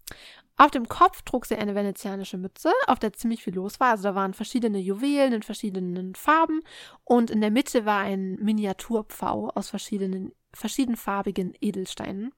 Auf 0.58 0.72
dem 0.72 0.88
Kopf 0.88 1.24
trug 1.24 1.46
sie 1.46 1.56
eine 1.56 1.74
venezianische 1.76 2.38
Mütze, 2.38 2.72
auf 2.88 3.00
der 3.00 3.14
ziemlich 3.14 3.44
viel 3.44 3.56
los 3.56 3.80
war. 3.80 3.90
Also 3.92 4.04
da 4.04 4.16
waren 4.16 4.34
verschiedene 4.34 4.78
Juwelen 4.80 5.34
in 5.34 5.42
verschiedenen 5.44 6.14
Farben 6.16 6.62
und 7.04 7.32
in 7.32 7.42
der 7.42 7.50
Mitte 7.52 7.86
war 7.86 8.00
ein 8.02 8.36
Miniaturpfau 8.36 9.50
aus 9.56 9.70
verschiedenen, 9.70 10.32
verschiedenfarbigen 10.54 11.54
Edelsteinen. 11.60 12.34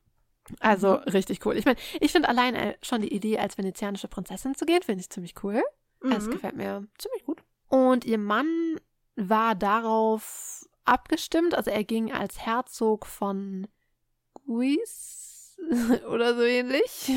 Also 0.59 0.93
richtig 0.93 1.45
cool. 1.45 1.57
Ich 1.57 1.65
meine, 1.65 1.77
ich 1.99 2.11
finde 2.11 2.29
allein 2.29 2.75
schon 2.81 3.01
die 3.01 3.13
Idee, 3.13 3.39
als 3.39 3.57
venezianische 3.57 4.07
Prinzessin 4.07 4.55
zu 4.55 4.65
gehen, 4.65 4.81
finde 4.83 5.01
ich 5.01 5.09
ziemlich 5.09 5.33
cool. 5.43 5.61
Es 6.03 6.27
Mhm. 6.27 6.31
gefällt 6.31 6.55
mir 6.55 6.87
ziemlich 6.97 7.25
gut. 7.25 7.43
Und 7.67 8.05
ihr 8.05 8.19
Mann 8.19 8.79
war 9.15 9.55
darauf 9.55 10.65
abgestimmt, 10.83 11.55
also 11.55 11.71
er 11.71 11.83
ging 11.83 12.13
als 12.13 12.39
Herzog 12.45 13.07
von 13.07 13.67
Guise 14.45 15.57
oder 16.11 16.35
so 16.35 16.43
ähnlich. 16.43 17.11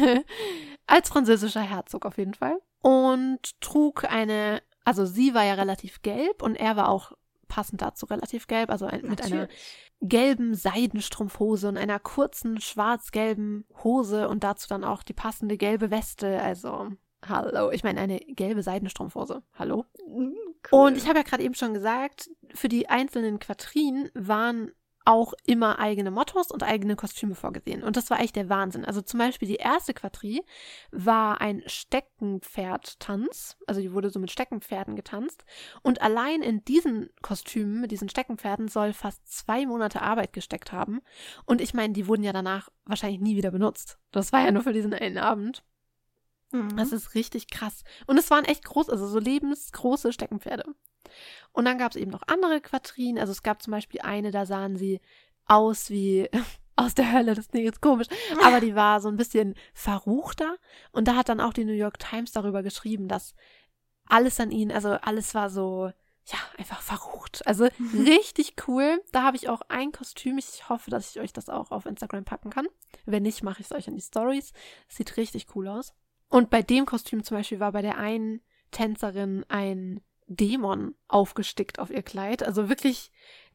Als 0.89 1.09
französischer 1.09 1.61
Herzog 1.61 2.05
auf 2.05 2.19
jeden 2.19 2.35
Fall. 2.35 2.61
Und 2.81 3.61
trug 3.61 4.05
eine, 4.05 4.63
also 4.85 5.07
sie 5.07 5.35
war 5.35 5.45
ja 5.45 5.55
relativ 5.55 6.03
gelb 6.03 6.43
und 6.43 6.57
er 6.57 6.77
war 6.77 6.89
auch 6.89 7.13
passend 7.47 7.83
dazu 7.83 8.07
relativ 8.07 8.47
gelb, 8.47 8.71
also 8.71 8.87
ein, 8.87 9.03
mit 9.03 9.23
einer 9.23 9.49
gelben 10.01 10.55
Seidenstrumpfhose 10.55 11.69
und 11.69 11.77
einer 11.77 11.99
kurzen 11.99 12.61
schwarz-gelben 12.61 13.67
Hose 13.83 14.29
und 14.29 14.45
dazu 14.45 14.69
dann 14.69 14.85
auch 14.85 15.03
die 15.03 15.15
passende 15.15 15.57
gelbe 15.57 15.91
Weste. 15.91 16.41
Also, 16.41 16.91
hallo. 17.27 17.71
Ich 17.71 17.83
meine, 17.83 18.01
eine 18.01 18.19
gelbe 18.21 18.63
Seidenstrumpfhose. 18.63 19.43
Hallo. 19.59 19.87
Mhm, 20.07 20.37
cool. 20.71 20.87
Und 20.87 20.97
ich 20.97 21.09
habe 21.09 21.19
ja 21.19 21.25
gerade 21.25 21.43
eben 21.43 21.55
schon 21.55 21.75
gesagt, 21.75 22.31
für 22.55 22.69
die 22.69 22.89
einzelnen 22.89 23.39
Quatrinen 23.39 24.11
waren 24.15 24.71
auch 25.09 25.33
immer 25.47 25.79
eigene 25.79 26.11
Mottos 26.11 26.51
und 26.51 26.63
eigene 26.63 26.95
Kostüme 26.95 27.35
vorgesehen. 27.35 27.83
Und 27.83 27.97
das 27.97 28.11
war 28.11 28.21
echt 28.21 28.37
der 28.37 28.51
Wahnsinn. 28.51 28.85
Also 28.85 29.01
zum 29.01 29.17
Beispiel 29.17 29.49
die 29.49 29.57
erste 29.57 29.95
Quatrie 29.95 30.43
war 30.91 31.41
ein 31.41 31.63
Steckenpferd-Tanz. 31.65 33.57
Also 33.67 33.81
die 33.81 33.95
wurde 33.95 34.11
so 34.11 34.21
mit 34.21 34.31
Steckenpferden 34.31 34.97
getanzt. 34.97 35.47
Und 35.81 36.03
allein 36.03 36.43
in 36.43 36.63
diesen 36.67 37.09
Kostümen, 37.23 37.81
mit 37.81 37.91
diesen 37.91 38.11
Steckenpferden, 38.11 38.69
soll 38.69 38.93
fast 38.93 39.27
zwei 39.27 39.65
Monate 39.65 40.03
Arbeit 40.03 40.35
gesteckt 40.35 40.73
haben. 40.73 41.01
Und 41.47 41.63
ich 41.63 41.73
meine, 41.73 41.95
die 41.95 42.07
wurden 42.07 42.23
ja 42.23 42.35
danach 42.35 42.69
wahrscheinlich 42.85 43.21
nie 43.23 43.35
wieder 43.35 43.51
benutzt. 43.51 43.99
Das 44.13 44.35
war 44.35 44.45
ja 44.45 44.53
nur 44.53 44.63
für 44.63 44.75
diesen 44.75 44.93
einen 44.93 45.17
Abend. 45.17 45.65
Mhm. 46.53 46.77
Das 46.77 46.93
ist 46.93 47.15
richtig 47.15 47.49
krass. 47.49 47.83
Und 48.07 48.19
es 48.19 48.31
waren 48.31 48.45
echt 48.45 48.63
groß, 48.63 48.91
also 48.91 49.07
so 49.07 49.19
lebensgroße 49.19 50.13
Steckenpferde. 50.13 50.65
Und 51.53 51.65
dann 51.65 51.79
gab 51.79 51.93
es 51.93 51.97
eben 51.97 52.11
noch 52.11 52.23
andere 52.27 52.61
Quatrinen. 52.61 53.19
Also 53.19 53.33
es 53.33 53.43
gab 53.43 53.63
zum 53.63 53.73
Beispiel 53.73 54.01
eine, 54.01 54.31
da 54.31 54.47
sahen 54.47 54.77
sie 54.77 55.01
aus 55.47 55.91
wie 55.91 56.29
aus 56.77 56.95
der 56.95 57.13
Hölle. 57.13 57.35
Das 57.35 57.49
klingt 57.49 57.67
jetzt 57.67 57.83
komisch. 57.83 58.07
Aber 58.43 58.61
die 58.61 58.75
war 58.75 59.01
so 59.01 59.09
ein 59.09 59.17
bisschen 59.17 59.55
verruchter. 59.75 60.57
Und 60.93 61.09
da 61.09 61.17
hat 61.17 61.29
dann 61.29 61.41
auch 61.41 61.53
die 61.53 61.65
New 61.65 61.73
York 61.73 61.99
Times 61.99 62.33
darüber 62.33 62.63
geschrieben, 62.63 63.09
dass 63.09 63.35
alles 64.07 64.41
an 64.41 64.51
ihnen, 64.51 64.71
also 64.71 64.91
alles 64.91 65.35
war 65.35 65.51
so, 65.51 65.91
ja, 66.27 66.39
einfach 66.59 66.81
verrucht. 66.83 67.47
Also 67.47 67.69
richtig 67.95 68.55
cool. 68.67 69.03
Da 69.13 69.23
habe 69.23 69.37
ich 69.37 69.49
auch 69.49 69.63
ein 69.69 69.93
Kostüm. 69.93 70.39
Ich 70.39 70.69
hoffe, 70.69 70.91
dass 70.91 71.11
ich 71.11 71.21
euch 71.21 71.33
das 71.33 71.49
auch 71.49 71.71
auf 71.71 71.87
Instagram 71.87 72.25
packen 72.25 72.51
kann. 72.51 72.69
Wenn 73.07 73.23
nicht, 73.23 73.43
mache 73.43 73.61
ich 73.61 73.67
es 73.67 73.73
euch 73.73 73.89
in 73.89 73.97
die 73.97 74.03
Stories. 74.03 74.53
Sieht 74.89 75.17
richtig 75.17 75.47
cool 75.55 75.69
aus. 75.69 75.95
Und 76.29 76.51
bei 76.51 76.63
dem 76.63 76.85
Kostüm 76.85 77.25
zum 77.25 77.39
Beispiel 77.39 77.61
war 77.61 77.73
bei 77.73 77.83
der 77.83 77.97
einen 77.97 78.43
Tänzerin 78.71 79.45
ein 79.49 80.03
Dämon 80.29 80.95
aufgestickt 81.09 81.79
auf 81.79 81.91
ihr 81.91 82.03
Kleid. 82.03 82.43
Also 82.43 82.69
wirklich 82.69 83.11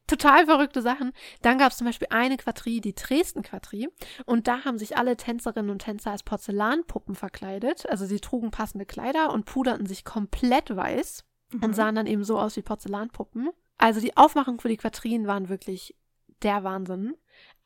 total 0.06 0.44
verrückte 0.46 0.82
Sachen. 0.82 1.12
Dann 1.40 1.58
gab 1.58 1.72
es 1.72 1.78
zum 1.78 1.86
Beispiel 1.86 2.08
eine 2.10 2.36
Quatrie, 2.36 2.80
die 2.80 2.94
Dresden-Quatrie. 2.94 3.88
Und 4.26 4.48
da 4.48 4.64
haben 4.64 4.78
sich 4.78 4.96
alle 4.96 5.16
Tänzerinnen 5.16 5.70
und 5.70 5.80
Tänzer 5.80 6.10
als 6.10 6.22
Porzellanpuppen 6.22 7.14
verkleidet. 7.14 7.88
Also 7.88 8.04
sie 8.04 8.20
trugen 8.20 8.50
passende 8.50 8.86
Kleider 8.86 9.32
und 9.32 9.46
puderten 9.46 9.86
sich 9.86 10.04
komplett 10.04 10.74
weiß 10.74 11.24
und 11.52 11.68
Mhm. 11.68 11.74
sahen 11.74 11.94
dann 11.94 12.06
eben 12.06 12.24
so 12.24 12.38
aus 12.38 12.56
wie 12.56 12.62
Porzellanpuppen. 12.62 13.48
Also 13.78 14.00
die 14.00 14.16
Aufmachung 14.16 14.60
für 14.60 14.68
die 14.68 14.76
Quatrien 14.76 15.26
waren 15.26 15.48
wirklich 15.48 15.96
der 16.42 16.64
Wahnsinn. 16.64 17.14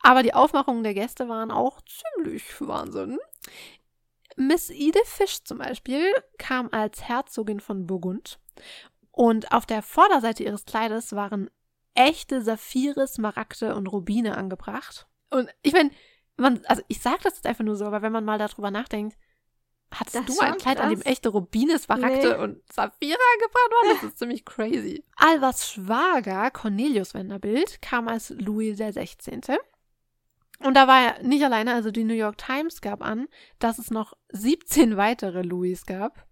Aber 0.01 0.23
die 0.23 0.33
Aufmachungen 0.33 0.83
der 0.83 0.93
Gäste 0.93 1.27
waren 1.27 1.51
auch 1.51 1.81
ziemlich 1.81 2.43
Wahnsinn. 2.61 3.19
Miss 4.37 4.69
Edith 4.69 5.01
Fish 5.05 5.43
zum 5.43 5.57
Beispiel 5.57 6.05
kam 6.37 6.69
als 6.71 7.03
Herzogin 7.03 7.59
von 7.59 7.85
Burgund 7.85 8.39
und 9.19 9.51
auf 9.51 9.65
der 9.65 9.81
Vorderseite 9.81 10.43
ihres 10.43 10.63
Kleides 10.63 11.11
waren 11.11 11.49
echte 11.93 12.41
Saphire, 12.41 13.05
Smaragde 13.05 13.75
und 13.75 13.87
Rubine 13.87 14.37
angebracht. 14.37 15.09
Und 15.29 15.49
ich 15.61 15.73
meine, 15.73 15.91
man, 16.37 16.61
also 16.67 16.81
ich 16.87 17.01
sage 17.01 17.19
das 17.23 17.35
jetzt 17.35 17.45
einfach 17.45 17.65
nur 17.65 17.75
so, 17.75 17.83
aber 17.83 18.01
wenn 18.01 18.13
man 18.13 18.23
mal 18.23 18.37
darüber 18.37 18.71
nachdenkt, 18.71 19.17
hattest 19.93 20.15
Das 20.15 20.25
du 20.25 20.39
ein 20.39 20.55
Kleid, 20.55 20.79
an 20.79 20.91
dem 20.91 21.01
krass. 21.01 21.11
echte 21.11 21.27
Rubine, 21.29 21.77
Smaragde 21.77 22.29
Nee. 22.29 22.43
und 22.43 22.61
Saphire 22.71 23.17
angebracht 23.33 23.71
waren? 23.71 23.95
Das 23.95 24.03
ist 24.03 24.19
ziemlich 24.19 24.45
crazy. 24.45 25.03
Albers 25.17 25.69
Schwager, 25.69 26.49
Cornelius 26.51 27.13
Vanderbilt, 27.13 27.81
kam 27.81 28.07
als 28.07 28.29
Louis 28.29 28.77
der 28.77 28.93
16. 28.93 29.41
Und 30.63 30.75
da 30.75 30.87
war 30.87 31.01
er 31.01 31.23
nicht 31.23 31.43
alleine, 31.43 31.73
also 31.73 31.91
die 31.91 32.05
New 32.05 32.13
York 32.13 32.37
Times 32.37 32.79
gab 32.79 33.01
an, 33.01 33.27
dass 33.59 33.79
es 33.79 33.91
noch 33.91 34.13
17 34.29 34.95
weitere 34.95 35.41
Louis 35.41 35.85
gab. 35.85 36.25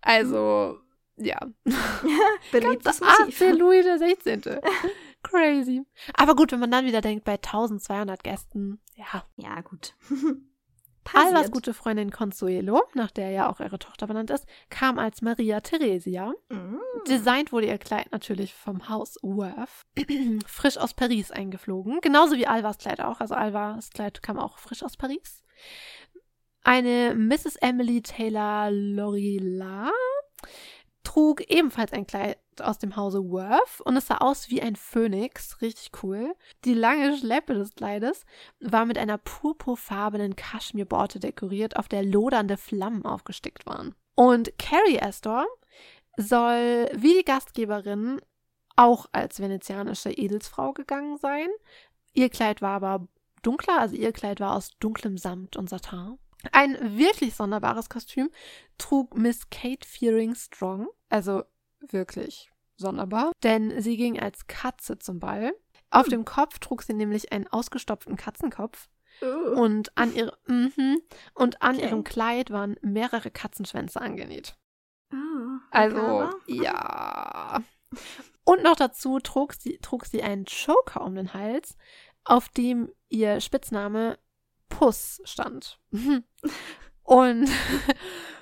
Also, 0.00 0.78
ja. 1.16 1.38
Beliebtes 2.52 3.00
Motiv. 3.00 3.34
18 3.34 3.56
Louis 3.56 3.84
der 3.84 3.98
16. 3.98 4.42
Crazy. 5.22 5.82
Aber 6.14 6.34
gut, 6.36 6.52
wenn 6.52 6.60
man 6.60 6.70
dann 6.70 6.86
wieder 6.86 7.00
denkt, 7.00 7.24
bei 7.24 7.34
1200 7.34 8.22
Gästen, 8.22 8.80
ja. 8.94 9.24
Ja, 9.36 9.60
gut. 9.62 9.94
Passiert. 11.04 11.52
gute 11.52 11.74
Freundin 11.74 12.10
Consuelo, 12.10 12.82
nach 12.94 13.10
der 13.10 13.28
ja 13.28 13.50
auch 13.50 13.60
ihre 13.60 13.78
Tochter 13.78 14.06
benannt 14.06 14.30
ist, 14.30 14.46
kam 14.70 14.98
als 14.98 15.20
Maria 15.20 15.60
Theresia. 15.60 16.32
Mhm. 16.48 16.80
Designt 17.06 17.52
wurde 17.52 17.66
ihr 17.66 17.76
Kleid 17.76 18.10
natürlich 18.10 18.54
vom 18.54 18.88
Haus 18.88 19.18
Worth, 19.22 19.84
frisch 20.46 20.78
aus 20.78 20.94
Paris 20.94 21.30
eingeflogen, 21.30 22.00
genauso 22.00 22.36
wie 22.36 22.46
Alvas 22.46 22.78
Kleid 22.78 23.02
auch. 23.02 23.20
Also 23.20 23.34
Alvas 23.34 23.90
Kleid 23.90 24.22
kam 24.22 24.38
auch 24.38 24.56
frisch 24.56 24.82
aus 24.82 24.96
Paris. 24.96 25.42
Eine 26.62 27.14
Mrs. 27.14 27.56
Emily 27.56 28.00
Taylor 28.00 28.70
Lorilla 28.70 29.90
trug 31.04 31.48
ebenfalls 31.48 31.92
ein 31.92 32.06
Kleid 32.06 32.38
aus 32.60 32.78
dem 32.78 32.96
Hause 32.96 33.22
Worth 33.30 33.80
und 33.84 33.96
es 33.96 34.06
sah 34.06 34.18
aus 34.18 34.48
wie 34.50 34.62
ein 34.62 34.76
Phönix, 34.76 35.60
richtig 35.60 36.02
cool. 36.02 36.34
Die 36.64 36.74
lange 36.74 37.16
Schleppe 37.16 37.54
des 37.54 37.74
Kleides 37.74 38.24
war 38.60 38.86
mit 38.86 38.98
einer 38.98 39.18
purpurfarbenen 39.18 40.34
Kaschmirborte 40.34 41.20
dekoriert, 41.20 41.76
auf 41.76 41.88
der 41.88 42.02
lodernde 42.02 42.56
Flammen 42.56 43.04
aufgestickt 43.04 43.66
waren. 43.66 43.94
Und 44.14 44.58
Carrie 44.58 45.00
Astor 45.00 45.46
soll 46.16 46.88
wie 46.94 47.18
die 47.18 47.24
Gastgeberin 47.24 48.20
auch 48.76 49.06
als 49.12 49.40
venezianische 49.40 50.10
Edelsfrau 50.10 50.72
gegangen 50.72 51.18
sein. 51.18 51.48
Ihr 52.12 52.28
Kleid 52.28 52.62
war 52.62 52.82
aber 52.82 53.06
dunkler, 53.42 53.80
also 53.80 53.94
ihr 53.96 54.12
Kleid 54.12 54.40
war 54.40 54.56
aus 54.56 54.76
dunklem 54.78 55.18
Samt 55.18 55.56
und 55.56 55.68
Satin. 55.68 56.18
Ein 56.52 56.98
wirklich 56.98 57.34
sonderbares 57.34 57.88
Kostüm 57.88 58.30
trug 58.78 59.16
Miss 59.16 59.48
Kate 59.50 59.86
Fearing 59.86 60.34
Strong, 60.34 60.88
also 61.14 61.44
wirklich 61.80 62.50
sonderbar, 62.76 63.30
denn 63.44 63.80
sie 63.80 63.96
ging 63.96 64.18
als 64.18 64.46
Katze 64.48 64.98
zum 64.98 65.20
Ball. 65.20 65.54
Auf 65.90 66.06
Hm. 66.06 66.10
dem 66.10 66.24
Kopf 66.24 66.58
trug 66.58 66.82
sie 66.82 66.92
nämlich 66.94 67.30
einen 67.32 67.46
ausgestopften 67.46 68.16
Katzenkopf 68.16 68.88
Uh. 69.22 69.60
und 69.60 69.96
an, 69.96 70.12
ihr, 70.12 70.36
mhm, 70.48 71.00
und 71.34 71.62
an 71.62 71.76
Okay. 71.76 71.84
ihrem 71.84 72.02
Kleid 72.02 72.50
waren 72.50 72.74
mehrere 72.82 73.30
Katzenschwänze 73.30 74.00
angenäht. 74.00 74.56
Oh, 75.12 75.16
Also, 75.70 75.96
makaber. 75.96 76.34
ja. 76.48 77.62
Und 78.42 78.64
noch 78.64 78.74
dazu 78.74 79.20
trug 79.20 79.54
sie, 79.54 79.78
trug 79.78 80.04
sie 80.06 80.24
einen 80.24 80.46
Choker 80.46 81.02
um 81.02 81.14
den 81.14 81.32
Hals, 81.32 81.76
auf 82.24 82.48
dem 82.48 82.90
ihr 83.08 83.40
Spitzname 83.40 84.18
Puss 84.68 85.20
stand. 85.24 85.78
und, 87.04 87.48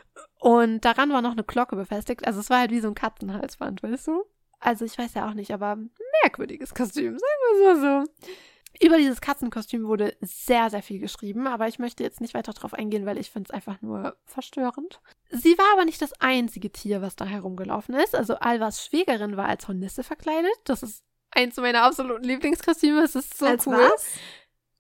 und 0.43 0.81
daran 0.81 1.13
war 1.13 1.23
noch 1.23 1.31
eine 1.31 1.45
Glocke 1.45 1.77
befestigt. 1.77 2.27
Also 2.27 2.41
es 2.41 2.51
war 2.51 2.59
halt 2.59 2.73
wie 2.73 2.81
so 2.81 2.89
ein 2.89 2.97
Katzenhalsband, 2.97 3.81
weißt 3.85 4.09
du? 4.09 4.25
Also 4.59 4.85
ich 4.85 4.99
weiß 4.99 5.15
ja 5.15 5.29
auch 5.29 5.35
nicht, 5.35 5.53
aber 5.53 5.79
merkwürdiges 6.25 6.75
Kostüm, 6.75 7.17
sagen 7.17 7.61
wir 7.61 7.77
so 7.77 7.81
so. 7.81 8.85
Über 8.85 8.97
dieses 8.97 9.21
Katzenkostüm 9.21 9.87
wurde 9.87 10.17
sehr, 10.21 10.69
sehr 10.69 10.83
viel 10.83 10.99
geschrieben, 10.99 11.47
aber 11.47 11.69
ich 11.69 11.79
möchte 11.79 12.03
jetzt 12.03 12.21
nicht 12.21 12.35
weiter 12.35 12.53
drauf 12.55 12.75
eingehen, 12.75 13.07
weil 13.07 13.19
ich 13.19 13.31
finde 13.31 13.51
es 13.51 13.55
einfach 13.55 13.81
nur 13.83 14.17
verstörend. 14.25 15.01
Sie 15.31 15.57
war 15.59 15.75
aber 15.75 15.85
nicht 15.85 16.03
das 16.03 16.13
einzige 16.21 16.73
Tier, 16.73 17.03
was 17.03 17.15
da 17.15 17.25
herumgelaufen 17.25 17.95
ist. 17.95 18.17
Also 18.17 18.35
Alvas 18.35 18.85
Schwägerin 18.85 19.37
war 19.37 19.47
als 19.47 19.69
Hornisse 19.69 20.03
verkleidet. 20.03 20.51
Das 20.65 20.83
ist 20.83 21.05
eins 21.31 21.57
meiner 21.57 21.83
absoluten 21.83 22.25
Lieblingskostüme. 22.25 23.03
Es 23.03 23.15
ist 23.15 23.39
so 23.39 23.47
als 23.47 23.65
cool. 23.69 23.75
was? 23.75 24.15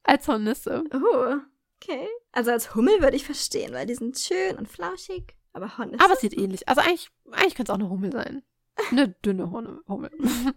Als 0.02 0.26
Hornisse. 0.26 0.82
Oh, 0.92 1.36
okay. 1.76 2.08
Also 2.32 2.50
als 2.50 2.74
Hummel 2.74 3.00
würde 3.00 3.14
ich 3.14 3.26
verstehen, 3.26 3.72
weil 3.74 3.86
die 3.86 3.94
sind 3.94 4.18
schön 4.18 4.56
und 4.56 4.66
flauschig. 4.66 5.36
Aber 5.52 5.76
Hornisse? 5.78 6.04
Aber 6.04 6.14
es 6.14 6.20
sieht 6.20 6.36
ähnlich. 6.36 6.68
Also 6.68 6.80
eigentlich, 6.80 7.10
eigentlich 7.30 7.54
könnte 7.54 7.70
es 7.72 7.74
auch 7.74 7.80
eine 7.80 7.90
Hummel 7.90 8.12
sein. 8.12 8.42
Eine 8.90 9.08
dünne 9.08 9.50
Horn- 9.50 9.80
Hummel. 9.86 10.10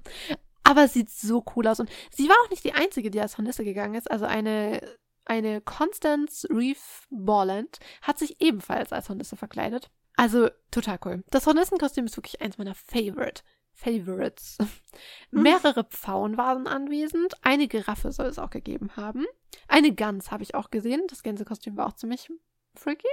Aber 0.63 0.85
es 0.85 0.93
sieht 0.93 1.09
so 1.09 1.43
cool 1.55 1.67
aus. 1.67 1.79
Und 1.79 1.89
sie 2.11 2.27
war 2.27 2.35
auch 2.43 2.49
nicht 2.49 2.63
die 2.63 2.73
Einzige, 2.73 3.11
die 3.11 3.19
als 3.21 3.37
Hornisse 3.37 3.63
gegangen 3.63 3.95
ist. 3.95 4.09
Also 4.09 4.25
eine, 4.25 4.81
eine 5.25 5.61
Constance 5.61 6.47
Reeve 6.49 6.79
Borland 7.09 7.77
hat 8.01 8.17
sich 8.17 8.41
ebenfalls 8.41 8.91
als 8.91 9.09
Hornisse 9.09 9.35
verkleidet. 9.35 9.91
Also 10.15 10.49
total 10.71 10.97
cool. 11.05 11.23
Das 11.29 11.45
Hornissenkostüm 11.45 12.05
ist 12.05 12.17
wirklich 12.17 12.41
eins 12.41 12.57
meiner 12.57 12.73
Favorite. 12.73 13.43
Favorites. 13.73 14.57
Mehrere 15.31 15.83
Pfauen 15.83 16.37
waren 16.37 16.65
anwesend. 16.65 17.33
Eine 17.43 17.67
Giraffe 17.67 18.11
soll 18.13 18.27
es 18.27 18.39
auch 18.39 18.49
gegeben 18.49 18.95
haben. 18.95 19.25
Eine 19.67 19.93
Gans 19.93 20.31
habe 20.31 20.43
ich 20.43 20.55
auch 20.55 20.71
gesehen. 20.71 21.03
Das 21.09 21.23
Gänsekostüm 21.23 21.75
war 21.75 21.87
auch 21.87 21.93
ziemlich 21.95 22.29
freaky. 22.75 23.09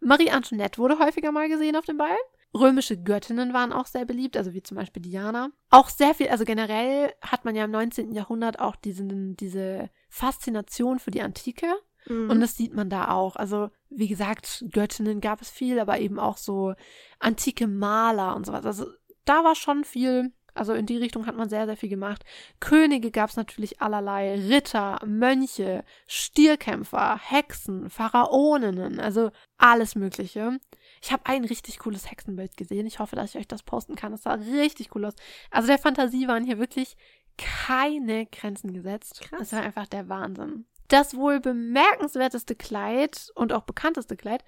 Marie 0.00 0.30
Antoinette 0.30 0.78
wurde 0.78 0.98
häufiger 0.98 1.32
mal 1.32 1.48
gesehen 1.48 1.76
auf 1.76 1.84
dem 1.84 1.96
Ball. 1.96 2.16
Römische 2.54 2.96
Göttinnen 2.96 3.52
waren 3.52 3.72
auch 3.72 3.86
sehr 3.86 4.04
beliebt, 4.04 4.36
also 4.36 4.52
wie 4.52 4.62
zum 4.62 4.76
Beispiel 4.76 5.02
Diana. 5.02 5.50
Auch 5.70 5.88
sehr 5.88 6.14
viel, 6.14 6.28
also 6.28 6.44
generell 6.44 7.12
hat 7.20 7.44
man 7.44 7.54
ja 7.54 7.64
im 7.64 7.70
19. 7.70 8.12
Jahrhundert 8.12 8.60
auch 8.60 8.76
diesen, 8.76 9.36
diese 9.36 9.90
Faszination 10.08 10.98
für 10.98 11.10
die 11.10 11.22
Antike. 11.22 11.66
Mhm. 12.08 12.30
Und 12.30 12.40
das 12.40 12.56
sieht 12.56 12.74
man 12.74 12.88
da 12.88 13.10
auch. 13.10 13.36
Also, 13.36 13.70
wie 13.90 14.08
gesagt, 14.08 14.64
Göttinnen 14.70 15.20
gab 15.20 15.42
es 15.42 15.50
viel, 15.50 15.78
aber 15.78 15.98
eben 15.98 16.18
auch 16.18 16.36
so 16.36 16.74
antike 17.18 17.66
Maler 17.66 18.36
und 18.36 18.46
sowas. 18.46 18.64
Also, 18.64 18.86
da 19.24 19.44
war 19.44 19.54
schon 19.54 19.84
viel. 19.84 20.32
Also 20.56 20.74
in 20.74 20.86
die 20.86 20.96
Richtung 20.96 21.26
hat 21.26 21.36
man 21.36 21.48
sehr, 21.48 21.66
sehr 21.66 21.76
viel 21.76 21.88
gemacht. 21.88 22.24
Könige 22.60 23.10
gab 23.10 23.30
es 23.30 23.36
natürlich 23.36 23.80
allerlei. 23.80 24.34
Ritter, 24.34 24.98
Mönche, 25.04 25.84
Stierkämpfer, 26.06 27.18
Hexen, 27.22 27.90
Pharaoninnen, 27.90 29.00
also 29.00 29.30
alles 29.58 29.94
Mögliche. 29.94 30.58
Ich 31.02 31.12
habe 31.12 31.26
ein 31.26 31.44
richtig 31.44 31.78
cooles 31.78 32.10
Hexenbild 32.10 32.56
gesehen. 32.56 32.86
Ich 32.86 32.98
hoffe, 32.98 33.16
dass 33.16 33.30
ich 33.30 33.40
euch 33.40 33.48
das 33.48 33.62
posten 33.62 33.94
kann. 33.94 34.12
Das 34.12 34.22
sah 34.22 34.34
richtig 34.34 34.94
cool 34.94 35.04
aus. 35.04 35.14
Also 35.50 35.68
der 35.68 35.78
Fantasie 35.78 36.28
waren 36.28 36.44
hier 36.44 36.58
wirklich 36.58 36.96
keine 37.36 38.26
Grenzen 38.26 38.72
gesetzt. 38.72 39.20
Krass. 39.20 39.38
Das 39.38 39.52
war 39.52 39.62
einfach 39.62 39.86
der 39.86 40.08
Wahnsinn. 40.08 40.66
Das 40.88 41.16
wohl 41.16 41.40
bemerkenswerteste 41.40 42.54
Kleid 42.54 43.30
und 43.34 43.52
auch 43.52 43.62
bekannteste 43.62 44.16
Kleid 44.16 44.44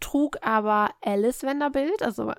trug 0.00 0.38
aber 0.42 0.90
Alice 1.00 1.42
Vanderbilt, 1.42 2.02
also 2.02 2.32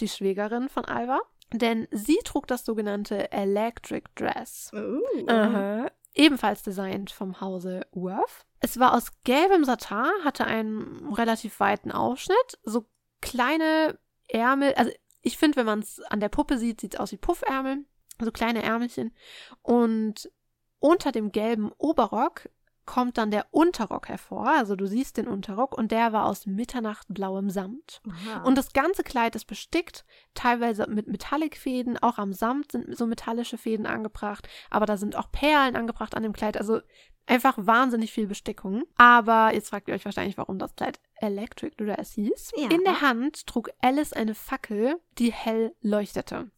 die 0.00 0.08
Schwägerin 0.08 0.68
von 0.68 0.84
Alva. 0.84 1.20
Denn 1.52 1.86
sie 1.90 2.18
trug 2.24 2.46
das 2.46 2.64
sogenannte 2.64 3.30
Electric 3.30 4.04
Dress. 4.14 4.70
Uh. 4.74 5.00
Aha. 5.28 5.90
Ebenfalls 6.14 6.62
designt 6.62 7.10
vom 7.10 7.40
Hause 7.40 7.86
Worth. 7.92 8.46
Es 8.60 8.78
war 8.78 8.94
aus 8.94 9.12
gelbem 9.24 9.64
Satin, 9.64 10.24
hatte 10.24 10.44
einen 10.46 11.12
relativ 11.12 11.60
weiten 11.60 11.92
Ausschnitt, 11.92 12.58
so 12.62 12.86
kleine 13.20 13.98
Ärmel. 14.28 14.74
Also 14.74 14.90
ich 15.22 15.36
finde, 15.36 15.56
wenn 15.56 15.66
man 15.66 15.80
es 15.80 16.00
an 16.02 16.20
der 16.20 16.30
Puppe 16.30 16.56
sieht, 16.56 16.80
sieht 16.80 16.94
es 16.94 17.00
aus 17.00 17.12
wie 17.12 17.18
Puffärmel, 17.18 17.84
so 18.20 18.32
kleine 18.32 18.62
Ärmelchen. 18.62 19.14
Und 19.62 20.30
unter 20.78 21.12
dem 21.12 21.32
gelben 21.32 21.70
Oberrock 21.78 22.48
kommt 22.86 23.18
dann 23.18 23.30
der 23.30 23.46
Unterrock 23.50 24.08
hervor. 24.08 24.48
Also 24.48 24.76
du 24.76 24.86
siehst 24.86 25.16
den 25.16 25.28
Unterrock 25.28 25.76
und 25.76 25.90
der 25.90 26.12
war 26.12 26.26
aus 26.26 26.46
mitternachtblauem 26.46 27.50
Samt. 27.50 28.00
Aha. 28.08 28.42
Und 28.44 28.56
das 28.56 28.72
ganze 28.72 29.02
Kleid 29.02 29.36
ist 29.36 29.46
bestickt, 29.46 30.04
teilweise 30.34 30.86
mit 30.88 31.08
Metallicfäden, 31.08 31.98
auch 31.98 32.18
am 32.18 32.32
Samt 32.32 32.72
sind 32.72 32.96
so 32.96 33.06
metallische 33.06 33.58
Fäden 33.58 33.86
angebracht, 33.86 34.48
aber 34.70 34.86
da 34.86 34.96
sind 34.96 35.16
auch 35.16 35.30
Perlen 35.30 35.76
angebracht 35.76 36.14
an 36.14 36.22
dem 36.22 36.32
Kleid, 36.32 36.56
also 36.56 36.80
einfach 37.26 37.56
wahnsinnig 37.58 38.12
viel 38.12 38.26
Bestickung. 38.26 38.84
Aber 38.96 39.52
jetzt 39.52 39.70
fragt 39.70 39.88
ihr 39.88 39.94
euch 39.94 40.04
wahrscheinlich, 40.04 40.38
warum 40.38 40.58
das 40.58 40.74
Kleid 40.76 41.00
Electric 41.16 41.76
Dress 41.76 42.12
hieß. 42.12 42.52
Ja. 42.56 42.70
In 42.70 42.84
der 42.84 43.00
Hand 43.00 43.46
trug 43.46 43.70
Alice 43.80 44.12
eine 44.12 44.34
Fackel, 44.34 45.00
die 45.18 45.32
hell 45.32 45.74
leuchtete. 45.80 46.50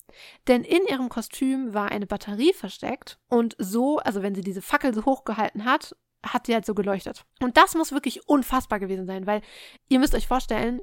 Denn 0.46 0.64
in 0.64 0.86
ihrem 0.86 1.08
Kostüm 1.08 1.74
war 1.74 1.90
eine 1.90 2.06
Batterie 2.06 2.52
versteckt 2.52 3.18
und 3.28 3.56
so, 3.58 3.98
also 3.98 4.22
wenn 4.22 4.34
sie 4.34 4.42
diese 4.42 4.62
Fackel 4.62 4.94
so 4.94 5.04
hochgehalten 5.04 5.64
hat, 5.64 5.96
hat 6.24 6.46
sie 6.46 6.54
halt 6.54 6.66
so 6.66 6.74
geleuchtet. 6.74 7.24
Und 7.40 7.56
das 7.56 7.74
muss 7.74 7.92
wirklich 7.92 8.28
unfassbar 8.28 8.78
gewesen 8.80 9.06
sein, 9.06 9.26
weil 9.26 9.42
ihr 9.88 9.98
müsst 9.98 10.14
euch 10.14 10.26
vorstellen, 10.26 10.80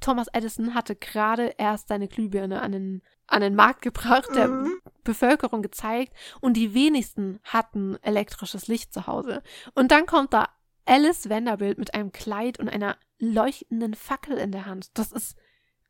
Thomas 0.00 0.26
Edison 0.32 0.74
hatte 0.74 0.96
gerade 0.96 1.54
erst 1.58 1.88
seine 1.88 2.08
Glühbirne 2.08 2.60
an 2.60 2.72
den, 2.72 3.02
an 3.28 3.40
den 3.40 3.54
Markt 3.54 3.82
gebracht, 3.82 4.28
der 4.34 4.48
Mhm. 4.48 4.80
Bevölkerung 5.04 5.62
gezeigt 5.62 6.12
und 6.40 6.54
die 6.56 6.74
wenigsten 6.74 7.38
hatten 7.44 7.96
elektrisches 8.02 8.66
Licht 8.66 8.92
zu 8.92 9.06
Hause. 9.06 9.42
Und 9.74 9.92
dann 9.92 10.06
kommt 10.06 10.32
da 10.32 10.48
Alice 10.84 11.28
Vanderbilt 11.30 11.78
mit 11.78 11.94
einem 11.94 12.10
Kleid 12.10 12.58
und 12.58 12.68
einer 12.68 12.96
leuchtenden 13.18 13.94
Fackel 13.94 14.36
in 14.36 14.50
der 14.50 14.66
Hand. 14.66 14.88
Das 14.94 15.12
ist, 15.12 15.36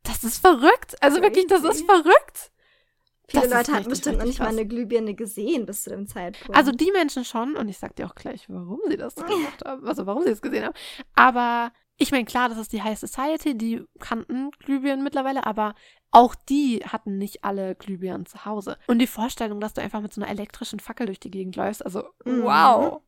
das 0.03 0.23
ist 0.23 0.37
verrückt. 0.39 0.95
Also 1.01 1.21
wirklich, 1.21 1.47
das 1.47 1.63
ist 1.63 1.83
verrückt. 1.85 2.51
Viele 3.39 3.49
das 3.49 3.67
Leute 3.67 3.73
hatten 3.79 3.89
bestimmt 3.89 4.17
noch 4.19 4.25
nicht 4.25 4.39
mal 4.39 4.45
krass. 4.45 4.57
eine 4.57 4.67
Glühbirne 4.67 5.13
gesehen 5.15 5.65
bis 5.65 5.83
zu 5.83 5.89
dem 5.89 6.07
Zeitpunkt. 6.07 6.55
Also 6.55 6.71
die 6.71 6.91
Menschen 6.91 7.25
schon, 7.25 7.55
und 7.55 7.67
ich 7.67 7.77
sag 7.77 7.95
dir 7.95 8.05
auch 8.05 8.15
gleich, 8.15 8.45
warum 8.49 8.79
sie 8.87 8.97
das 8.97 9.15
gemacht 9.15 9.63
haben, 9.65 9.85
also 9.87 10.05
warum 10.05 10.23
sie 10.23 10.29
es 10.29 10.41
gesehen 10.41 10.65
haben. 10.65 10.75
Aber 11.15 11.71
ich 11.97 12.11
meine, 12.11 12.25
klar, 12.25 12.49
das 12.49 12.57
ist 12.57 12.73
die 12.73 12.81
High 12.81 12.97
Society, 12.97 13.57
die 13.57 13.83
kannten 13.99 14.51
Glühbirnen 14.59 15.03
mittlerweile, 15.03 15.45
aber 15.45 15.75
auch 16.11 16.35
die 16.35 16.79
hatten 16.85 17.17
nicht 17.17 17.43
alle 17.43 17.75
Glühbirnen 17.75 18.25
zu 18.25 18.45
Hause. 18.45 18.77
Und 18.87 18.99
die 18.99 19.07
Vorstellung, 19.07 19.59
dass 19.59 19.73
du 19.73 19.81
einfach 19.81 20.01
mit 20.01 20.13
so 20.13 20.21
einer 20.21 20.29
elektrischen 20.29 20.79
Fackel 20.79 21.05
durch 21.07 21.19
die 21.19 21.31
Gegend 21.31 21.55
läufst, 21.55 21.83
also 21.85 22.03
Mhm. 22.25 22.43
wow. 22.43 23.01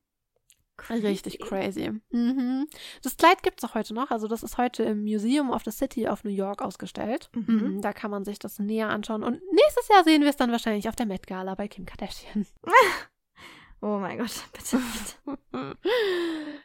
Crazy. 0.77 1.07
Richtig 1.07 1.39
crazy. 1.39 1.91
Mhm. 2.11 2.67
Das 3.01 3.17
Kleid 3.17 3.43
gibt 3.43 3.63
es 3.63 3.69
auch 3.69 3.75
heute 3.75 3.93
noch. 3.93 4.11
Also 4.11 4.27
das 4.27 4.43
ist 4.43 4.57
heute 4.57 4.83
im 4.83 5.03
Museum 5.03 5.49
of 5.49 5.63
the 5.63 5.71
City 5.71 6.07
of 6.07 6.23
New 6.23 6.31
York 6.31 6.61
ausgestellt. 6.61 7.29
Mhm. 7.33 7.81
Da 7.81 7.93
kann 7.93 8.11
man 8.11 8.25
sich 8.25 8.39
das 8.39 8.59
näher 8.59 8.89
anschauen. 8.89 9.23
Und 9.23 9.41
nächstes 9.51 9.87
Jahr 9.87 10.03
sehen 10.03 10.21
wir 10.21 10.29
es 10.29 10.35
dann 10.35 10.51
wahrscheinlich 10.51 10.89
auf 10.89 10.95
der 10.95 11.05
Met 11.05 11.27
Gala 11.27 11.55
bei 11.55 11.67
Kim 11.67 11.85
Kardashian. 11.85 12.45
Oh 13.81 13.99
mein 13.99 14.17
Gott, 14.17 14.31
bitte. 14.53 14.81
bitte. 15.51 15.77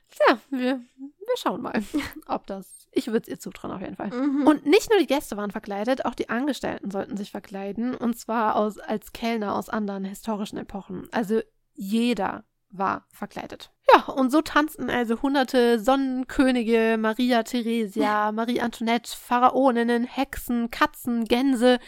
Tja, 0.09 0.39
wir, 0.51 0.81
wir 0.97 1.37
schauen 1.37 1.61
mal, 1.61 1.83
ob 2.27 2.47
das. 2.47 2.89
Ich 2.93 3.09
würde 3.09 3.25
es 3.25 3.29
ihr 3.29 3.39
zutrauen, 3.39 3.75
auf 3.75 3.83
jeden 3.83 3.97
Fall. 3.97 4.09
Mhm. 4.09 4.47
Und 4.47 4.65
nicht 4.65 4.89
nur 4.89 4.99
die 4.99 5.07
Gäste 5.07 5.37
waren 5.37 5.51
verkleidet, 5.51 6.07
auch 6.07 6.15
die 6.15 6.31
Angestellten 6.31 6.91
sollten 6.91 7.17
sich 7.19 7.31
verkleiden. 7.31 7.95
Und 7.95 8.19
zwar 8.19 8.57
aus, 8.57 8.79
als 8.79 9.13
Kellner 9.13 9.55
aus 9.55 9.69
anderen 9.69 10.05
historischen 10.05 10.57
Epochen. 10.57 11.09
Also 11.13 11.43
jeder 11.75 12.45
war 12.71 13.07
verkleidet. 13.11 13.71
Ja, 13.95 14.05
und 14.13 14.31
so 14.31 14.43
tanzten 14.43 14.91
also 14.91 15.21
hunderte 15.23 15.79
Sonnenkönige, 15.81 16.97
Maria 16.99 17.43
Theresia, 17.43 18.33
Marie 18.33 18.61
Antoinette, 18.61 19.11
Pharaoninnen, 19.17 20.05
Hexen, 20.05 20.71
Katzen, 20.71 21.25
Gänse, 21.25 21.79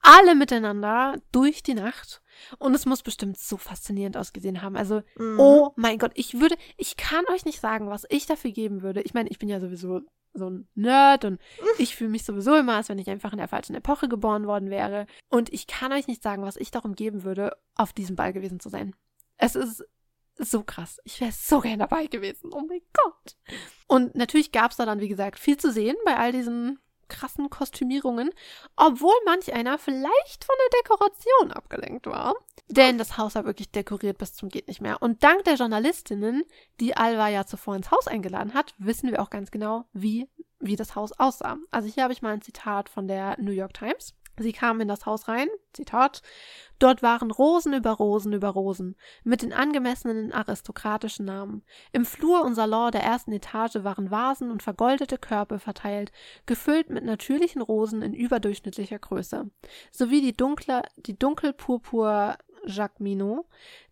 alle 0.00 0.34
miteinander 0.34 1.16
durch 1.32 1.62
die 1.62 1.74
Nacht. 1.74 2.22
Und 2.58 2.74
es 2.74 2.86
muss 2.86 3.02
bestimmt 3.02 3.38
so 3.38 3.56
faszinierend 3.58 4.16
ausgesehen 4.16 4.62
haben. 4.62 4.76
Also 4.76 5.02
Mhm. 5.16 5.38
Oh 5.38 5.72
mein 5.76 5.98
Gott, 5.98 6.12
ich 6.14 6.40
würde, 6.40 6.56
ich 6.76 6.96
kann 6.96 7.24
euch 7.32 7.44
nicht 7.44 7.60
sagen, 7.60 7.90
was 7.90 8.06
ich 8.08 8.26
dafür 8.26 8.50
geben 8.50 8.82
würde. 8.82 9.02
Ich 9.02 9.14
meine, 9.14 9.28
ich 9.28 9.38
bin 9.38 9.48
ja 9.48 9.60
sowieso 9.60 10.00
so 10.32 10.48
ein 10.48 10.68
Nerd 10.74 11.24
und 11.24 11.40
ich 11.78 11.96
fühle 11.96 12.10
mich 12.10 12.24
sowieso 12.24 12.54
immer, 12.56 12.76
als 12.76 12.88
wenn 12.88 12.98
ich 12.98 13.10
einfach 13.10 13.32
in 13.32 13.38
der 13.38 13.48
falschen 13.48 13.74
Epoche 13.74 14.08
geboren 14.08 14.46
worden 14.46 14.70
wäre. 14.70 15.06
Und 15.28 15.52
ich 15.52 15.66
kann 15.66 15.92
euch 15.92 16.06
nicht 16.06 16.22
sagen, 16.22 16.44
was 16.44 16.56
ich 16.56 16.70
darum 16.70 16.94
geben 16.94 17.24
würde, 17.24 17.56
auf 17.74 17.92
diesem 17.92 18.16
Ball 18.16 18.32
gewesen 18.32 18.60
zu 18.60 18.68
sein. 18.68 18.94
Es 19.36 19.54
ist 19.56 19.84
so 20.40 20.62
krass. 20.62 21.00
Ich 21.04 21.20
wäre 21.20 21.32
so 21.32 21.60
gern 21.60 21.78
dabei 21.78 22.06
gewesen. 22.06 22.50
Oh 22.52 22.62
mein 22.66 22.82
Gott. 22.92 23.36
Und 23.86 24.14
natürlich 24.14 24.52
gab 24.52 24.70
es 24.70 24.76
da 24.76 24.86
dann, 24.86 25.00
wie 25.00 25.08
gesagt, 25.08 25.38
viel 25.38 25.56
zu 25.56 25.72
sehen 25.72 25.96
bei 26.04 26.16
all 26.16 26.32
diesen 26.32 26.78
krassen 27.10 27.50
Kostümierungen, 27.50 28.30
obwohl 28.76 29.14
manch 29.26 29.52
einer 29.52 29.78
vielleicht 29.78 30.44
von 30.44 30.54
der 30.58 30.80
Dekoration 30.80 31.52
abgelenkt 31.52 32.06
war. 32.06 32.34
Denn 32.68 32.98
das 32.98 33.18
Haus 33.18 33.34
war 33.34 33.44
wirklich 33.44 33.72
dekoriert 33.72 34.16
bis 34.16 34.34
zum 34.34 34.48
geht 34.48 34.68
nicht 34.68 34.80
mehr. 34.80 35.02
Und 35.02 35.22
dank 35.24 35.44
der 35.44 35.56
Journalistinnen, 35.56 36.44
die 36.78 36.96
Alva 36.96 37.28
ja 37.28 37.44
zuvor 37.44 37.74
ins 37.74 37.90
Haus 37.90 38.06
eingeladen 38.06 38.54
hat, 38.54 38.74
wissen 38.78 39.10
wir 39.10 39.20
auch 39.20 39.30
ganz 39.30 39.50
genau, 39.50 39.84
wie, 39.92 40.28
wie 40.60 40.76
das 40.76 40.94
Haus 40.94 41.12
aussah. 41.12 41.58
Also 41.72 41.88
hier 41.88 42.04
habe 42.04 42.12
ich 42.12 42.22
mal 42.22 42.32
ein 42.32 42.42
Zitat 42.42 42.88
von 42.88 43.08
der 43.08 43.36
New 43.40 43.50
York 43.50 43.74
Times. 43.74 44.14
Sie 44.40 44.52
kamen 44.52 44.80
in 44.80 44.88
das 44.88 45.04
Haus 45.04 45.28
rein, 45.28 45.48
Zitat, 45.74 46.22
dort 46.78 47.02
waren 47.02 47.30
Rosen 47.30 47.74
über 47.74 47.90
Rosen 47.90 48.32
über 48.32 48.48
Rosen, 48.48 48.96
mit 49.22 49.42
den 49.42 49.52
angemessenen 49.52 50.32
aristokratischen 50.32 51.26
Namen. 51.26 51.62
Im 51.92 52.06
Flur 52.06 52.42
und 52.42 52.54
Salon 52.54 52.90
der 52.90 53.02
ersten 53.02 53.32
Etage 53.32 53.76
waren 53.84 54.10
Vasen 54.10 54.50
und 54.50 54.62
vergoldete 54.62 55.18
Körbe 55.18 55.58
verteilt, 55.58 56.10
gefüllt 56.46 56.88
mit 56.88 57.04
natürlichen 57.04 57.60
Rosen 57.60 58.00
in 58.00 58.14
überdurchschnittlicher 58.14 58.98
Größe, 58.98 59.50
sowie 59.92 60.22
die 60.22 60.32
dunkle, 60.32 60.84
die 60.96 61.18
dunkelpurpur 61.18 62.38
Jacques 62.66 63.00
Minot, 63.00 63.46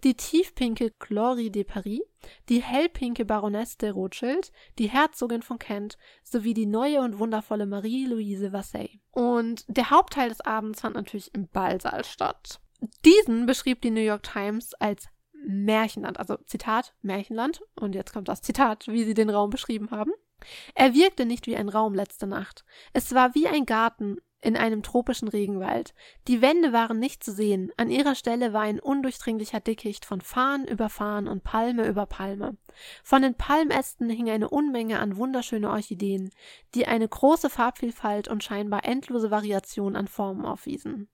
die 0.04 0.14
tiefpinke 0.14 0.92
Glory 0.98 1.50
de 1.50 1.64
Paris, 1.64 2.02
die 2.48 2.62
hellpinke 2.62 3.24
Baronesse 3.24 3.78
de 3.78 3.90
Rothschild, 3.90 4.52
die 4.78 4.88
Herzogin 4.88 5.42
von 5.42 5.58
Kent 5.58 5.98
sowie 6.22 6.54
die 6.54 6.66
neue 6.66 7.00
und 7.00 7.18
wundervolle 7.18 7.66
Marie-Louise 7.66 8.52
Vassey. 8.52 9.00
Und 9.10 9.64
der 9.68 9.90
Hauptteil 9.90 10.28
des 10.28 10.40
Abends 10.40 10.80
fand 10.80 10.96
natürlich 10.96 11.34
im 11.34 11.48
Ballsaal 11.48 12.04
statt. 12.04 12.60
Diesen 13.04 13.46
beschrieb 13.46 13.80
die 13.82 13.90
New 13.90 14.00
York 14.00 14.22
Times 14.22 14.74
als 14.74 15.08
Märchenland, 15.46 16.18
also 16.18 16.36
Zitat 16.46 16.94
Märchenland. 17.02 17.62
Und 17.74 17.94
jetzt 17.94 18.12
kommt 18.12 18.28
das 18.28 18.42
Zitat, 18.42 18.86
wie 18.88 19.04
sie 19.04 19.14
den 19.14 19.30
Raum 19.30 19.50
beschrieben 19.50 19.90
haben. 19.90 20.12
Er 20.74 20.94
wirkte 20.94 21.26
nicht 21.26 21.46
wie 21.46 21.56
ein 21.56 21.68
Raum 21.68 21.94
letzte 21.94 22.26
Nacht. 22.26 22.64
Es 22.92 23.14
war 23.14 23.34
wie 23.34 23.48
ein 23.48 23.66
Garten 23.66 24.18
in 24.40 24.56
einem 24.56 24.82
tropischen 24.82 25.28
Regenwald. 25.28 25.94
Die 26.28 26.40
Wände 26.40 26.72
waren 26.72 26.98
nicht 26.98 27.24
zu 27.24 27.32
sehen, 27.32 27.72
an 27.76 27.90
ihrer 27.90 28.14
Stelle 28.14 28.52
war 28.52 28.62
ein 28.62 28.80
undurchdringlicher 28.80 29.60
Dickicht 29.60 30.04
von 30.04 30.20
Farn 30.20 30.64
über 30.64 30.88
Farn 30.88 31.26
und 31.28 31.42
Palme 31.42 31.86
über 31.88 32.06
Palme. 32.06 32.56
Von 33.02 33.22
den 33.22 33.34
Palmästen 33.34 34.08
hing 34.10 34.30
eine 34.30 34.48
Unmenge 34.48 35.00
an 35.00 35.16
wunderschöne 35.16 35.70
Orchideen, 35.70 36.30
die 36.74 36.86
eine 36.86 37.08
große 37.08 37.50
Farbvielfalt 37.50 38.28
und 38.28 38.44
scheinbar 38.44 38.84
endlose 38.84 39.30
Variation 39.30 39.96
an 39.96 40.06
Formen 40.06 40.44
aufwiesen. 40.44 41.08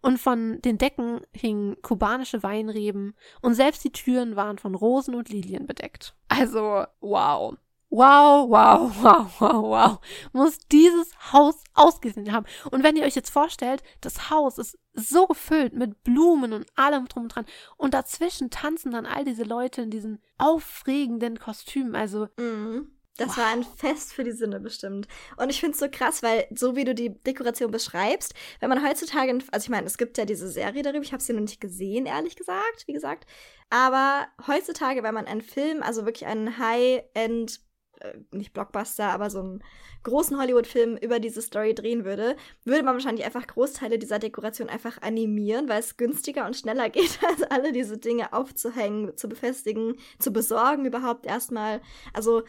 Und 0.00 0.18
von 0.18 0.60
den 0.62 0.78
Decken 0.78 1.20
hingen 1.32 1.80
kubanische 1.82 2.42
Weinreben, 2.42 3.14
und 3.40 3.54
selbst 3.54 3.84
die 3.84 3.92
Türen 3.92 4.36
waren 4.36 4.58
von 4.58 4.74
Rosen 4.74 5.14
und 5.14 5.28
Lilien 5.28 5.66
bedeckt. 5.66 6.16
Also, 6.28 6.84
wow. 7.00 7.56
Wow, 7.94 8.48
wow, 8.48 8.90
wow, 9.02 9.26
wow, 9.38 9.62
wow. 9.62 10.00
Muss 10.32 10.58
dieses 10.72 11.12
Haus 11.30 11.56
ausgesehen 11.74 12.32
haben. 12.32 12.46
Und 12.70 12.82
wenn 12.82 12.96
ihr 12.96 13.04
euch 13.04 13.14
jetzt 13.14 13.28
vorstellt, 13.28 13.82
das 14.00 14.30
Haus 14.30 14.56
ist 14.56 14.78
so 14.94 15.26
gefüllt 15.26 15.74
mit 15.74 16.02
Blumen 16.02 16.54
und 16.54 16.66
allem 16.74 17.06
drum 17.06 17.24
und 17.24 17.34
dran. 17.34 17.44
Und 17.76 17.92
dazwischen 17.92 18.48
tanzen 18.48 18.92
dann 18.92 19.04
all 19.04 19.26
diese 19.26 19.42
Leute 19.42 19.82
in 19.82 19.90
diesen 19.90 20.22
aufregenden 20.38 21.38
Kostümen. 21.38 21.94
Also. 21.94 22.28
Mhm. 22.38 22.96
Das 23.18 23.28
wow. 23.28 23.36
war 23.36 23.46
ein 23.48 23.62
Fest 23.62 24.14
für 24.14 24.24
die 24.24 24.32
Sinne 24.32 24.58
bestimmt. 24.58 25.06
Und 25.36 25.50
ich 25.50 25.60
finde 25.60 25.74
es 25.74 25.80
so 25.80 25.88
krass, 25.90 26.22
weil 26.22 26.46
so 26.54 26.74
wie 26.74 26.84
du 26.84 26.94
die 26.94 27.10
Dekoration 27.10 27.70
beschreibst, 27.70 28.32
wenn 28.60 28.70
man 28.70 28.82
heutzutage, 28.82 29.38
also 29.50 29.64
ich 29.66 29.68
meine, 29.68 29.86
es 29.86 29.98
gibt 29.98 30.16
ja 30.16 30.24
diese 30.24 30.48
Serie 30.48 30.82
darüber, 30.82 31.04
ich 31.04 31.12
habe 31.12 31.22
sie 31.22 31.34
noch 31.34 31.40
nicht 31.40 31.60
gesehen, 31.60 32.06
ehrlich 32.06 32.36
gesagt, 32.36 32.84
wie 32.86 32.94
gesagt. 32.94 33.26
Aber 33.68 34.28
heutzutage, 34.46 35.02
wenn 35.02 35.12
man 35.12 35.26
einen 35.26 35.42
Film, 35.42 35.82
also 35.82 36.06
wirklich 36.06 36.24
einen 36.24 36.56
High-End 36.56 37.60
äh, 38.00 38.14
nicht 38.30 38.52
Blockbuster, 38.52 39.10
aber 39.10 39.30
so 39.30 39.40
einen 39.40 39.64
großen 40.02 40.38
Hollywood-Film 40.38 40.96
über 40.96 41.20
diese 41.20 41.42
Story 41.42 41.74
drehen 41.74 42.04
würde, 42.04 42.36
würde 42.64 42.82
man 42.82 42.94
wahrscheinlich 42.94 43.24
einfach 43.24 43.46
Großteile 43.46 43.98
dieser 43.98 44.18
Dekoration 44.18 44.68
einfach 44.68 45.00
animieren, 45.02 45.68
weil 45.68 45.80
es 45.80 45.96
günstiger 45.96 46.46
und 46.46 46.56
schneller 46.56 46.90
geht, 46.90 47.18
als 47.26 47.42
alle 47.42 47.72
diese 47.72 47.98
Dinge 47.98 48.32
aufzuhängen, 48.32 49.16
zu 49.16 49.28
befestigen, 49.28 49.96
zu 50.18 50.32
besorgen 50.32 50.84
überhaupt 50.84 51.26
erstmal. 51.26 51.80
Also 52.12 52.42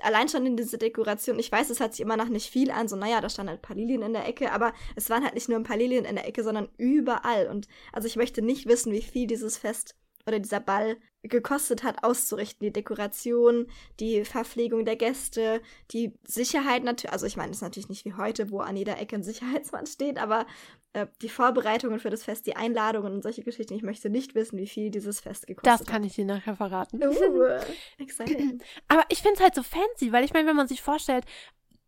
allein 0.00 0.28
schon 0.28 0.46
in 0.46 0.56
diese 0.56 0.78
Dekoration, 0.78 1.38
ich 1.38 1.50
weiß, 1.50 1.70
es 1.70 1.80
hört 1.80 1.92
sich 1.92 2.00
immer 2.00 2.16
noch 2.16 2.28
nicht 2.28 2.50
viel 2.50 2.70
an, 2.70 2.88
so, 2.88 2.96
naja, 2.96 3.20
da 3.20 3.28
standen 3.28 3.50
halt 3.50 3.60
ein 3.60 3.62
paar 3.62 3.76
Lilien 3.76 4.02
in 4.02 4.12
der 4.12 4.26
Ecke, 4.26 4.52
aber 4.52 4.72
es 4.96 5.10
waren 5.10 5.24
halt 5.24 5.34
nicht 5.34 5.48
nur 5.48 5.58
ein 5.58 5.64
paar 5.64 5.76
Lilien 5.76 6.04
in 6.04 6.16
der 6.16 6.26
Ecke, 6.26 6.42
sondern 6.42 6.68
überall. 6.76 7.48
Und 7.48 7.68
also 7.92 8.06
ich 8.06 8.16
möchte 8.16 8.42
nicht 8.42 8.66
wissen, 8.66 8.92
wie 8.92 9.02
viel 9.02 9.26
dieses 9.26 9.56
Fest 9.56 9.96
oder 10.26 10.38
dieser 10.38 10.60
Ball 10.60 10.96
gekostet 11.28 11.82
hat, 11.82 12.04
auszurichten. 12.04 12.64
Die 12.64 12.72
Dekoration, 12.72 13.66
die 13.98 14.24
Verpflegung 14.24 14.84
der 14.84 14.96
Gäste, 14.96 15.60
die 15.90 16.12
Sicherheit 16.26 16.84
natürlich. 16.84 17.12
Also 17.12 17.26
ich 17.26 17.36
meine, 17.36 17.50
es 17.50 17.58
ist 17.58 17.62
natürlich 17.62 17.88
nicht 17.88 18.04
wie 18.04 18.14
heute, 18.14 18.50
wo 18.50 18.60
an 18.60 18.76
jeder 18.76 18.98
Ecke 19.00 19.16
ein 19.16 19.22
Sicherheitsmann 19.22 19.86
steht, 19.86 20.18
aber 20.18 20.46
äh, 20.92 21.06
die 21.22 21.28
Vorbereitungen 21.28 21.98
für 21.98 22.10
das 22.10 22.22
Fest, 22.22 22.46
die 22.46 22.56
Einladungen 22.56 23.14
und 23.14 23.22
solche 23.22 23.42
Geschichten. 23.42 23.74
Ich 23.74 23.82
möchte 23.82 24.10
nicht 24.10 24.34
wissen, 24.34 24.58
wie 24.58 24.68
viel 24.68 24.90
dieses 24.90 25.20
Fest 25.20 25.46
gekostet 25.46 25.72
hat. 25.72 25.80
Das 25.80 25.86
kann 25.86 26.04
ich 26.04 26.14
dir 26.14 26.24
nachher 26.24 26.56
verraten. 26.56 27.02
Uh. 27.02 27.08
Aber 28.88 29.04
ich 29.08 29.18
finde 29.18 29.34
es 29.34 29.40
halt 29.40 29.54
so 29.54 29.62
fancy, 29.62 30.12
weil 30.12 30.24
ich 30.24 30.32
meine, 30.32 30.46
wenn 30.48 30.56
man 30.56 30.68
sich 30.68 30.82
vorstellt, 30.82 31.24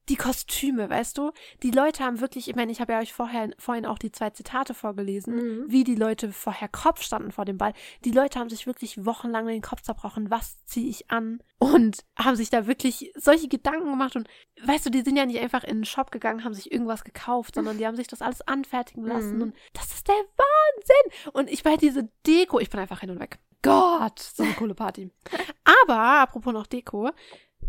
die 0.09 0.17
Kostüme, 0.17 0.89
weißt 0.89 1.19
du? 1.19 1.33
Die 1.63 1.71
Leute 1.71 2.05
haben 2.05 2.21
wirklich, 2.21 2.49
ich 2.49 2.57
meine, 2.57 2.71
ich 2.71 2.81
habe 2.81 2.93
ja 2.93 3.01
euch 3.01 3.13
vorher, 3.13 3.51
vorhin 3.59 3.87
auch 3.87 3.99
die 3.99 4.13
zwei 4.13 4.31
Zitate 4.31 4.75
vorgelesen, 4.75 5.35
mhm. 5.35 5.65
wie 5.69 5.85
die 5.85 5.95
Leute 5.95 6.33
vorher 6.33 6.69
Kopf 6.69 7.03
standen 7.03 7.33
vor 7.33 7.45
dem 7.45 7.59
Ball. 7.59 7.73
Die 8.05 8.13
Leute 8.13 8.39
haben 8.39 8.49
sich 8.49 8.67
wirklich 8.67 9.05
wochenlang 9.05 9.47
den 9.47 9.63
Kopf 9.63 9.83
zerbrochen, 9.83 10.31
was 10.31 10.65
ziehe 10.65 10.89
ich 10.89 11.11
an? 11.11 11.41
Und 11.59 12.05
haben 12.19 12.37
sich 12.37 12.51
da 12.51 12.67
wirklich 12.67 13.13
solche 13.17 13.49
Gedanken 13.49 13.91
gemacht. 13.91 14.15
Und 14.15 14.29
weißt 14.63 14.87
du, 14.87 14.91
die 14.91 15.03
sind 15.03 15.17
ja 15.17 15.27
nicht 15.27 15.41
einfach 15.41 15.65
in 15.65 15.79
den 15.79 15.85
Shop 15.85 16.11
gegangen, 16.11 16.45
haben 16.45 16.55
sich 16.55 16.71
irgendwas 16.71 17.03
gekauft, 17.03 17.55
sondern 17.55 17.79
die 17.79 17.87
haben 17.87 17.97
sich 17.97 18.09
das 18.09 18.23
alles 18.23 18.43
anfertigen 18.43 19.05
lassen. 19.05 19.37
Mhm. 19.37 19.43
Und 19.43 19.55
das 19.73 19.93
ist 19.93 20.07
der 20.07 20.15
Wahnsinn! 20.15 21.33
Und 21.33 21.51
ich 21.51 21.65
war 21.65 21.77
diese 21.77 22.09
Deko, 22.27 22.61
ich 22.61 22.71
bin 22.71 22.81
einfach 22.81 23.01
hin 23.01 23.11
und 23.11 23.21
weg. 23.21 23.39
Gott, 23.63 24.21
so 24.21 24.45
eine 24.45 24.53
coole 24.53 24.75
Party. 24.75 25.11
Aber, 25.83 26.21
apropos 26.21 26.53
noch 26.53 26.67
Deko, 26.67 27.11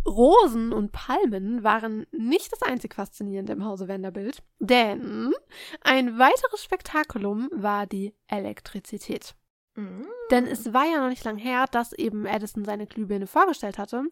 Rosen 0.08 0.72
und 0.72 0.92
Palmen 0.92 1.64
waren 1.64 2.06
nicht 2.12 2.52
das 2.52 2.62
einzig 2.62 2.96
Faszinierende 2.96 3.54
im 3.54 3.66
Hause 3.66 3.88
Vanderbilt, 3.88 4.42
denn 4.60 5.34
ein 5.82 6.18
weiteres 6.18 6.64
Spektakulum 6.64 7.50
war 7.54 7.86
die 7.86 8.16
Elektrizität. 8.28 9.36
Mm. 9.76 10.04
Denn 10.32 10.46
es 10.46 10.74
war 10.74 10.86
ja 10.86 11.00
noch 11.02 11.10
nicht 11.10 11.24
lang 11.24 11.38
her, 11.38 11.66
dass 11.70 11.94
eben 11.94 12.26
Edison 12.26 12.66
seine 12.66 12.88
Glühbirne 12.88 13.28
vorgestellt 13.28 13.78
hatte 13.78 14.04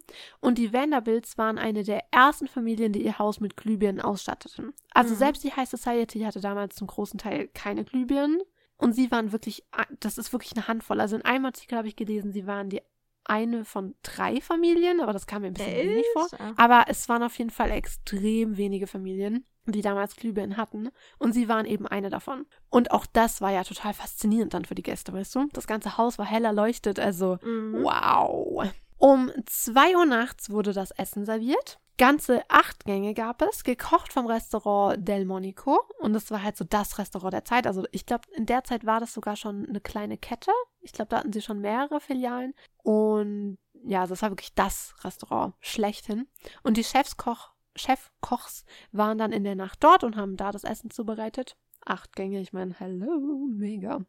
und 0.42 0.58
die 0.58 0.74
Vanderbilts 0.74 1.38
waren 1.38 1.58
eine 1.58 1.84
der 1.84 2.04
ersten 2.12 2.48
Familien, 2.48 2.92
die 2.92 3.04
ihr 3.04 3.18
Haus 3.18 3.40
mit 3.40 3.58
Glühbirnen 3.58 4.02
ausstatteten. 4.02 4.74
Also 4.94 5.16
mm. 5.16 5.18
selbst 5.18 5.44
die 5.44 5.54
High 5.54 5.70
Society 5.70 6.20
hatte 6.22 6.42
damals 6.42 6.76
zum 6.76 6.88
großen 6.88 7.18
Teil 7.18 7.48
keine 7.54 7.84
Glühbirnen 7.84 8.42
und 8.78 8.94
sie 8.94 9.10
waren 9.12 9.32
wirklich, 9.32 9.66
das 10.00 10.18
ist 10.18 10.34
wirklich 10.34 10.54
eine 10.56 10.68
Handvoll. 10.68 11.00
Also 11.00 11.16
in 11.16 11.24
einem 11.24 11.46
Artikel 11.46 11.78
habe 11.78 11.88
ich 11.88 11.96
gelesen, 11.96 12.34
sie 12.34 12.46
waren 12.46 12.70
die 12.70 12.82
eine 13.26 13.66
von 13.66 13.96
drei 14.04 14.42
Familien, 14.42 15.02
aber 15.02 15.14
das 15.14 15.28
kam 15.28 15.42
mir 15.42 15.48
ein 15.48 15.54
bisschen 15.54 15.74
Echt? 15.74 15.90
wenig 15.90 16.06
vor. 16.14 16.28
Aber 16.58 16.86
es 16.88 17.10
waren 17.10 17.24
auf 17.24 17.38
jeden 17.38 17.50
Fall 17.50 17.72
extrem 17.72 18.58
wenige 18.58 18.88
Familien, 18.88 19.46
die 19.66 19.82
damals 19.82 20.16
Glühbirnen 20.16 20.58
hatten. 20.58 20.90
Und 21.18 21.34
sie 21.34 21.48
waren 21.50 21.66
eben 21.66 21.88
eine 21.88 22.10
davon. 22.10 22.46
Und 22.70 22.92
auch 22.92 23.06
das 23.06 23.42
war 23.42 23.52
ja 23.52 23.64
total 23.64 23.94
faszinierend 23.94 24.54
dann 24.54 24.66
für 24.66 24.76
die 24.76 24.84
Gäste, 24.84 25.14
weißt 25.14 25.36
du? 25.36 25.48
Das 25.54 25.68
ganze 25.68 25.98
Haus 25.98 26.18
war 26.18 26.26
hell 26.26 26.46
erleuchtet, 26.46 27.00
also 27.00 27.38
mhm. 27.44 27.84
wow. 27.84 28.68
Um 28.98 29.32
zwei 29.46 29.96
Uhr 29.96 30.06
nachts 30.06 30.50
wurde 30.50 30.74
das 30.74 30.92
Essen 30.92 31.26
serviert. 31.26 31.80
Ganze 31.98 32.42
acht 32.50 32.84
Gänge 32.84 33.14
gab 33.14 33.42
es, 33.42 33.64
gekocht 33.64 34.12
vom 34.12 34.28
Restaurant 34.28 35.08
Del 35.08 35.24
Monico. 35.24 35.80
Und 36.00 36.12
das 36.12 36.30
war 36.30 36.44
halt 36.44 36.58
so 36.58 36.66
das 36.66 36.98
Restaurant 36.98 37.34
der 37.34 37.46
Zeit. 37.46 37.68
Also 37.68 37.86
ich 37.92 38.06
glaube, 38.06 38.24
in 38.36 38.46
der 38.46 38.66
Zeit 38.66 38.86
war 38.86 39.00
das 39.00 39.14
sogar 39.14 39.38
schon 39.38 39.66
eine 39.68 39.80
kleine 39.80 40.18
Kette. 40.18 40.52
Ich 40.82 40.92
glaube, 40.92 41.10
da 41.10 41.20
hatten 41.20 41.32
sie 41.32 41.42
schon 41.42 41.62
mehrere 41.62 42.02
Filialen. 42.02 42.54
Und 42.86 43.58
ja, 43.84 44.06
das 44.06 44.22
war 44.22 44.30
wirklich 44.30 44.54
das 44.54 44.94
Restaurant 45.04 45.56
schlechthin. 45.60 46.28
Und 46.62 46.78
die 46.78 46.84
Chefskoch, 46.84 47.50
Chefkochs 47.76 48.64
waren 48.92 49.18
dann 49.18 49.32
in 49.32 49.44
der 49.44 49.56
Nacht 49.56 49.84
dort 49.84 50.04
und 50.04 50.16
haben 50.16 50.38
da 50.38 50.52
das 50.52 50.64
Essen 50.64 50.92
zubereitet. 50.92 51.58
Acht 51.84 52.16
Gänge, 52.16 52.40
ich 52.42 52.54
meine, 52.54 52.76
hello, 52.78 53.48
mega. 53.50 54.02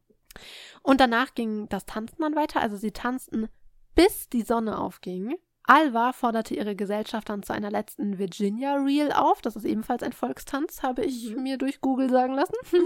Und 0.82 1.00
danach 1.00 1.34
ging 1.34 1.70
das 1.70 1.86
Tanzen 1.86 2.20
dann 2.20 2.36
weiter. 2.36 2.60
Also 2.60 2.76
sie 2.76 2.92
tanzten, 2.92 3.48
bis 3.94 4.28
die 4.28 4.42
Sonne 4.42 4.78
aufging. 4.78 5.36
Alva 5.62 6.12
forderte 6.12 6.54
ihre 6.54 6.76
Gesellschaft 6.76 7.30
dann 7.30 7.42
zu 7.42 7.54
einer 7.54 7.70
letzten 7.70 8.18
Virginia 8.18 8.74
Reel 8.74 9.10
auf. 9.10 9.40
Das 9.40 9.56
ist 9.56 9.64
ebenfalls 9.64 10.02
ein 10.02 10.12
Volkstanz, 10.12 10.82
habe 10.82 11.02
ich 11.02 11.34
mhm. 11.34 11.42
mir 11.42 11.56
durch 11.56 11.80
Google 11.80 12.10
sagen 12.10 12.34
lassen. 12.34 12.54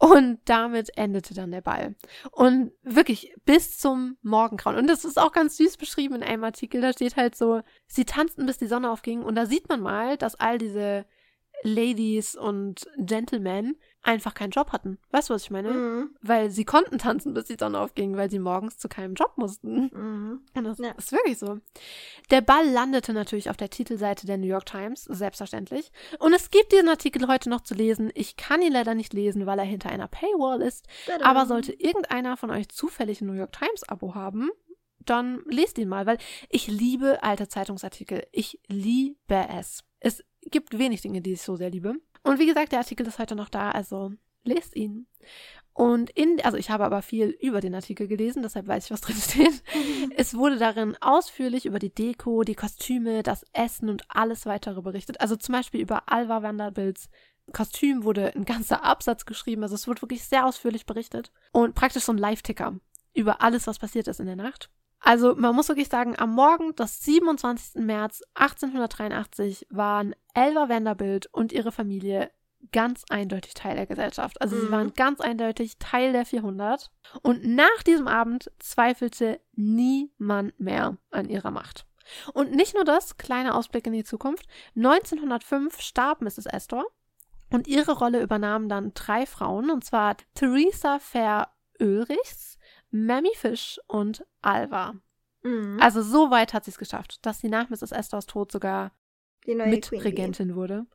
Und 0.00 0.40
damit 0.46 0.96
endete 0.96 1.34
dann 1.34 1.50
der 1.50 1.60
Ball. 1.60 1.94
Und 2.32 2.72
wirklich 2.82 3.34
bis 3.44 3.76
zum 3.76 4.16
Morgengrauen. 4.22 4.78
Und 4.78 4.86
das 4.86 5.04
ist 5.04 5.18
auch 5.18 5.30
ganz 5.30 5.58
süß 5.58 5.76
beschrieben 5.76 6.14
in 6.14 6.22
einem 6.22 6.42
Artikel. 6.42 6.80
Da 6.80 6.94
steht 6.94 7.16
halt 7.16 7.36
so, 7.36 7.60
sie 7.86 8.06
tanzten, 8.06 8.46
bis 8.46 8.56
die 8.56 8.66
Sonne 8.66 8.90
aufging. 8.90 9.22
Und 9.22 9.34
da 9.34 9.44
sieht 9.44 9.68
man 9.68 9.82
mal, 9.82 10.16
dass 10.16 10.36
all 10.36 10.56
diese 10.56 11.04
Ladies 11.62 12.34
und 12.34 12.88
Gentlemen 12.96 13.76
einfach 14.02 14.34
keinen 14.34 14.50
Job 14.50 14.72
hatten. 14.72 14.98
Weißt 15.10 15.28
du, 15.28 15.34
was 15.34 15.42
ich 15.42 15.50
meine? 15.50 15.72
Mhm. 15.72 16.10
Weil 16.22 16.50
sie 16.50 16.64
konnten 16.64 16.98
tanzen, 16.98 17.34
bis 17.34 17.46
die 17.46 17.56
Sonne 17.58 17.78
aufging, 17.78 18.16
weil 18.16 18.30
sie 18.30 18.38
morgens 18.38 18.78
zu 18.78 18.88
keinem 18.88 19.14
Job 19.14 19.32
mussten. 19.36 19.90
Mhm. 19.92 20.40
Und 20.54 20.64
das 20.64 20.78
ja. 20.78 20.92
ist 20.92 21.12
wirklich 21.12 21.38
so. 21.38 21.58
Der 22.30 22.40
Ball 22.40 22.66
landete 22.68 23.12
natürlich 23.12 23.50
auf 23.50 23.56
der 23.56 23.70
Titelseite 23.70 24.26
der 24.26 24.38
New 24.38 24.46
York 24.46 24.66
Times, 24.66 25.04
selbstverständlich. 25.04 25.92
Und 26.18 26.32
es 26.32 26.50
gibt 26.50 26.72
diesen 26.72 26.88
Artikel 26.88 27.28
heute 27.28 27.50
noch 27.50 27.60
zu 27.60 27.74
lesen. 27.74 28.10
Ich 28.14 28.36
kann 28.36 28.62
ihn 28.62 28.72
leider 28.72 28.94
nicht 28.94 29.12
lesen, 29.12 29.46
weil 29.46 29.58
er 29.58 29.64
hinter 29.64 29.90
einer 29.90 30.08
Paywall 30.08 30.62
ist. 30.62 30.86
Tada. 31.06 31.24
Aber 31.24 31.46
sollte 31.46 31.72
irgendeiner 31.72 32.36
von 32.36 32.50
euch 32.50 32.68
zufällig 32.68 33.20
ein 33.20 33.26
New 33.26 33.34
York 33.34 33.52
Times 33.52 33.88
Abo 33.88 34.14
haben, 34.14 34.50
dann 35.04 35.42
lest 35.46 35.78
ihn 35.78 35.88
mal, 35.88 36.06
weil 36.06 36.18
ich 36.48 36.68
liebe 36.68 37.22
alte 37.22 37.48
Zeitungsartikel. 37.48 38.26
Ich 38.32 38.60
liebe 38.68 39.46
es. 39.56 39.84
Es 39.98 40.24
gibt 40.42 40.78
wenig 40.78 41.02
Dinge, 41.02 41.20
die 41.20 41.32
ich 41.32 41.42
so 41.42 41.56
sehr 41.56 41.70
liebe. 41.70 41.94
Und 42.22 42.38
wie 42.38 42.46
gesagt, 42.46 42.72
der 42.72 42.80
Artikel 42.80 43.06
ist 43.06 43.18
heute 43.18 43.34
noch 43.34 43.48
da, 43.48 43.70
also 43.70 44.12
lest 44.44 44.76
ihn. 44.76 45.06
Und 45.72 46.10
in, 46.10 46.40
also 46.42 46.56
ich 46.56 46.70
habe 46.70 46.84
aber 46.84 47.00
viel 47.00 47.28
über 47.40 47.60
den 47.60 47.74
Artikel 47.74 48.06
gelesen, 48.06 48.42
deshalb 48.42 48.66
weiß 48.66 48.86
ich, 48.86 48.90
was 48.90 49.00
drin 49.00 49.16
steht. 49.16 49.62
Es 50.16 50.34
wurde 50.34 50.58
darin 50.58 50.96
ausführlich 51.00 51.64
über 51.64 51.78
die 51.78 51.94
Deko, 51.94 52.42
die 52.42 52.54
Kostüme, 52.54 53.22
das 53.22 53.44
Essen 53.52 53.88
und 53.88 54.04
alles 54.08 54.44
weitere 54.44 54.82
berichtet. 54.82 55.20
Also 55.20 55.36
zum 55.36 55.54
Beispiel 55.54 55.80
über 55.80 56.02
Alva 56.06 56.42
Vanderbilts 56.42 57.08
Kostüm 57.52 58.04
wurde 58.04 58.34
ein 58.34 58.44
ganzer 58.44 58.84
Absatz 58.84 59.24
geschrieben. 59.24 59.62
Also 59.62 59.74
es 59.74 59.86
wurde 59.88 60.02
wirklich 60.02 60.24
sehr 60.24 60.46
ausführlich 60.46 60.86
berichtet. 60.86 61.32
Und 61.52 61.74
praktisch 61.74 62.04
so 62.04 62.12
ein 62.12 62.18
Live-Ticker 62.18 62.76
über 63.14 63.42
alles, 63.42 63.66
was 63.66 63.78
passiert 63.78 64.08
ist 64.08 64.20
in 64.20 64.26
der 64.26 64.36
Nacht. 64.36 64.70
Also 65.00 65.34
man 65.34 65.54
muss 65.54 65.68
wirklich 65.68 65.88
sagen, 65.88 66.18
am 66.18 66.34
Morgen 66.34 66.74
des 66.76 67.00
27. 67.00 67.82
März 67.82 68.22
1883 68.34 69.66
waren 69.70 70.14
Elva 70.34 70.68
Vanderbilt 70.68 71.26
und 71.32 71.52
ihre 71.52 71.72
Familie 71.72 72.30
ganz 72.72 73.04
eindeutig 73.08 73.54
Teil 73.54 73.76
der 73.76 73.86
Gesellschaft. 73.86 74.40
Also 74.40 74.56
mhm. 74.56 74.60
sie 74.60 74.70
waren 74.70 74.94
ganz 74.94 75.20
eindeutig 75.20 75.78
Teil 75.78 76.12
der 76.12 76.26
400. 76.26 76.90
Und 77.22 77.44
nach 77.44 77.82
diesem 77.86 78.06
Abend 78.06 78.50
zweifelte 78.58 79.40
niemand 79.54 80.58
mehr 80.60 80.98
an 81.10 81.28
ihrer 81.28 81.50
Macht. 81.50 81.86
Und 82.34 82.52
nicht 82.52 82.74
nur 82.74 82.84
das, 82.84 83.16
kleiner 83.16 83.54
Ausblick 83.54 83.86
in 83.86 83.92
die 83.92 84.04
Zukunft. 84.04 84.46
1905 84.76 85.80
starb 85.80 86.20
Mrs. 86.20 86.46
Astor 86.46 86.84
und 87.50 87.66
ihre 87.66 87.92
Rolle 87.92 88.22
übernahmen 88.22 88.68
dann 88.68 88.92
drei 88.94 89.26
Frauen, 89.26 89.70
und 89.70 89.84
zwar 89.84 90.16
Theresa 90.34 90.98
Fair 90.98 91.48
Ulrichs, 91.80 92.58
Mammy 92.90 93.32
Fish 93.34 93.80
und 93.86 94.24
Alva. 94.42 94.94
Mhm. 95.42 95.78
Also 95.80 96.02
so 96.02 96.30
weit 96.30 96.52
hat 96.52 96.64
sie 96.64 96.70
es 96.70 96.78
geschafft, 96.78 97.24
dass 97.24 97.40
sie 97.40 97.48
nach 97.48 97.68
Mrs. 97.70 97.92
Estors 97.92 98.26
Tod 98.26 98.52
sogar 98.52 98.92
Mitregentin 99.46 100.54
wurde. 100.54 100.86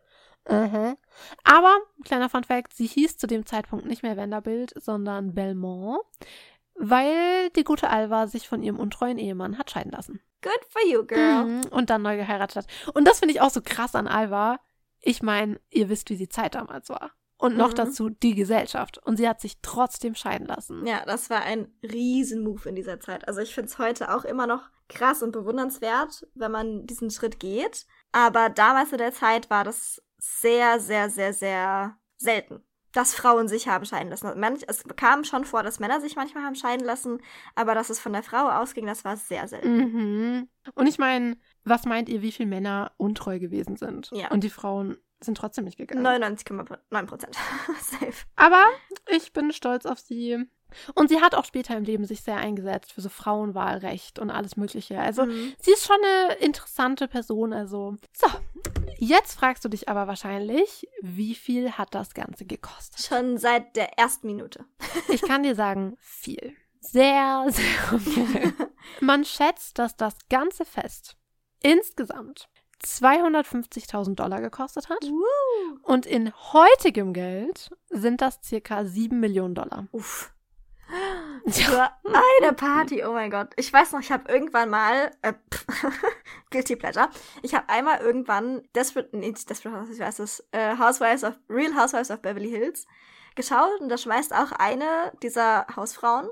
Uh-huh. 0.47 0.95
Aber, 1.43 1.75
kleiner 2.03 2.29
Fun 2.29 2.43
Fact, 2.43 2.73
sie 2.73 2.85
hieß 2.85 3.17
zu 3.17 3.25
dem 3.25 3.47
Zeitpunkt 3.47 3.85
nicht 3.85 4.03
mehr 4.03 4.15
Vanderbilt, 4.15 4.73
sondern 4.79 5.33
Belmont, 5.33 5.99
weil 6.75 7.49
die 7.51 7.63
gute 7.63 7.89
Alva 7.89 8.27
sich 8.27 8.47
von 8.47 8.61
ihrem 8.61 8.79
untreuen 8.79 9.17
Ehemann 9.17 9.57
hat 9.57 9.71
scheiden 9.71 9.91
lassen. 9.91 10.21
Good 10.43 10.65
for 10.69 10.85
you, 10.87 11.03
girl. 11.03 11.45
Mhm. 11.45 11.61
Und 11.71 11.89
dann 11.89 12.03
neu 12.03 12.17
geheiratet 12.17 12.57
hat. 12.57 12.67
Und 12.93 13.07
das 13.07 13.19
finde 13.19 13.33
ich 13.33 13.41
auch 13.41 13.49
so 13.49 13.61
krass 13.61 13.95
an 13.95 14.07
Alva. 14.07 14.59
Ich 15.01 15.23
meine, 15.23 15.59
ihr 15.71 15.89
wisst, 15.89 16.09
wie 16.11 16.17
die 16.17 16.29
Zeit 16.29 16.53
damals 16.53 16.89
war. 16.89 17.11
Und 17.45 17.57
noch 17.57 17.71
mhm. 17.71 17.75
dazu 17.75 18.09
die 18.09 18.35
Gesellschaft. 18.35 18.97
Und 18.97 19.17
sie 19.17 19.27
hat 19.27 19.41
sich 19.41 19.57
trotzdem 19.61 20.15
scheiden 20.15 20.47
lassen. 20.47 20.85
Ja, 20.85 21.05
das 21.05 21.29
war 21.29 21.41
ein 21.41 21.67
Riesenmove 21.83 22.65
in 22.65 22.75
dieser 22.75 22.99
Zeit. 22.99 23.27
Also 23.27 23.41
ich 23.41 23.53
finde 23.53 23.69
es 23.69 23.79
heute 23.79 24.13
auch 24.15 24.25
immer 24.25 24.47
noch 24.47 24.69
krass 24.87 25.23
und 25.23 25.31
bewundernswert, 25.31 26.27
wenn 26.35 26.51
man 26.51 26.85
diesen 26.85 27.11
Schritt 27.11 27.39
geht. 27.39 27.85
Aber 28.11 28.49
damals 28.49 28.91
in 28.91 28.97
der 28.97 29.13
Zeit 29.13 29.49
war 29.49 29.63
das 29.63 30.01
sehr, 30.17 30.79
sehr, 30.79 31.09
sehr, 31.09 31.33
sehr 31.33 31.97
selten, 32.17 32.63
dass 32.93 33.13
Frauen 33.13 33.47
sich 33.47 33.67
haben 33.67 33.85
scheiden 33.85 34.09
lassen. 34.09 34.27
Es 34.67 34.83
kam 34.95 35.23
schon 35.23 35.45
vor, 35.45 35.63
dass 35.63 35.79
Männer 35.79 36.01
sich 36.01 36.15
manchmal 36.15 36.43
haben 36.43 36.55
scheiden 36.55 36.85
lassen, 36.85 37.19
aber 37.55 37.75
dass 37.75 37.89
es 37.89 37.99
von 37.99 38.13
der 38.13 38.23
Frau 38.23 38.49
ausging, 38.49 38.85
das 38.85 39.03
war 39.03 39.17
sehr 39.17 39.47
selten. 39.47 39.77
Mhm. 39.77 40.49
Und 40.73 40.87
ich 40.87 40.97
meine, 40.97 41.37
was 41.63 41.85
meint 41.85 42.09
ihr, 42.09 42.21
wie 42.21 42.31
viele 42.31 42.49
Männer 42.49 42.91
untreu 42.97 43.39
gewesen 43.39 43.75
sind? 43.75 44.09
Ja. 44.13 44.31
Und 44.31 44.43
die 44.43 44.49
Frauen 44.49 44.97
sind 45.25 45.37
trotzdem 45.37 45.65
nicht 45.65 45.77
gegangen. 45.77 46.05
99,9 46.05 47.05
Prozent. 47.05 47.35
Safe. 47.81 48.13
Aber 48.35 48.63
ich 49.09 49.33
bin 49.33 49.51
stolz 49.51 49.85
auf 49.85 49.99
sie. 49.99 50.45
Und 50.93 51.09
sie 51.09 51.21
hat 51.21 51.35
auch 51.35 51.45
später 51.45 51.77
im 51.77 51.83
Leben 51.83 52.05
sich 52.05 52.21
sehr 52.21 52.37
eingesetzt 52.37 52.91
für 52.91 53.01
so 53.01 53.09
Frauenwahlrecht 53.09 54.19
und 54.19 54.29
alles 54.29 54.57
Mögliche. 54.57 54.99
Also 54.99 55.25
mhm. 55.25 55.53
sie 55.59 55.71
ist 55.71 55.85
schon 55.85 55.97
eine 56.03 56.35
interessante 56.35 57.07
Person. 57.07 57.53
Also 57.53 57.95
so, 58.13 58.27
jetzt 58.97 59.39
fragst 59.39 59.63
du 59.63 59.69
dich 59.69 59.87
aber 59.89 60.07
wahrscheinlich, 60.07 60.87
wie 61.01 61.35
viel 61.35 61.73
hat 61.73 61.95
das 61.95 62.13
Ganze 62.13 62.45
gekostet? 62.45 63.05
Schon 63.05 63.37
seit 63.37 63.75
der 63.75 63.97
ersten 63.97 64.27
Minute. 64.27 64.65
ich 65.09 65.21
kann 65.21 65.43
dir 65.43 65.55
sagen, 65.55 65.95
viel. 65.99 66.53
Sehr, 66.81 67.45
sehr 67.49 67.99
viel. 67.99 68.53
Man 68.99 69.25
schätzt, 69.25 69.79
dass 69.79 69.95
das 69.95 70.15
ganze 70.29 70.65
Fest 70.65 71.17
insgesamt 71.63 72.47
250.000 72.83 74.15
Dollar 74.15 74.41
gekostet 74.41 74.89
hat. 74.89 75.03
Uh. 75.03 75.77
Und 75.83 76.05
in 76.05 76.33
heutigem 76.53 77.13
Geld 77.13 77.69
sind 77.89 78.21
das 78.21 78.39
circa 78.43 78.85
7 78.85 79.19
Millionen 79.19 79.55
Dollar. 79.55 79.87
Uff. 79.91 80.31
Für 81.47 81.89
eine 82.05 82.53
Party, 82.53 83.03
oh 83.03 83.13
mein 83.13 83.31
Gott. 83.31 83.53
Ich 83.55 83.73
weiß 83.73 83.91
noch, 83.91 84.01
ich 84.01 84.11
habe 84.11 84.31
irgendwann 84.31 84.69
mal, 84.69 85.11
äh, 85.23 85.33
Guilty 86.51 86.75
Pleasure, 86.75 87.09
ich 87.41 87.55
habe 87.55 87.69
einmal 87.69 88.01
irgendwann 88.01 88.61
Desperate, 88.75 89.09
nee, 89.17 89.31
Desperate, 89.31 89.91
ich 89.91 89.99
weiß 89.99 90.19
es, 90.19 90.47
äh, 90.51 90.77
Housewives 90.77 91.23
of, 91.23 91.35
Real 91.49 91.75
Housewives 91.75 92.11
of 92.11 92.21
Beverly 92.21 92.49
Hills 92.49 92.85
geschaut 93.35 93.81
und 93.81 93.89
da 93.89 93.97
schmeißt 93.97 94.33
auch 94.33 94.51
eine 94.51 95.11
dieser 95.21 95.65
Hausfrauen 95.75 96.29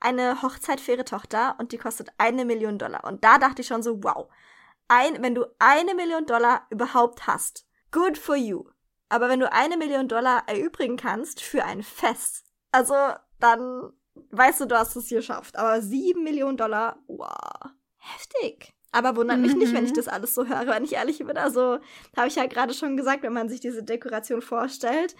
eine 0.00 0.42
Hochzeit 0.42 0.80
für 0.80 0.92
ihre 0.92 1.04
Tochter 1.04 1.56
und 1.58 1.72
die 1.72 1.78
kostet 1.78 2.10
eine 2.18 2.44
Million 2.44 2.78
Dollar. 2.78 3.04
Und 3.04 3.24
da 3.24 3.38
dachte 3.38 3.62
ich 3.62 3.68
schon 3.68 3.82
so, 3.82 4.02
wow, 4.02 4.28
ein, 4.88 5.22
wenn 5.22 5.34
du 5.34 5.46
eine 5.58 5.94
Million 5.94 6.26
Dollar 6.26 6.66
überhaupt 6.70 7.26
hast, 7.26 7.66
good 7.90 8.18
for 8.18 8.36
you. 8.36 8.64
Aber 9.08 9.28
wenn 9.28 9.40
du 9.40 9.52
eine 9.52 9.76
Million 9.76 10.08
Dollar 10.08 10.44
erübrigen 10.46 10.96
kannst 10.96 11.40
für 11.40 11.64
ein 11.64 11.82
Fest, 11.82 12.44
also 12.72 12.94
dann 13.38 13.92
weißt 14.30 14.62
du, 14.62 14.66
du 14.66 14.78
hast 14.78 14.96
es 14.96 15.08
geschafft. 15.08 15.56
Aber 15.56 15.80
sieben 15.82 16.24
Millionen 16.24 16.56
Dollar, 16.56 16.98
wow, 17.06 17.70
heftig. 17.96 18.72
Aber 18.92 19.16
wundert 19.16 19.38
mich 19.38 19.52
mhm. 19.52 19.58
nicht, 19.58 19.74
wenn 19.74 19.84
ich 19.84 19.90
mhm. 19.90 19.96
das 19.96 20.08
alles 20.08 20.34
so 20.34 20.46
höre, 20.46 20.66
wenn 20.66 20.84
ich 20.84 20.94
ehrlich 20.94 21.18
bin. 21.18 21.36
Also, 21.36 21.78
habe 22.16 22.28
ich 22.28 22.36
ja 22.36 22.46
gerade 22.46 22.72
schon 22.72 22.96
gesagt, 22.96 23.22
wenn 23.22 23.32
man 23.32 23.48
sich 23.48 23.60
diese 23.60 23.82
Dekoration 23.82 24.40
vorstellt, 24.40 25.14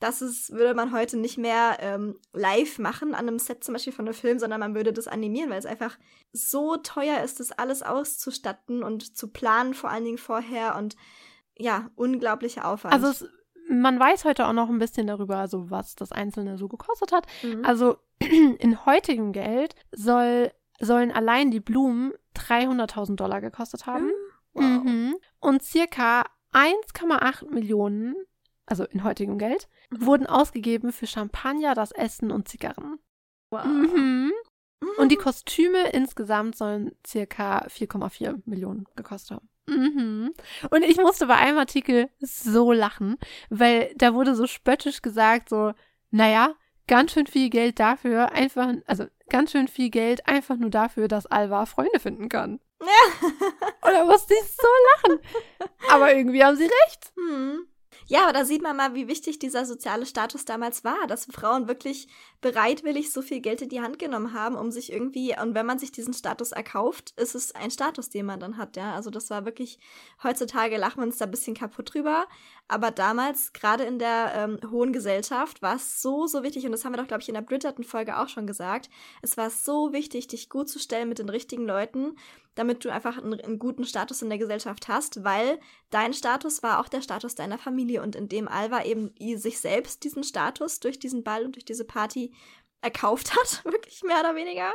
das 0.00 0.22
ist, 0.22 0.50
würde 0.52 0.74
man 0.74 0.92
heute 0.92 1.18
nicht 1.18 1.36
mehr 1.36 1.76
ähm, 1.80 2.18
live 2.32 2.78
machen 2.78 3.14
an 3.14 3.28
einem 3.28 3.38
Set 3.38 3.62
zum 3.62 3.74
Beispiel 3.74 3.92
von 3.92 4.06
einem 4.06 4.14
Film, 4.14 4.38
sondern 4.38 4.58
man 4.58 4.74
würde 4.74 4.94
das 4.94 5.06
animieren, 5.06 5.50
weil 5.50 5.58
es 5.58 5.66
einfach 5.66 5.98
so 6.32 6.78
teuer 6.78 7.22
ist, 7.22 7.38
das 7.38 7.52
alles 7.52 7.82
auszustatten 7.82 8.82
und 8.82 9.16
zu 9.16 9.28
planen, 9.28 9.74
vor 9.74 9.90
allen 9.90 10.04
Dingen 10.04 10.18
vorher 10.18 10.76
und 10.76 10.96
ja, 11.56 11.90
unglaublicher 11.96 12.66
Aufwand. 12.66 12.94
Also 12.94 13.08
es, 13.08 13.28
man 13.68 14.00
weiß 14.00 14.24
heute 14.24 14.46
auch 14.46 14.54
noch 14.54 14.70
ein 14.70 14.78
bisschen 14.78 15.06
darüber, 15.06 15.36
also 15.36 15.70
was 15.70 15.94
das 15.94 16.12
Einzelne 16.12 16.56
so 16.56 16.66
gekostet 16.66 17.12
hat. 17.12 17.26
Mhm. 17.42 17.64
Also 17.64 17.98
in 18.58 18.86
heutigem 18.86 19.32
Geld 19.32 19.74
soll, 19.92 20.50
sollen 20.80 21.12
allein 21.12 21.50
die 21.50 21.60
Blumen 21.60 22.14
300.000 22.36 23.16
Dollar 23.16 23.42
gekostet 23.42 23.84
haben. 23.84 24.06
Mhm. 24.06 24.12
Wow. 24.54 24.64
Mhm. 24.64 25.16
Und 25.40 25.62
circa 25.62 26.24
1,8 26.52 27.50
Millionen 27.50 28.14
also 28.70 28.84
in 28.84 29.04
heutigem 29.04 29.38
Geld, 29.38 29.68
mhm. 29.90 30.06
wurden 30.06 30.26
ausgegeben 30.26 30.92
für 30.92 31.06
Champagner, 31.06 31.74
das 31.74 31.92
Essen 31.92 32.30
und 32.30 32.48
Zigarren. 32.48 32.98
Wow. 33.50 33.64
Mhm. 33.64 34.32
Und 34.96 35.10
die 35.10 35.16
mhm. 35.16 35.22
Kostüme 35.22 35.90
insgesamt 35.90 36.56
sollen 36.56 36.92
circa 37.06 37.66
4,4 37.66 38.40
Millionen 38.46 38.86
gekostet 38.96 39.36
haben. 39.36 39.48
Mhm. 39.66 40.32
Und 40.70 40.82
ich 40.82 40.96
musste 40.96 41.26
bei 41.26 41.36
einem 41.36 41.58
Artikel 41.58 42.08
so 42.20 42.72
lachen, 42.72 43.18
weil 43.50 43.92
da 43.96 44.14
wurde 44.14 44.34
so 44.34 44.46
spöttisch 44.46 45.02
gesagt, 45.02 45.48
so, 45.48 45.72
naja, 46.10 46.54
ganz 46.86 47.12
schön 47.12 47.26
viel 47.26 47.50
Geld 47.50 47.78
dafür, 47.78 48.32
einfach, 48.32 48.72
also 48.86 49.04
ganz 49.28 49.52
schön 49.52 49.68
viel 49.68 49.90
Geld 49.90 50.26
einfach 50.26 50.56
nur 50.56 50.70
dafür, 50.70 51.08
dass 51.08 51.26
Alva 51.26 51.66
Freunde 51.66 52.00
finden 52.00 52.28
kann. 52.28 52.60
Ja. 52.80 53.28
Und 53.82 53.92
da 53.92 54.04
musste 54.04 54.34
ich 54.34 54.56
so 54.56 54.68
lachen. 54.94 55.20
Aber 55.90 56.14
irgendwie 56.14 56.42
haben 56.42 56.56
sie 56.56 56.64
recht. 56.64 57.12
Hm. 57.16 57.66
Ja, 58.10 58.24
aber 58.24 58.32
da 58.32 58.44
sieht 58.44 58.60
man 58.60 58.76
mal, 58.76 58.96
wie 58.96 59.06
wichtig 59.06 59.38
dieser 59.38 59.64
soziale 59.64 60.04
Status 60.04 60.44
damals 60.44 60.82
war, 60.82 61.06
dass 61.06 61.26
Frauen 61.26 61.68
wirklich 61.68 62.08
bereitwillig 62.40 63.12
so 63.12 63.22
viel 63.22 63.40
Geld 63.40 63.62
in 63.62 63.68
die 63.68 63.82
Hand 63.82 64.00
genommen 64.00 64.34
haben, 64.34 64.56
um 64.56 64.72
sich 64.72 64.92
irgendwie, 64.92 65.36
und 65.40 65.54
wenn 65.54 65.64
man 65.64 65.78
sich 65.78 65.92
diesen 65.92 66.12
Status 66.12 66.50
erkauft, 66.50 67.14
ist 67.20 67.36
es 67.36 67.54
ein 67.54 67.70
Status, 67.70 68.08
den 68.10 68.26
man 68.26 68.40
dann 68.40 68.56
hat, 68.56 68.76
ja. 68.76 68.96
Also 68.96 69.10
das 69.10 69.30
war 69.30 69.44
wirklich, 69.44 69.78
heutzutage 70.24 70.76
lachen 70.76 70.98
wir 70.98 71.06
uns 71.06 71.18
da 71.18 71.26
ein 71.26 71.30
bisschen 71.30 71.54
kaputt 71.54 71.94
drüber, 71.94 72.26
aber 72.66 72.90
damals, 72.90 73.52
gerade 73.52 73.84
in 73.84 74.00
der 74.00 74.32
ähm, 74.34 74.58
hohen 74.72 74.92
Gesellschaft, 74.92 75.62
war 75.62 75.76
es 75.76 76.02
so, 76.02 76.26
so 76.26 76.42
wichtig, 76.42 76.66
und 76.66 76.72
das 76.72 76.84
haben 76.84 76.92
wir 76.92 77.00
doch, 77.00 77.06
glaube 77.06 77.22
ich, 77.22 77.28
in 77.28 77.36
der 77.36 77.42
Bridgerton-Folge 77.42 78.18
auch 78.18 78.28
schon 78.28 78.48
gesagt, 78.48 78.90
es 79.22 79.36
war 79.36 79.50
so 79.50 79.92
wichtig, 79.92 80.26
dich 80.26 80.48
gut 80.48 80.68
zu 80.68 80.80
stellen 80.80 81.08
mit 81.08 81.20
den 81.20 81.28
richtigen 81.28 81.64
Leuten, 81.64 82.16
damit 82.54 82.84
du 82.84 82.90
einfach 82.90 83.18
einen, 83.18 83.40
einen, 83.40 83.58
guten 83.58 83.84
Status 83.84 84.22
in 84.22 84.28
der 84.28 84.38
Gesellschaft 84.38 84.88
hast, 84.88 85.24
weil 85.24 85.60
dein 85.90 86.12
Status 86.12 86.62
war 86.62 86.80
auch 86.80 86.88
der 86.88 87.02
Status 87.02 87.34
deiner 87.34 87.58
Familie 87.58 87.99
und 88.00 88.16
indem 88.16 88.48
Alva 88.48 88.84
eben 88.84 89.12
sich 89.38 89.60
selbst 89.60 90.04
diesen 90.04 90.24
Status 90.24 90.80
durch 90.80 90.98
diesen 90.98 91.22
Ball 91.22 91.44
und 91.44 91.56
durch 91.56 91.64
diese 91.64 91.84
Party 91.84 92.32
erkauft 92.80 93.34
hat, 93.36 93.64
wirklich 93.64 94.02
mehr 94.02 94.20
oder 94.20 94.34
weniger, 94.34 94.72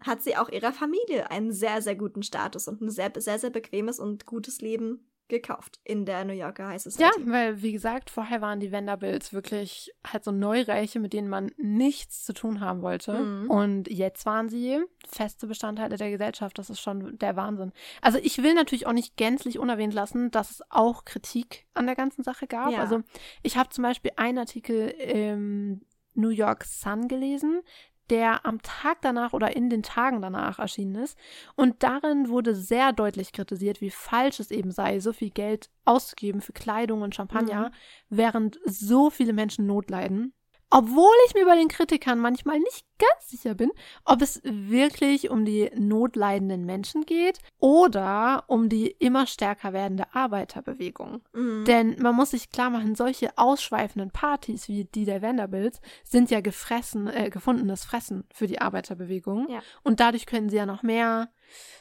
hat 0.00 0.22
sie 0.22 0.36
auch 0.36 0.48
ihrer 0.48 0.72
Familie 0.72 1.30
einen 1.30 1.52
sehr, 1.52 1.82
sehr 1.82 1.96
guten 1.96 2.22
Status 2.22 2.68
und 2.68 2.80
ein 2.80 2.90
sehr, 2.90 3.12
sehr, 3.16 3.38
sehr 3.38 3.50
bequemes 3.50 3.98
und 3.98 4.26
gutes 4.26 4.60
Leben 4.60 5.08
gekauft 5.28 5.78
in 5.84 6.04
der 6.04 6.24
New 6.24 6.32
Yorker 6.32 6.68
High 6.68 6.84
Ja, 6.84 6.90
Society. 6.90 7.30
weil, 7.30 7.62
wie 7.62 7.72
gesagt, 7.72 8.10
vorher 8.10 8.40
waren 8.40 8.60
die 8.60 8.72
Vanderbilts 8.72 9.32
wirklich 9.32 9.92
halt 10.06 10.24
so 10.24 10.32
Neureiche, 10.32 11.00
mit 11.00 11.12
denen 11.12 11.28
man 11.28 11.50
nichts 11.56 12.24
zu 12.24 12.32
tun 12.32 12.60
haben 12.60 12.82
wollte. 12.82 13.12
Mhm. 13.12 13.50
Und 13.50 13.88
jetzt 13.88 14.26
waren 14.26 14.48
sie 14.48 14.78
feste 15.06 15.46
Bestandteile 15.46 15.96
der 15.96 16.10
Gesellschaft. 16.10 16.58
Das 16.58 16.70
ist 16.70 16.80
schon 16.80 17.18
der 17.18 17.36
Wahnsinn. 17.36 17.72
Also 18.00 18.18
ich 18.22 18.42
will 18.42 18.54
natürlich 18.54 18.86
auch 18.86 18.92
nicht 18.92 19.16
gänzlich 19.16 19.58
unerwähnt 19.58 19.94
lassen, 19.94 20.30
dass 20.30 20.50
es 20.50 20.62
auch 20.70 21.04
Kritik 21.04 21.66
an 21.74 21.86
der 21.86 21.96
ganzen 21.96 22.22
Sache 22.22 22.46
gab. 22.46 22.72
Ja. 22.72 22.80
Also 22.80 23.02
ich 23.42 23.56
habe 23.56 23.68
zum 23.68 23.82
Beispiel 23.82 24.12
einen 24.16 24.38
Artikel 24.38 24.88
im 24.88 25.82
New 26.14 26.30
York 26.30 26.64
Sun 26.64 27.06
gelesen, 27.06 27.60
der 28.10 28.44
am 28.46 28.60
Tag 28.62 28.98
danach 29.02 29.32
oder 29.32 29.54
in 29.56 29.70
den 29.70 29.82
Tagen 29.82 30.22
danach 30.22 30.58
erschienen 30.58 30.96
ist. 30.96 31.18
Und 31.56 31.82
darin 31.82 32.28
wurde 32.28 32.54
sehr 32.54 32.92
deutlich 32.92 33.32
kritisiert, 33.32 33.80
wie 33.80 33.90
falsch 33.90 34.40
es 34.40 34.50
eben 34.50 34.70
sei, 34.70 35.00
so 35.00 35.12
viel 35.12 35.30
Geld 35.30 35.70
auszugeben 35.84 36.40
für 36.40 36.52
Kleidung 36.52 37.02
und 37.02 37.14
Champagner, 37.14 37.68
Mhm. 37.68 37.74
während 38.10 38.58
so 38.64 39.10
viele 39.10 39.32
Menschen 39.32 39.66
Not 39.66 39.90
leiden. 39.90 40.32
Obwohl 40.70 41.14
ich 41.26 41.34
mir 41.34 41.46
bei 41.46 41.56
den 41.56 41.68
Kritikern 41.68 42.18
manchmal 42.18 42.58
nicht 42.58 42.84
ganz 42.98 43.30
sicher 43.30 43.54
bin, 43.54 43.70
ob 44.04 44.20
es 44.20 44.42
wirklich 44.44 45.30
um 45.30 45.44
die 45.44 45.70
notleidenden 45.74 46.66
Menschen 46.66 47.06
geht 47.06 47.38
oder 47.58 48.44
um 48.48 48.68
die 48.68 48.88
immer 48.88 49.26
stärker 49.26 49.72
werdende 49.72 50.14
Arbeiterbewegung. 50.14 51.22
Mhm. 51.32 51.64
Denn 51.64 51.96
man 52.00 52.14
muss 52.14 52.30
sich 52.30 52.50
klar 52.50 52.70
machen, 52.70 52.94
solche 52.94 53.36
ausschweifenden 53.38 54.10
Partys 54.10 54.68
wie 54.68 54.84
die 54.84 55.04
der 55.04 55.22
Vanderbilts 55.22 55.80
sind 56.04 56.30
ja 56.30 56.40
gefressen, 56.40 57.06
äh, 57.06 57.30
gefundenes 57.30 57.84
Fressen 57.84 58.24
für 58.32 58.46
die 58.46 58.60
Arbeiterbewegung. 58.60 59.48
Ja. 59.48 59.60
Und 59.84 60.00
dadurch 60.00 60.26
können 60.26 60.50
sie 60.50 60.56
ja 60.56 60.66
noch 60.66 60.82
mehr, 60.82 61.30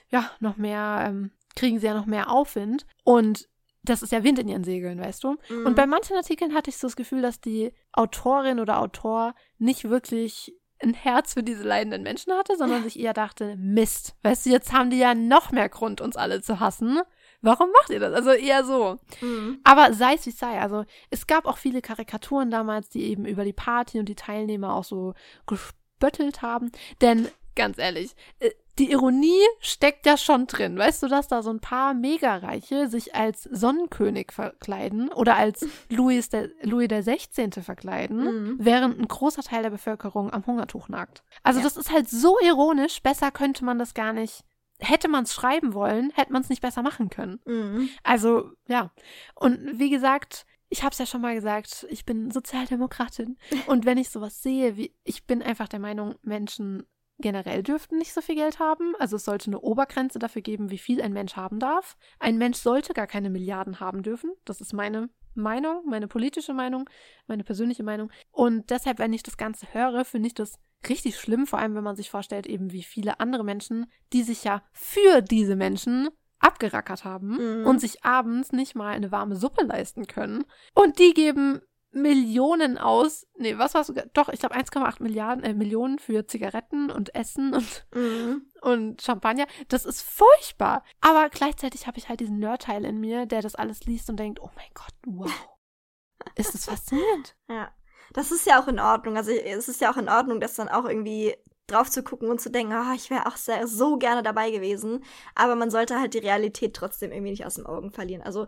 ja, 0.10 0.32
noch 0.40 0.56
mehr, 0.56 1.06
ähm, 1.08 1.32
kriegen 1.56 1.80
sie 1.80 1.88
ja 1.88 1.94
noch 1.94 2.06
mehr 2.06 2.32
Aufwind. 2.32 2.86
Und 3.04 3.50
das 3.90 4.02
ist 4.02 4.12
ja 4.12 4.24
Wind 4.24 4.40
in 4.40 4.48
ihren 4.48 4.64
Segeln, 4.64 5.00
weißt 5.00 5.24
du? 5.24 5.38
Mhm. 5.50 5.66
Und 5.66 5.76
bei 5.76 5.86
manchen 5.86 6.16
Artikeln 6.16 6.54
hatte 6.54 6.70
ich 6.70 6.78
so 6.78 6.88
das 6.88 6.96
Gefühl, 6.96 7.22
dass 7.22 7.42
die 7.42 7.72
Autorin 7.92 8.60
oder 8.60 8.80
Autor 8.80 9.36
nicht 9.58 9.90
wirklich 9.90 10.56
ein 10.82 10.94
Herz 10.94 11.34
für 11.34 11.44
diese 11.44 11.64
leidenden 11.64 12.04
Menschen 12.04 12.34
hatte, 12.34 12.56
sondern 12.56 12.84
sich 12.84 13.00
eher 13.00 13.14
dachte, 13.14 13.56
Mist, 13.58 14.16
weißt 14.24 14.46
du, 14.46 14.50
jetzt 14.52 14.72
haben 14.74 14.90
die 14.90 15.00
ja 15.00 15.16
noch 15.16 15.52
mehr 15.52 15.70
Grund, 15.70 16.02
uns 16.02 16.16
alle 16.16 16.42
zu 16.42 16.60
hassen. 16.60 17.00
Warum 17.42 17.70
macht 17.72 17.90
ihr 17.92 18.00
das? 18.00 18.14
Also 18.14 18.32
eher 18.32 18.64
so. 18.64 18.98
Mhm. 19.22 19.60
Aber 19.64 19.94
sei 19.94 20.16
es 20.16 20.26
wie 20.26 20.32
es 20.32 20.40
sei. 20.40 20.60
Also 20.60 20.86
es 21.10 21.28
gab 21.28 21.46
auch 21.46 21.58
viele 21.58 21.82
Karikaturen 21.82 22.52
damals, 22.52 22.90
die 22.90 23.04
eben 23.04 23.26
über 23.26 23.44
die 23.44 23.54
Party 23.54 24.00
und 24.00 24.10
die 24.10 24.16
Teilnehmer 24.16 24.74
auch 24.74 24.84
so 24.84 25.14
gespöttelt 25.46 26.42
haben. 26.42 26.72
Denn 27.02 27.28
ganz 27.58 27.78
ehrlich, 27.78 28.16
äh, 28.40 28.52
die 28.80 28.92
Ironie 28.92 29.42
steckt 29.60 30.06
ja 30.06 30.18
schon 30.18 30.46
drin. 30.46 30.78
Weißt 30.78 31.02
du, 31.02 31.08
dass 31.08 31.28
da 31.28 31.42
so 31.42 31.50
ein 31.50 31.60
paar 31.60 31.96
Megareiche 31.96 32.88
sich 32.88 33.16
als 33.16 33.44
Sonnenkönig 33.44 34.32
verkleiden 34.32 35.10
oder 35.12 35.36
als 35.36 35.66
Louis 35.90 36.30
der, 36.30 36.50
Louis 36.62 36.88
der 36.88 37.02
16. 37.04 37.52
verkleiden, 37.64 38.20
Mhm. 38.24 38.56
während 38.60 39.00
ein 39.00 39.08
großer 39.08 39.42
Teil 39.42 39.64
der 39.64 39.72
Bevölkerung 39.72 40.32
am 40.32 40.46
Hungertuch 40.46 40.90
nagt. 40.90 41.24
Also 41.44 41.60
Ja. 41.60 41.64
das 41.64 41.76
ist 41.76 41.92
halt 41.92 42.08
so 42.10 42.38
ironisch, 42.42 43.02
besser 43.02 43.32
könnte 43.32 43.66
man 43.66 43.80
das 43.80 43.94
gar 43.96 44.14
nicht. 44.14 44.44
Hätte 44.80 45.08
man 45.08 45.24
es 45.24 45.34
schreiben 45.34 45.74
wollen, 45.74 46.12
hätte 46.14 46.32
man 46.32 46.44
es 46.44 46.50
nicht 46.50 46.62
besser 46.62 46.84
machen 46.84 47.10
können. 47.10 47.40
Mhm. 47.46 47.90
Also, 48.04 48.52
ja. 48.68 48.92
Und 49.34 49.80
wie 49.80 49.90
gesagt, 49.90 50.46
ich 50.70 50.84
habe 50.84 50.92
es 50.92 51.00
ja 51.00 51.08
schon 51.08 51.22
mal 51.22 51.34
gesagt, 51.34 51.88
ich 51.90 52.06
bin 52.06 52.30
Sozialdemokratin. 52.30 53.38
Und 53.68 53.86
wenn 53.86 53.98
ich 53.98 54.10
sowas 54.10 54.44
sehe, 54.44 54.78
wie 54.78 54.94
ich 55.04 55.26
bin 55.26 55.42
einfach 55.42 55.68
der 55.68 55.80
Meinung, 55.80 56.14
Menschen 56.22 56.86
generell 57.20 57.64
dürften 57.64 57.98
nicht 57.98 58.14
so 58.14 58.22
viel 58.22 58.36
Geld 58.36 58.60
haben. 58.60 58.96
Also 59.00 59.16
es 59.16 59.26
sollte 59.26 59.48
eine 59.48 59.60
Obergrenze 59.60 60.20
dafür 60.20 60.42
geben, 60.42 60.70
wie 60.70 60.78
viel 60.78 61.02
ein 61.02 61.14
Mensch 61.14 61.36
haben 61.36 61.60
darf. 61.60 61.98
Ein 62.20 62.38
Mensch 62.38 62.58
sollte 62.58 62.94
gar 62.94 63.08
keine 63.08 63.30
Milliarden 63.30 63.80
haben 63.80 64.04
dürfen. 64.04 64.32
Das 64.46 64.62
ist 64.62 64.74
meine 64.74 65.10
Meinung, 65.34 65.84
meine 65.86 66.08
politische 66.08 66.54
Meinung, 66.54 66.90
meine 67.28 67.44
persönliche 67.44 67.84
Meinung. 67.84 68.12
Und 68.32 68.70
deshalb, 68.70 69.00
wenn 69.00 69.14
ich 69.14 69.24
das 69.24 69.38
Ganze 69.38 69.68
höre, 69.74 70.06
finde 70.06 70.28
ich 70.28 70.34
das 70.34 70.60
richtig 70.88 71.20
schlimm, 71.20 71.48
vor 71.48 71.60
allem 71.60 71.76
wenn 71.76 71.84
man 71.84 71.96
sich 71.96 72.10
vorstellt, 72.10 72.48
eben 72.48 72.72
wie 72.72 72.84
viele 72.84 73.20
andere 73.20 73.44
Menschen, 73.44 73.88
die 74.14 74.24
sich 74.24 74.44
ja 74.44 74.64
für 74.74 75.22
diese 75.22 75.56
Menschen 75.56 76.10
abgerackert 76.40 77.04
haben 77.04 77.62
Mhm. 77.62 77.66
und 77.66 77.80
sich 77.80 78.04
abends 78.06 78.52
nicht 78.52 78.76
mal 78.76 78.94
eine 78.94 79.12
warme 79.12 79.36
Suppe 79.36 79.66
leisten 79.66 80.06
können. 80.06 80.46
Und 80.76 81.00
die 81.00 81.14
geben 81.16 81.62
Millionen 81.92 82.78
aus. 82.78 83.26
Nee, 83.38 83.58
was 83.58 83.74
war's? 83.74 83.92
Doch, 84.14 84.30
ich 84.30 84.40
glaube 84.40 84.56
1,8 84.56 85.02
Milliarden, 85.02 85.44
äh, 85.44 85.54
Millionen 85.54 86.00
für 86.00 86.28
Zigaretten 86.28 86.92
und 86.92 87.16
Essen 87.16 87.54
und, 87.54 87.88
Mhm. 87.94 88.52
und 88.62 89.02
Champagner. 89.02 89.48
Das 89.70 89.86
ist 89.86 90.02
furchtbar. 90.02 90.84
Aber 91.02 91.30
gleichzeitig 91.30 91.88
habe 91.88 91.98
ich 91.98 92.10
halt 92.10 92.20
diesen 92.20 92.40
Nerdteil 92.40 92.86
in 92.86 93.00
mir, 93.00 93.26
der 93.26 93.42
das 93.42 93.56
alles 93.56 93.86
liest 93.86 94.10
und 94.10 94.18
denkt, 94.18 94.40
oh 94.42 94.50
mein 94.56 94.70
Gott, 94.74 94.94
wow. 95.06 95.32
Ist 96.36 96.54
das 96.54 96.66
faszinierend. 96.66 97.36
Ja. 97.50 97.72
Das 98.14 98.32
ist 98.32 98.46
ja 98.46 98.62
auch 98.62 98.68
in 98.68 98.80
Ordnung. 98.80 99.18
Also 99.18 99.32
es 99.32 99.68
ist 99.68 99.82
ja 99.82 99.92
auch 99.92 99.98
in 99.98 100.10
Ordnung, 100.10 100.40
das 100.40 100.56
dann 100.56 100.70
auch 100.70 100.86
irgendwie 100.86 101.36
drauf 101.68 101.90
zu 101.92 102.02
gucken 102.04 102.30
und 102.30 102.40
zu 102.40 102.50
denken, 102.50 102.72
ah, 102.74 102.94
ich 102.96 103.10
wäre 103.10 103.26
auch 103.28 103.36
sehr, 103.36 103.68
so 103.68 103.98
gerne 103.98 104.24
dabei 104.24 104.50
gewesen. 104.52 105.04
Aber 105.36 105.56
man 105.56 105.70
sollte 105.70 106.00
halt 106.00 106.14
die 106.14 106.20
Realität 106.20 106.74
trotzdem 106.76 107.12
irgendwie 107.12 107.32
nicht 107.32 107.46
aus 107.46 107.56
den 107.56 107.66
Augen 107.66 107.92
verlieren. 107.92 108.22
Also 108.22 108.48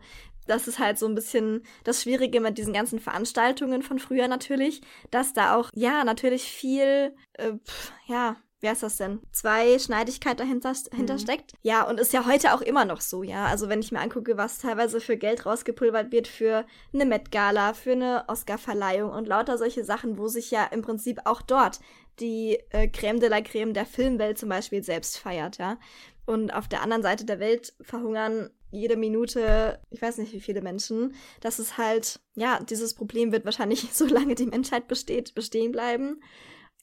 das 0.49 0.67
ist 0.67 0.79
halt 0.79 0.97
so 0.99 1.05
ein 1.07 1.15
bisschen 1.15 1.63
das 1.83 2.03
Schwierige 2.03 2.41
mit 2.41 2.57
diesen 2.57 2.73
ganzen 2.73 2.99
Veranstaltungen 2.99 3.81
von 3.81 3.99
früher 3.99 4.27
natürlich, 4.27 4.81
dass 5.11 5.33
da 5.33 5.55
auch, 5.55 5.69
ja, 5.73 6.03
natürlich 6.03 6.43
viel, 6.43 7.15
äh, 7.33 7.53
pf, 7.65 7.91
ja, 8.07 8.35
wie 8.61 8.67
heißt 8.67 8.83
das 8.83 8.97
denn? 8.97 9.21
Zwei 9.31 9.79
Schneidigkeit 9.79 10.37
dahinter 10.37 10.73
dahinter 10.91 11.13
Mhm. 11.13 11.19
steckt. 11.19 11.53
Ja, 11.61 11.87
und 11.87 11.97
ist 11.97 12.11
ja 12.11 12.25
heute 12.25 12.53
auch 12.53 12.59
immer 12.61 12.83
noch 12.83 12.99
so, 12.99 13.23
ja. 13.23 13.45
Also 13.45 13.69
wenn 13.69 13.79
ich 13.79 13.93
mir 13.93 14.01
angucke, 14.01 14.35
was 14.35 14.57
teilweise 14.57 14.99
für 14.99 15.15
Geld 15.15 15.45
rausgepulvert 15.45 16.11
wird 16.11 16.27
für 16.27 16.65
eine 16.93 17.05
Met-Gala, 17.05 17.73
für 17.73 17.93
eine 17.93 18.25
Oscar-Verleihung 18.27 19.11
und 19.11 19.29
lauter 19.29 19.57
solche 19.57 19.85
Sachen, 19.85 20.17
wo 20.17 20.27
sich 20.27 20.51
ja 20.51 20.65
im 20.65 20.81
Prinzip 20.81 21.21
auch 21.23 21.41
dort 21.41 21.79
die 22.19 22.59
äh, 22.71 22.89
Creme 22.89 23.21
de 23.21 23.29
la 23.29 23.39
Creme 23.39 23.73
der 23.73 23.85
Filmwelt 23.85 24.37
zum 24.37 24.49
Beispiel 24.49 24.83
selbst 24.83 25.17
feiert, 25.17 25.57
ja. 25.57 25.77
Und 26.25 26.53
auf 26.53 26.67
der 26.67 26.81
anderen 26.81 27.01
Seite 27.01 27.23
der 27.23 27.39
Welt 27.39 27.73
verhungern 27.79 28.49
jede 28.71 28.97
Minute, 28.97 29.79
ich 29.89 30.01
weiß 30.01 30.17
nicht 30.17 30.33
wie 30.33 30.41
viele 30.41 30.61
Menschen. 30.61 31.15
Das 31.41 31.59
ist 31.59 31.77
halt, 31.77 32.19
ja, 32.35 32.59
dieses 32.61 32.93
Problem 32.93 33.31
wird 33.31 33.45
wahrscheinlich, 33.45 33.89
solange 33.93 34.35
die 34.35 34.45
Menschheit 34.45 34.87
besteht, 34.87 35.35
bestehen 35.35 35.71
bleiben. 35.71 36.21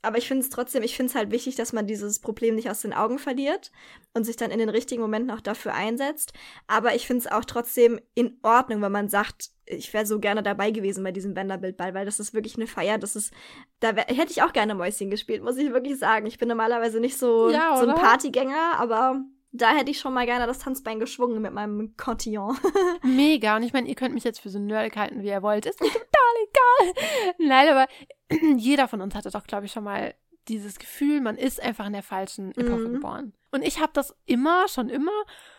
Aber 0.03 0.19
ich 0.19 0.29
finde 0.29 0.43
es 0.43 0.51
trotzdem, 0.51 0.83
ich 0.83 0.95
finde 0.95 1.11
es 1.11 1.17
halt 1.17 1.33
wichtig, 1.33 1.57
dass 1.57 1.73
man 1.73 1.87
dieses 1.87 2.21
Problem 2.21 2.55
nicht 2.55 2.71
aus 2.71 2.83
den 2.83 2.93
Augen 2.93 3.19
verliert 3.19 3.73
und 4.15 4.25
sich 4.25 4.37
dann 4.37 4.53
in 4.53 4.59
den 4.59 4.69
richtigen 4.69 5.03
Momenten 5.03 5.33
auch 5.33 5.41
dafür 5.41 5.75
einsetzt. 5.75 6.33
Aber 6.69 6.95
ich 6.95 7.07
finde 7.07 7.27
es 7.27 7.33
auch 7.33 7.45
trotzdem 7.45 7.99
in 8.15 8.39
Ordnung, 8.43 8.83
wenn 8.83 8.93
man 8.93 9.09
sagt, 9.09 9.51
ich 9.65 9.93
wäre 9.93 10.07
so 10.07 10.21
gerne 10.21 10.45
dabei 10.45 10.71
gewesen 10.71 11.03
bei 11.03 11.11
diesem 11.11 11.35
Vanderbilt-Ball, 11.35 11.93
weil 11.95 12.05
das 12.05 12.21
ist 12.21 12.35
wirklich 12.35 12.55
eine 12.57 12.69
Feier. 12.69 12.99
Das 12.99 13.17
ist, 13.17 13.33
da 13.81 13.97
wär, 13.97 14.05
hätte 14.05 14.31
ich 14.31 14.43
auch 14.43 14.53
gerne 14.53 14.77
Mäuschen 14.77 15.11
gespielt, 15.11 15.43
muss 15.43 15.57
ich 15.57 15.73
wirklich 15.73 15.99
sagen. 15.99 16.27
Ich 16.27 16.39
bin 16.39 16.49
normalerweise 16.49 17.01
nicht 17.01 17.19
so, 17.19 17.51
Ja, 17.51 17.77
so 17.77 17.89
ein? 17.89 17.95
Partygänger, 17.97 18.75
aber 18.79 19.25
da 19.57 19.75
hätte 19.75 19.91
ich 19.91 19.99
schon 19.99 20.15
mal 20.15 20.27
gerne 20.27 20.47
das 20.47 20.59
Tanzbein 20.59 20.99
geschwungen 21.01 21.41
mit 21.43 21.53
meinem 21.53 21.97
Cotillon. 21.97 22.57
Mega. 23.03 23.57
Und 23.57 23.63
ich 23.63 23.73
meine, 23.73 23.89
ihr 23.89 23.95
könnt 23.95 24.15
mich 24.15 24.25
jetzt 24.25 24.41
für 24.41 24.51
so 24.51 24.59
nerdig 24.59 24.97
halten, 24.97 25.23
wie 25.23 25.29
ihr 25.29 25.43
wollt. 25.43 25.67
Ist 25.67 25.81
mir 25.81 25.89
total 25.89 26.05
egal. 26.43 27.35
Nein, 27.39 27.69
aber 27.69 27.87
jeder 28.57 28.89
von 28.89 29.01
uns 29.01 29.15
hatte 29.15 29.31
doch, 29.31 29.45
glaube 29.45 29.67
ich, 29.67 29.73
schon 29.73 29.85
mal 29.85 30.15
dieses 30.49 30.79
Gefühl, 30.79 31.21
man 31.21 31.37
ist 31.37 31.61
einfach 31.61 31.87
in 31.87 31.93
der 31.93 32.03
falschen 32.05 32.53
Epoche 32.53 32.89
Mhm. 32.89 32.93
geboren. 32.95 33.33
Und 33.51 33.63
ich 33.63 33.81
habe 33.81 33.91
das 33.95 34.15
immer, 34.27 34.69
schon 34.69 34.89
immer. 34.89 35.11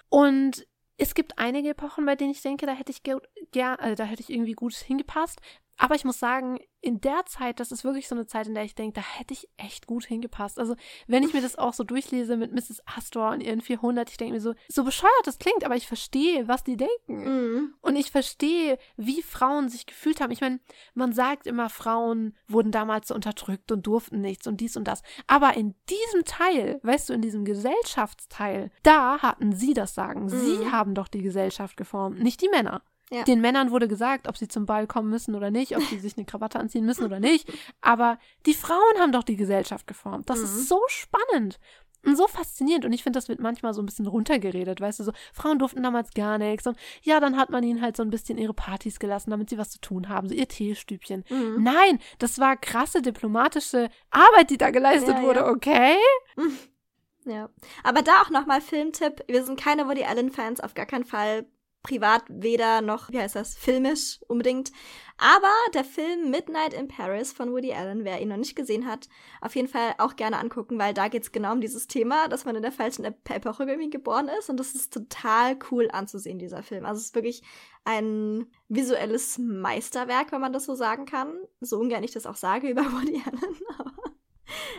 Und 0.09 0.65
es 0.97 1.13
gibt 1.13 1.37
einige 1.37 1.69
Epochen, 1.69 2.05
bei 2.05 2.15
denen 2.15 2.31
ich 2.31 2.41
denke, 2.41 2.65
da 2.65 2.71
hätte 2.73 2.91
ich 2.91 3.03
ger 3.03 3.21
ger 3.51 3.77
äh, 3.81 3.95
da 3.95 4.03
hätte 4.05 4.21
ich 4.21 4.29
irgendwie 4.29 4.53
gut 4.53 4.73
hingepasst. 4.73 5.39
Aber 5.77 5.95
ich 5.95 6.05
muss 6.05 6.19
sagen, 6.19 6.59
in 6.81 7.01
der 7.01 7.25
Zeit, 7.25 7.59
das 7.59 7.71
ist 7.71 7.83
wirklich 7.83 8.07
so 8.07 8.15
eine 8.15 8.27
Zeit, 8.27 8.47
in 8.47 8.53
der 8.55 8.63
ich 8.63 8.75
denke, 8.75 8.99
da 8.99 9.01
hätte 9.01 9.33
ich 9.33 9.47
echt 9.57 9.87
gut 9.87 10.05
hingepasst. 10.05 10.59
Also, 10.59 10.75
wenn 11.07 11.23
ich 11.23 11.33
mir 11.33 11.41
das 11.41 11.57
auch 11.57 11.73
so 11.73 11.83
durchlese 11.83 12.37
mit 12.37 12.51
Mrs. 12.53 12.81
Astor 12.85 13.31
und 13.31 13.41
ihren 13.41 13.61
400, 13.61 14.09
ich 14.09 14.17
denke 14.17 14.33
mir 14.35 14.41
so, 14.41 14.53
so 14.69 14.83
bescheuert 14.83 15.11
das 15.25 15.37
klingt, 15.39 15.63
aber 15.65 15.75
ich 15.75 15.87
verstehe, 15.87 16.47
was 16.47 16.63
die 16.63 16.77
denken. 16.77 16.93
Mhm. 17.07 17.73
Und 17.81 17.95
ich 17.95 18.11
verstehe, 18.11 18.77
wie 18.95 19.21
Frauen 19.21 19.69
sich 19.69 19.85
gefühlt 19.85 20.21
haben. 20.21 20.31
Ich 20.31 20.41
meine, 20.41 20.59
man 20.93 21.13
sagt 21.13 21.45
immer, 21.47 21.69
Frauen 21.69 22.35
wurden 22.47 22.71
damals 22.71 23.09
so 23.09 23.15
unterdrückt 23.15 23.71
und 23.71 23.85
durften 23.85 24.21
nichts 24.21 24.47
und 24.47 24.61
dies 24.61 24.77
und 24.77 24.87
das. 24.87 25.01
Aber 25.27 25.55
in 25.55 25.75
diesem 25.89 26.25
Teil, 26.25 26.79
weißt 26.83 27.09
du, 27.09 27.13
in 27.13 27.21
diesem 27.21 27.43
Gesellschaftsteil, 27.45 28.71
da 28.83 29.19
hatten 29.21 29.53
sie 29.53 29.73
das 29.73 29.93
Sagen. 29.95 30.29
Sie 30.29 30.57
Mhm. 30.57 30.71
haben 30.71 30.93
doch 30.95 31.07
die 31.07 31.21
Gesellschaft 31.21 31.77
geformt, 31.77 32.21
nicht 32.21 32.41
die 32.41 32.49
Männer. 32.49 32.81
Ja. 33.09 33.23
Den 33.23 33.39
Männern 33.41 33.71
wurde 33.71 33.87
gesagt, 33.87 34.27
ob 34.27 34.35
sie 34.37 34.47
zum 34.49 34.65
Ball 34.65 34.85
kommen 34.85 35.09
müssen 35.09 35.33
oder 35.35 35.49
nicht, 35.49 35.77
ob 35.77 35.83
sie 35.83 35.99
sich 35.99 36.17
eine 36.17 36.25
Krawatte 36.25 36.59
anziehen 36.59 36.85
müssen 36.85 37.05
oder 37.05 37.19
nicht. 37.21 37.49
Aber 37.81 38.19
die 38.45 38.53
Frauen 38.53 38.99
haben 38.99 39.13
doch 39.13 39.23
die 39.23 39.37
Gesellschaft 39.37 39.87
geformt. 39.87 40.29
Das 40.29 40.39
Mhm. 40.39 40.43
ist 40.45 40.67
so 40.67 40.81
spannend. 40.87 41.57
Und 42.05 42.15
so 42.15 42.27
faszinierend. 42.27 42.85
Und 42.85 42.93
ich 42.93 43.03
finde, 43.03 43.17
das 43.17 43.27
wird 43.27 43.39
manchmal 43.39 43.73
so 43.73 43.81
ein 43.81 43.85
bisschen 43.85 44.07
runtergeredet, 44.07 44.79
weißt 44.79 44.99
du, 44.99 45.03
so, 45.05 45.11
Frauen 45.33 45.57
durften 45.59 45.83
damals 45.83 46.13
gar 46.13 46.37
nichts. 46.37 46.67
Und 46.67 46.77
ja, 47.01 47.19
dann 47.19 47.37
hat 47.37 47.49
man 47.49 47.63
ihnen 47.63 47.81
halt 47.81 47.97
so 47.97 48.03
ein 48.03 48.09
bisschen 48.11 48.37
ihre 48.37 48.53
Partys 48.53 48.99
gelassen, 48.99 49.31
damit 49.31 49.49
sie 49.49 49.57
was 49.57 49.71
zu 49.71 49.79
tun 49.81 50.07
haben, 50.07 50.27
so 50.29 50.35
ihr 50.35 50.47
Teestübchen. 50.47 51.23
Mhm. 51.29 51.63
Nein, 51.63 51.99
das 52.19 52.39
war 52.39 52.55
krasse 52.55 53.01
diplomatische 53.01 53.89
Arbeit, 54.11 54.49
die 54.51 54.57
da 54.57 54.69
geleistet 54.69 55.15
Ja, 55.17 55.21
wurde, 55.23 55.39
ja. 55.41 55.49
okay? 55.49 55.95
Ja. 57.25 57.49
Aber 57.83 58.03
da 58.03 58.21
auch 58.21 58.29
nochmal 58.29 58.61
Filmtipp. 58.61 59.21
Wir 59.27 59.43
sind 59.43 59.59
keine 59.59 59.85
Woody 59.87 60.03
Allen-Fans, 60.05 60.61
auf 60.61 60.73
gar 60.75 60.85
keinen 60.85 61.03
Fall. 61.03 61.45
Privat 61.83 62.23
weder 62.27 62.81
noch, 62.81 63.09
wie 63.11 63.19
heißt 63.19 63.35
das, 63.35 63.55
filmisch 63.55 64.19
unbedingt. 64.27 64.71
Aber 65.17 65.51
der 65.73 65.83
Film 65.83 66.29
Midnight 66.29 66.73
in 66.73 66.87
Paris 66.87 67.31
von 67.31 67.51
Woody 67.51 67.73
Allen, 67.73 68.03
wer 68.03 68.21
ihn 68.21 68.27
noch 68.29 68.37
nicht 68.37 68.55
gesehen 68.55 68.85
hat, 68.85 69.09
auf 69.41 69.55
jeden 69.55 69.67
Fall 69.67 69.95
auch 69.97 70.15
gerne 70.15 70.37
angucken, 70.37 70.77
weil 70.77 70.93
da 70.93 71.07
geht 71.07 71.23
es 71.23 71.31
genau 71.31 71.53
um 71.53 71.61
dieses 71.61 71.87
Thema, 71.87 72.27
dass 72.27 72.45
man 72.45 72.55
in 72.55 72.61
der 72.61 72.71
falschen 72.71 73.03
Epoche 73.03 73.63
irgendwie 73.63 73.89
geboren 73.89 74.29
ist. 74.39 74.49
Und 74.49 74.59
das 74.59 74.75
ist 74.75 74.93
total 74.93 75.57
cool 75.71 75.89
anzusehen, 75.91 76.37
dieser 76.37 76.61
Film. 76.61 76.85
Also 76.85 76.99
es 76.99 77.05
ist 77.07 77.15
wirklich 77.15 77.41
ein 77.83 78.45
visuelles 78.67 79.37
Meisterwerk, 79.39 80.31
wenn 80.31 80.41
man 80.41 80.53
das 80.53 80.65
so 80.65 80.75
sagen 80.75 81.05
kann. 81.05 81.33
So 81.61 81.79
ungern 81.79 82.03
ich 82.03 82.11
das 82.11 82.25
auch 82.27 82.35
sage 82.35 82.69
über 82.71 82.83
Woody 82.83 83.23
Allen. 83.25 83.55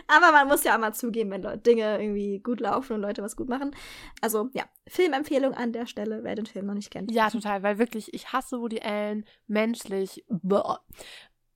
Aber 0.07 0.31
man 0.31 0.47
muss 0.47 0.63
ja 0.63 0.75
auch 0.75 0.79
mal 0.79 0.93
zugeben, 0.93 1.31
wenn 1.31 1.43
Leute 1.43 1.59
Dinge 1.59 1.99
irgendwie 2.01 2.39
gut 2.39 2.59
laufen 2.59 2.93
und 2.93 3.01
Leute 3.01 3.21
was 3.21 3.35
gut 3.35 3.49
machen. 3.49 3.75
Also 4.21 4.49
ja, 4.53 4.63
Filmempfehlung 4.87 5.53
an 5.53 5.73
der 5.73 5.85
Stelle, 5.85 6.23
wer 6.23 6.35
den 6.35 6.45
Film 6.45 6.65
noch 6.65 6.73
nicht 6.73 6.91
kennt. 6.91 7.11
Ja, 7.11 7.29
total, 7.29 7.63
weil 7.63 7.77
wirklich, 7.77 8.13
ich 8.13 8.33
hasse 8.33 8.59
Woody 8.59 8.81
Allen 8.81 9.25
menschlich. 9.47 10.25
Boah. 10.29 10.81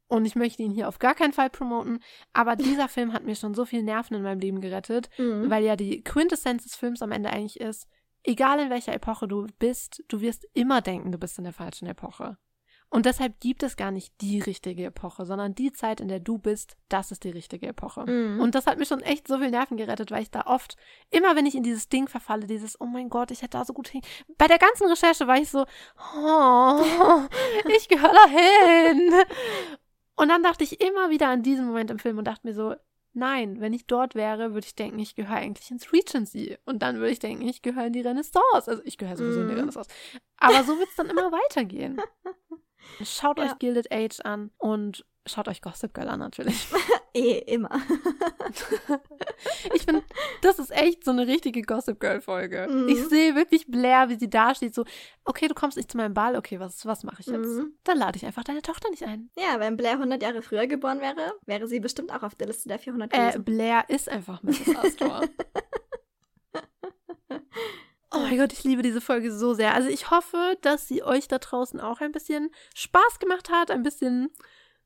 Und 0.08 0.26
ich 0.26 0.36
möchte 0.36 0.62
ihn 0.62 0.72
hier 0.72 0.88
auf 0.88 1.00
gar 1.00 1.16
keinen 1.16 1.34
Fall 1.34 1.50
promoten. 1.50 2.00
Aber 2.34 2.56
dieser 2.56 2.88
Film 2.90 3.14
hat 3.14 3.24
mir 3.24 3.36
schon 3.36 3.54
so 3.54 3.66
viel 3.66 3.84
Nerven 3.84 4.16
in 4.16 4.24
meinem 4.24 4.40
Leben 4.40 4.62
gerettet, 4.62 5.10
mhm. 5.18 5.50
weil 5.50 5.64
ja 5.64 5.76
die 5.76 6.04
Quintessenz 6.04 6.64
des 6.64 6.76
Films 6.76 7.02
am 7.02 7.12
Ende 7.12 7.32
eigentlich 7.32 7.60
ist, 7.60 7.88
egal 8.24 8.60
in 8.60 8.70
welcher 8.70 8.94
Epoche 8.94 9.28
du 9.28 9.48
bist, 9.60 10.04
du 10.08 10.22
wirst 10.22 10.48
immer 10.54 10.82
denken, 10.82 11.12
du 11.12 11.18
bist 11.18 11.38
in 11.38 11.44
der 11.44 11.54
falschen 11.54 11.88
Epoche. 11.88 12.38
Und 12.94 13.08
deshalb 13.08 13.40
gibt 13.40 13.64
es 13.64 13.76
gar 13.76 13.90
nicht 13.90 14.14
die 14.22 14.40
richtige 14.40 14.86
Epoche, 14.86 15.26
sondern 15.26 15.56
die 15.56 15.74
Zeit, 15.74 16.00
in 16.00 16.10
der 16.10 16.20
du 16.20 16.38
bist, 16.38 16.78
das 16.90 17.12
ist 17.12 17.24
die 17.24 17.32
richtige 17.32 17.66
Epoche. 17.66 18.06
Mhm. 18.06 18.40
Und 18.40 18.54
das 18.54 18.68
hat 18.68 18.78
mir 18.78 18.86
schon 18.86 19.02
echt 19.02 19.28
so 19.28 19.40
viel 19.40 19.50
Nerven 19.50 19.78
gerettet, 19.78 20.12
weil 20.12 20.22
ich 20.22 20.30
da 20.30 20.42
oft, 20.46 20.76
immer 21.10 21.36
wenn 21.36 21.48
ich 21.48 21.56
in 21.56 21.64
dieses 21.64 21.90
Ding 21.90 22.08
verfalle, 22.08 22.46
dieses, 22.46 22.80
oh 22.80 22.86
mein 22.86 23.10
Gott, 23.10 23.32
ich 23.32 23.42
hätte 23.42 23.58
da 23.58 23.66
so 23.66 23.74
gut 23.74 23.88
hin. 23.88 24.02
Bei 24.38 24.48
der 24.48 24.60
ganzen 24.60 24.88
Recherche 24.88 25.26
war 25.26 25.38
ich 25.38 25.50
so, 25.50 25.66
oh, 26.16 27.24
ich 27.76 27.88
gehöre 27.88 28.14
dahin. 28.14 29.12
Und 30.16 30.30
dann 30.30 30.44
dachte 30.44 30.64
ich 30.64 30.80
immer 30.80 31.10
wieder 31.10 31.30
an 31.30 31.42
diesen 31.42 31.66
Moment 31.66 31.90
im 31.90 31.98
Film 31.98 32.20
und 32.20 32.26
dachte 32.26 32.46
mir 32.46 32.54
so, 32.54 32.76
Nein, 33.16 33.60
wenn 33.60 33.74
ich 33.74 33.86
dort 33.86 34.16
wäre, 34.16 34.56
würde 34.56 34.66
ich 34.66 34.74
denken, 34.74 34.98
ich 34.98 35.14
gehöre 35.16 35.36
eigentlich 35.36 35.70
ins 35.70 35.94
Regency. 35.94 36.58
Und 36.66 36.82
dann 36.82 36.96
würde 36.96 37.12
ich 37.12 37.20
denken, 37.20 37.48
ich 37.48 37.62
gehöre 37.62 37.86
in 37.86 37.94
die 37.94 38.02
Renaissance. 38.02 38.68
Also 38.68 38.82
ich 38.86 38.98
gehöre 38.98 39.16
sowieso 39.16 39.42
in 39.42 39.50
die 39.50 39.54
mhm. 39.54 39.60
Renaissance. 39.60 39.90
Aber 40.38 40.64
so 40.64 40.80
wird 40.80 40.90
es 40.90 40.96
dann 40.96 41.12
immer 41.12 41.32
weitergehen. 41.32 42.02
Schaut 43.04 43.38
ja. 43.38 43.46
euch 43.46 43.60
Gilded 43.60 43.92
Age 43.92 44.20
an 44.24 44.52
und 44.58 45.06
schaut 45.26 45.48
euch 45.48 45.62
Gossip 45.62 45.94
Girl 45.94 46.10
an 46.10 46.20
natürlich. 46.20 46.68
eh, 47.14 47.40
immer. 47.40 47.70
ich 49.74 49.84
finde, 49.84 50.04
das 50.42 50.60
ist 50.60 50.72
echt 50.72 51.04
so 51.06 51.12
eine 51.12 51.28
richtige 51.28 51.62
Gossip 51.62 52.00
Girl 52.00 52.22
Folge. 52.22 52.68
Mhm. 52.70 52.90
Ich 52.90 53.04
sehe 53.06 53.36
wirklich 53.36 53.68
Blair, 53.68 54.10
wie 54.10 54.16
sie 54.16 54.30
da 54.30 54.54
steht, 54.54 54.76
so, 54.76 54.84
okay, 55.24 55.48
du 55.48 55.54
kommst 55.54 55.78
nicht 55.78 55.92
zu 55.92 55.98
meinem 55.98 56.14
Ball, 56.14 56.36
okay, 56.36 56.60
was, 56.60 56.86
was 56.86 57.04
mache 57.04 57.22
ich 57.22 57.28
jetzt? 57.28 57.46
Mhm. 57.46 57.74
Dann 57.84 57.98
lade 57.98 58.18
ich 58.18 58.26
einfach 58.26 58.44
deine 58.44 58.62
Tochter 58.62 58.90
nicht 58.90 59.04
ein. 59.04 59.30
Ja, 59.38 59.60
wenn 59.60 59.78
Blair 59.78 59.94
100 59.94 60.22
Jahre 60.22 60.42
früher 60.42 60.68
geboren 60.68 61.02
wäre, 61.02 61.34
wäre 61.46 61.68
sie 61.68 61.80
bestimmt 61.80 62.12
auch 62.12 62.24
auf 62.24 62.36
der 62.36 62.48
Liste 62.48 62.68
der 62.70 62.80
400 62.80 63.12
gewesen. 63.12 63.42
Äh, 63.42 63.44
Blair 63.44 63.86
ist 63.88 64.10
einfach 64.10 64.42
Mrs. 64.44 64.76
Astor. 64.76 65.22
Oh 68.14 68.20
mein 68.20 68.38
Gott, 68.38 68.54
ich 68.54 68.64
liebe 68.64 68.84
diese 68.84 69.02
Folge 69.02 69.32
so 69.32 69.56
sehr. 69.56 69.74
Also 69.74 69.90
ich 69.90 70.12
hoffe, 70.12 70.58
dass 70.62 70.88
sie 70.88 71.02
euch 71.04 71.28
da 71.28 71.40
draußen 71.40 71.80
auch 71.80 72.00
ein 72.00 72.12
bisschen 72.12 72.52
Spaß 72.76 73.18
gemacht 73.20 73.50
hat, 73.50 73.72
ein 73.72 73.82
bisschen, 73.82 74.30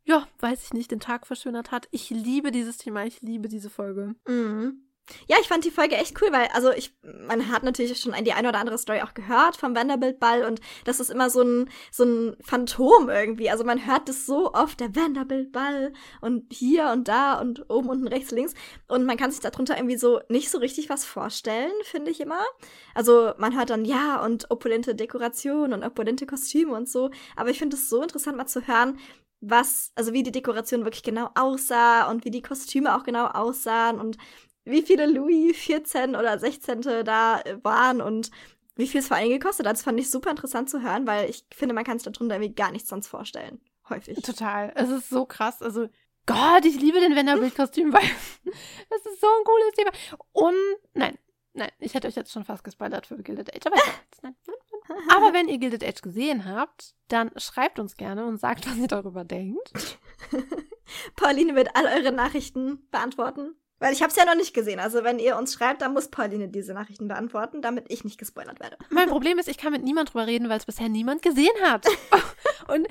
ja, 0.06 0.28
weiß 0.40 0.64
ich 0.64 0.74
nicht, 0.74 0.92
den 0.92 1.02
Tag 1.02 1.28
verschönert 1.28 1.72
hat. 1.72 1.90
Ich 1.92 2.10
liebe 2.10 2.52
dieses 2.52 2.78
Thema, 2.78 3.06
ich 3.06 3.22
liebe 3.22 3.50
diese 3.50 3.70
Folge. 3.70 4.16
Mhm. 4.28 4.87
Ja, 5.28 5.38
ich 5.42 5.48
fand 5.48 5.64
die 5.64 5.72
Folge 5.72 5.96
echt 5.96 6.22
cool, 6.22 6.32
weil, 6.32 6.48
also 6.54 6.72
ich, 6.72 6.96
man 7.28 7.50
hat 7.50 7.64
natürlich 7.64 8.00
schon 8.00 8.14
die 8.24 8.34
eine 8.34 8.50
oder 8.50 8.60
andere 8.60 8.78
Story 8.78 9.02
auch 9.02 9.14
gehört 9.14 9.56
vom 9.56 9.76
Vanderbilt-Ball 9.76 10.44
und 10.46 10.60
das 10.86 11.00
ist 11.00 11.10
immer 11.10 11.30
so 11.30 11.42
ein, 11.42 11.70
so 11.92 12.04
ein 12.04 12.36
Phantom 12.42 13.10
irgendwie. 13.10 13.50
Also 13.50 13.64
man 13.64 13.86
hört 13.86 14.10
das 14.10 14.26
so 14.26 14.54
oft, 14.54 14.80
der 14.80 14.96
Vanderbilt-Ball 14.96 15.94
und 16.22 16.52
hier 16.52 16.90
und 16.90 17.08
da 17.08 17.40
und 17.40 17.70
oben, 17.70 17.90
unten, 17.90 18.08
rechts, 18.08 18.32
links. 18.32 18.54
Und 18.88 19.06
man 19.06 19.18
kann 19.18 19.32
sich 19.32 19.40
darunter 19.40 19.78
irgendwie 19.78 19.98
so 19.98 20.20
nicht 20.30 20.50
so 20.50 20.58
richtig 20.58 20.90
was 20.90 21.06
vorstellen, 21.06 21.72
finde 21.84 22.12
ich 22.12 22.20
immer. 22.20 22.44
Also 22.94 23.32
man 23.38 23.56
hört 23.56 23.70
dann, 23.70 23.86
ja, 23.86 24.24
und 24.24 24.52
opulente 24.52 24.96
Dekoration 24.96 25.74
und 25.74 25.84
opulente 25.84 26.26
Kostüme 26.26 26.74
und 26.74 26.90
so. 26.90 27.10
Aber 27.36 27.50
ich 27.50 27.60
finde 27.60 27.78
es 27.78 27.90
so 27.90 28.02
interessant 28.02 28.38
mal 28.38 28.48
zu 28.48 28.68
hören, 28.68 29.00
was, 29.40 29.92
also 29.96 30.14
wie 30.14 30.24
die 30.24 30.32
Dekoration 30.32 30.84
wirklich 30.84 31.04
genau 31.04 31.30
aussah 31.36 32.10
und 32.10 32.26
wie 32.26 32.32
die 32.32 32.42
Kostüme 32.42 32.96
auch 32.96 33.04
genau 33.04 33.28
aussahen 33.28 34.00
und 34.00 34.18
wie 34.70 34.82
viele 34.82 35.06
Louis 35.08 35.56
14 35.58 36.16
oder 36.16 36.38
16 36.38 36.82
da 36.82 37.42
äh, 37.42 37.64
waren 37.64 38.02
und 38.02 38.32
wie 38.76 38.88
viel 38.88 39.00
es 39.00 39.08
vor 39.08 39.18
allem 39.18 39.30
gekostet 39.30 39.66
hat. 39.66 39.76
Das 39.76 39.84
fand 39.84 40.00
ich 40.00 40.10
super 40.10 40.30
interessant 40.30 40.70
zu 40.70 40.82
hören, 40.82 41.08
weil 41.08 41.30
ich 41.30 41.46
finde, 41.54 41.74
man 41.74 41.84
kann 41.84 42.00
sich 42.00 42.12
darunter 42.12 42.36
irgendwie 42.36 42.54
gar 42.54 42.72
nichts 42.72 42.90
sonst 42.90 43.08
vorstellen. 43.08 43.60
Häufig. 43.90 44.22
Total. 44.22 44.72
Es 44.76 44.90
ist 44.90 45.10
so 45.10 45.26
krass. 45.26 45.62
Also, 45.62 45.88
Gott, 46.26 46.66
ich 46.66 46.80
liebe 46.80 47.00
den 47.00 47.16
Vanderbilt-Kostüm, 47.16 47.94
weil 47.94 48.08
das 48.90 49.06
ist 49.06 49.22
so 49.22 49.28
ein 49.28 49.44
cooles 49.46 49.74
Thema. 49.76 49.92
Und, 50.34 50.56
nein, 50.94 51.18
nein, 51.54 51.72
ich 51.80 51.94
hätte 51.94 52.08
euch 52.08 52.16
jetzt 52.16 52.32
schon 52.32 52.44
fast 52.44 52.64
gespoilert 52.64 53.08
für 53.08 53.18
Gilded 53.18 53.56
Age, 53.56 53.66
aber 53.66 53.78
nein. 54.22 54.36
Aber 55.10 55.34
wenn 55.34 55.50
ihr 55.50 55.58
Gilded 55.58 55.84
Age 55.84 56.02
gesehen 56.02 56.46
habt, 56.46 56.96
dann 57.10 57.32
schreibt 57.36 57.78
uns 57.78 57.98
gerne 57.98 58.26
und 58.26 58.38
sagt, 58.38 58.70
was 58.70 58.78
ihr 58.78 58.88
darüber 58.88 59.26
denkt. 59.26 60.00
Pauline 61.18 61.56
wird 61.56 61.76
all 61.76 61.86
eure 61.86 62.14
Nachrichten 62.14 62.88
beantworten. 62.90 63.56
Weil 63.80 63.94
ich 63.94 64.02
habe 64.02 64.10
es 64.10 64.16
ja 64.16 64.26
noch 64.26 64.36
nicht 64.36 64.54
gesehen. 64.54 64.80
Also 64.80 65.04
wenn 65.04 65.20
ihr 65.20 65.38
uns 65.38 65.54
schreibt, 65.54 65.82
dann 65.82 65.94
muss 65.94 66.08
Pauline 66.08 66.48
diese 66.48 66.74
Nachrichten 66.74 67.08
beantworten, 67.08 67.62
damit 67.62 67.86
ich 67.90 68.04
nicht 68.04 68.18
gespoilert 68.18 68.60
werde. 68.60 68.78
Mein 68.90 69.10
Problem 69.10 69.38
ist, 69.38 69.48
ich 69.48 69.58
kann 69.58 69.72
mit 69.72 69.84
niemand 69.84 70.14
drüber 70.14 70.26
reden, 70.26 70.50
weil 70.50 70.58
es 70.58 70.66
bisher 70.66 70.90
niemand 70.90 71.22
gesehen 71.22 71.56
hat. 71.62 71.86
Und 72.68 72.88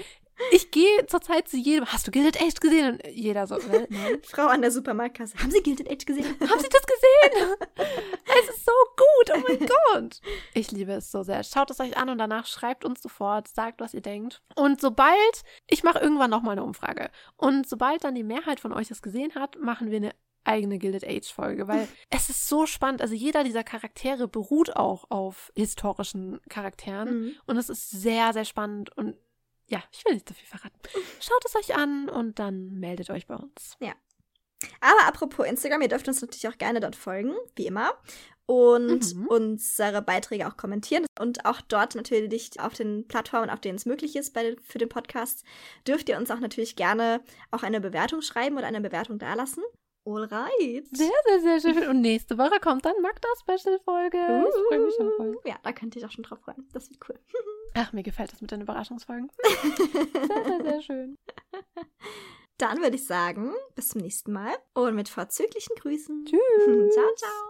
ich 0.52 0.70
gehe 0.70 1.06
zurzeit 1.06 1.48
zu 1.48 1.56
jedem, 1.56 1.86
hast 1.86 2.06
du 2.06 2.10
Gilded 2.10 2.40
Age 2.40 2.60
gesehen? 2.60 2.94
Und 2.94 3.06
jeder 3.08 3.46
so, 3.46 3.58
nein. 3.88 4.20
Frau 4.22 4.46
an 4.46 4.60
der 4.60 4.70
Supermarktkasse, 4.70 5.38
haben 5.38 5.50
Sie 5.50 5.62
Gilded 5.62 5.90
Age 5.90 6.04
gesehen? 6.04 6.24
haben 6.40 6.60
Sie 6.60 6.68
das 6.68 6.82
gesehen? 6.86 7.54
es 7.76 8.54
ist 8.54 8.64
so 8.64 8.72
gut, 8.96 9.36
oh 9.36 9.42
mein 9.48 9.68
Gott. 9.68 10.20
Ich 10.54 10.70
liebe 10.70 10.92
es 10.92 11.10
so 11.10 11.22
sehr. 11.22 11.42
Schaut 11.42 11.70
es 11.70 11.80
euch 11.80 11.96
an 11.96 12.10
und 12.10 12.18
danach 12.18 12.46
schreibt 12.46 12.84
uns 12.84 13.02
sofort, 13.02 13.48
sagt, 13.48 13.80
was 13.80 13.94
ihr 13.94 14.02
denkt. 14.02 14.42
Und 14.54 14.80
sobald, 14.80 15.42
ich 15.68 15.82
mache 15.82 15.98
irgendwann 15.98 16.30
nochmal 16.30 16.52
eine 16.52 16.64
Umfrage. 16.64 17.10
Und 17.36 17.68
sobald 17.68 18.04
dann 18.04 18.14
die 18.14 18.22
Mehrheit 18.22 18.60
von 18.60 18.72
euch 18.72 18.90
es 18.90 19.02
gesehen 19.02 19.34
hat, 19.34 19.58
machen 19.58 19.90
wir 19.90 19.96
eine 19.96 20.14
eigene 20.46 20.78
Gilded 20.78 21.06
Age 21.06 21.32
Folge, 21.32 21.68
weil 21.68 21.88
es 22.10 22.28
ist 22.30 22.48
so 22.48 22.66
spannend. 22.66 23.02
Also 23.02 23.14
jeder 23.14 23.44
dieser 23.44 23.64
Charaktere 23.64 24.28
beruht 24.28 24.76
auch 24.76 25.10
auf 25.10 25.52
historischen 25.54 26.40
Charakteren 26.48 27.20
mhm. 27.20 27.32
und 27.46 27.56
es 27.56 27.68
ist 27.68 27.90
sehr, 27.90 28.32
sehr 28.32 28.44
spannend 28.44 28.96
und 28.96 29.16
ja, 29.68 29.82
ich 29.92 30.04
will 30.04 30.14
nicht 30.14 30.28
so 30.28 30.34
viel 30.34 30.46
verraten. 30.46 30.78
Schaut 31.20 31.44
es 31.44 31.56
euch 31.56 31.76
an 31.76 32.08
und 32.08 32.38
dann 32.38 32.78
meldet 32.78 33.10
euch 33.10 33.26
bei 33.26 33.34
uns. 33.34 33.76
Ja. 33.80 33.94
Aber 34.80 35.06
apropos 35.06 35.46
Instagram, 35.46 35.82
ihr 35.82 35.88
dürft 35.88 36.08
uns 36.08 36.20
natürlich 36.22 36.48
auch 36.48 36.58
gerne 36.58 36.80
dort 36.80 36.96
folgen, 36.96 37.34
wie 37.56 37.66
immer. 37.66 37.92
Und 38.46 39.14
mhm. 39.14 39.26
unsere 39.26 40.02
Beiträge 40.02 40.46
auch 40.46 40.56
kommentieren. 40.56 41.04
Und 41.18 41.44
auch 41.44 41.60
dort 41.60 41.96
natürlich 41.96 42.60
auf 42.60 42.74
den 42.74 43.08
Plattformen, 43.08 43.50
auf 43.50 43.60
denen 43.60 43.76
es 43.76 43.86
möglich 43.86 44.14
ist 44.14 44.34
bei, 44.34 44.56
für 44.62 44.78
den 44.78 44.88
Podcast, 44.88 45.44
dürft 45.86 46.08
ihr 46.08 46.16
uns 46.16 46.30
auch 46.30 46.38
natürlich 46.38 46.76
gerne 46.76 47.20
auch 47.50 47.64
eine 47.64 47.80
Bewertung 47.80 48.22
schreiben 48.22 48.56
oder 48.56 48.68
eine 48.68 48.80
Bewertung 48.80 49.18
dalassen. 49.18 49.64
Alright. 50.06 50.86
Sehr, 50.96 51.10
sehr, 51.26 51.60
sehr 51.60 51.60
schön. 51.60 51.88
Und 51.88 52.00
nächste 52.00 52.38
Woche 52.38 52.60
kommt 52.60 52.84
dann 52.84 52.94
Magda-Special-Folge. 53.02 54.18
Uh, 54.18 54.46
ich 54.48 54.68
freue 54.68 54.78
mich 54.78 54.94
schon 54.94 55.10
voll. 55.16 55.40
Ja, 55.44 55.56
da 55.62 55.72
könnte 55.72 55.98
ich 55.98 56.06
auch 56.06 56.12
schon 56.12 56.22
drauf 56.22 56.38
freuen. 56.40 56.68
Das 56.72 56.88
wird 56.88 57.00
cool. 57.08 57.18
Ach, 57.74 57.92
mir 57.92 58.04
gefällt 58.04 58.32
das 58.32 58.40
mit 58.40 58.52
den 58.52 58.60
Überraschungsfolgen. 58.60 59.30
sehr, 59.42 60.44
sehr, 60.44 60.62
sehr 60.62 60.82
schön. 60.82 61.18
Dann 62.58 62.80
würde 62.80 62.96
ich 62.96 63.04
sagen, 63.04 63.52
bis 63.74 63.88
zum 63.88 64.00
nächsten 64.00 64.32
Mal 64.32 64.54
und 64.74 64.94
mit 64.94 65.08
vorzüglichen 65.08 65.74
Grüßen. 65.76 66.24
Tschüss. 66.24 66.94
ciao, 66.94 67.14
ciao. 67.16 67.44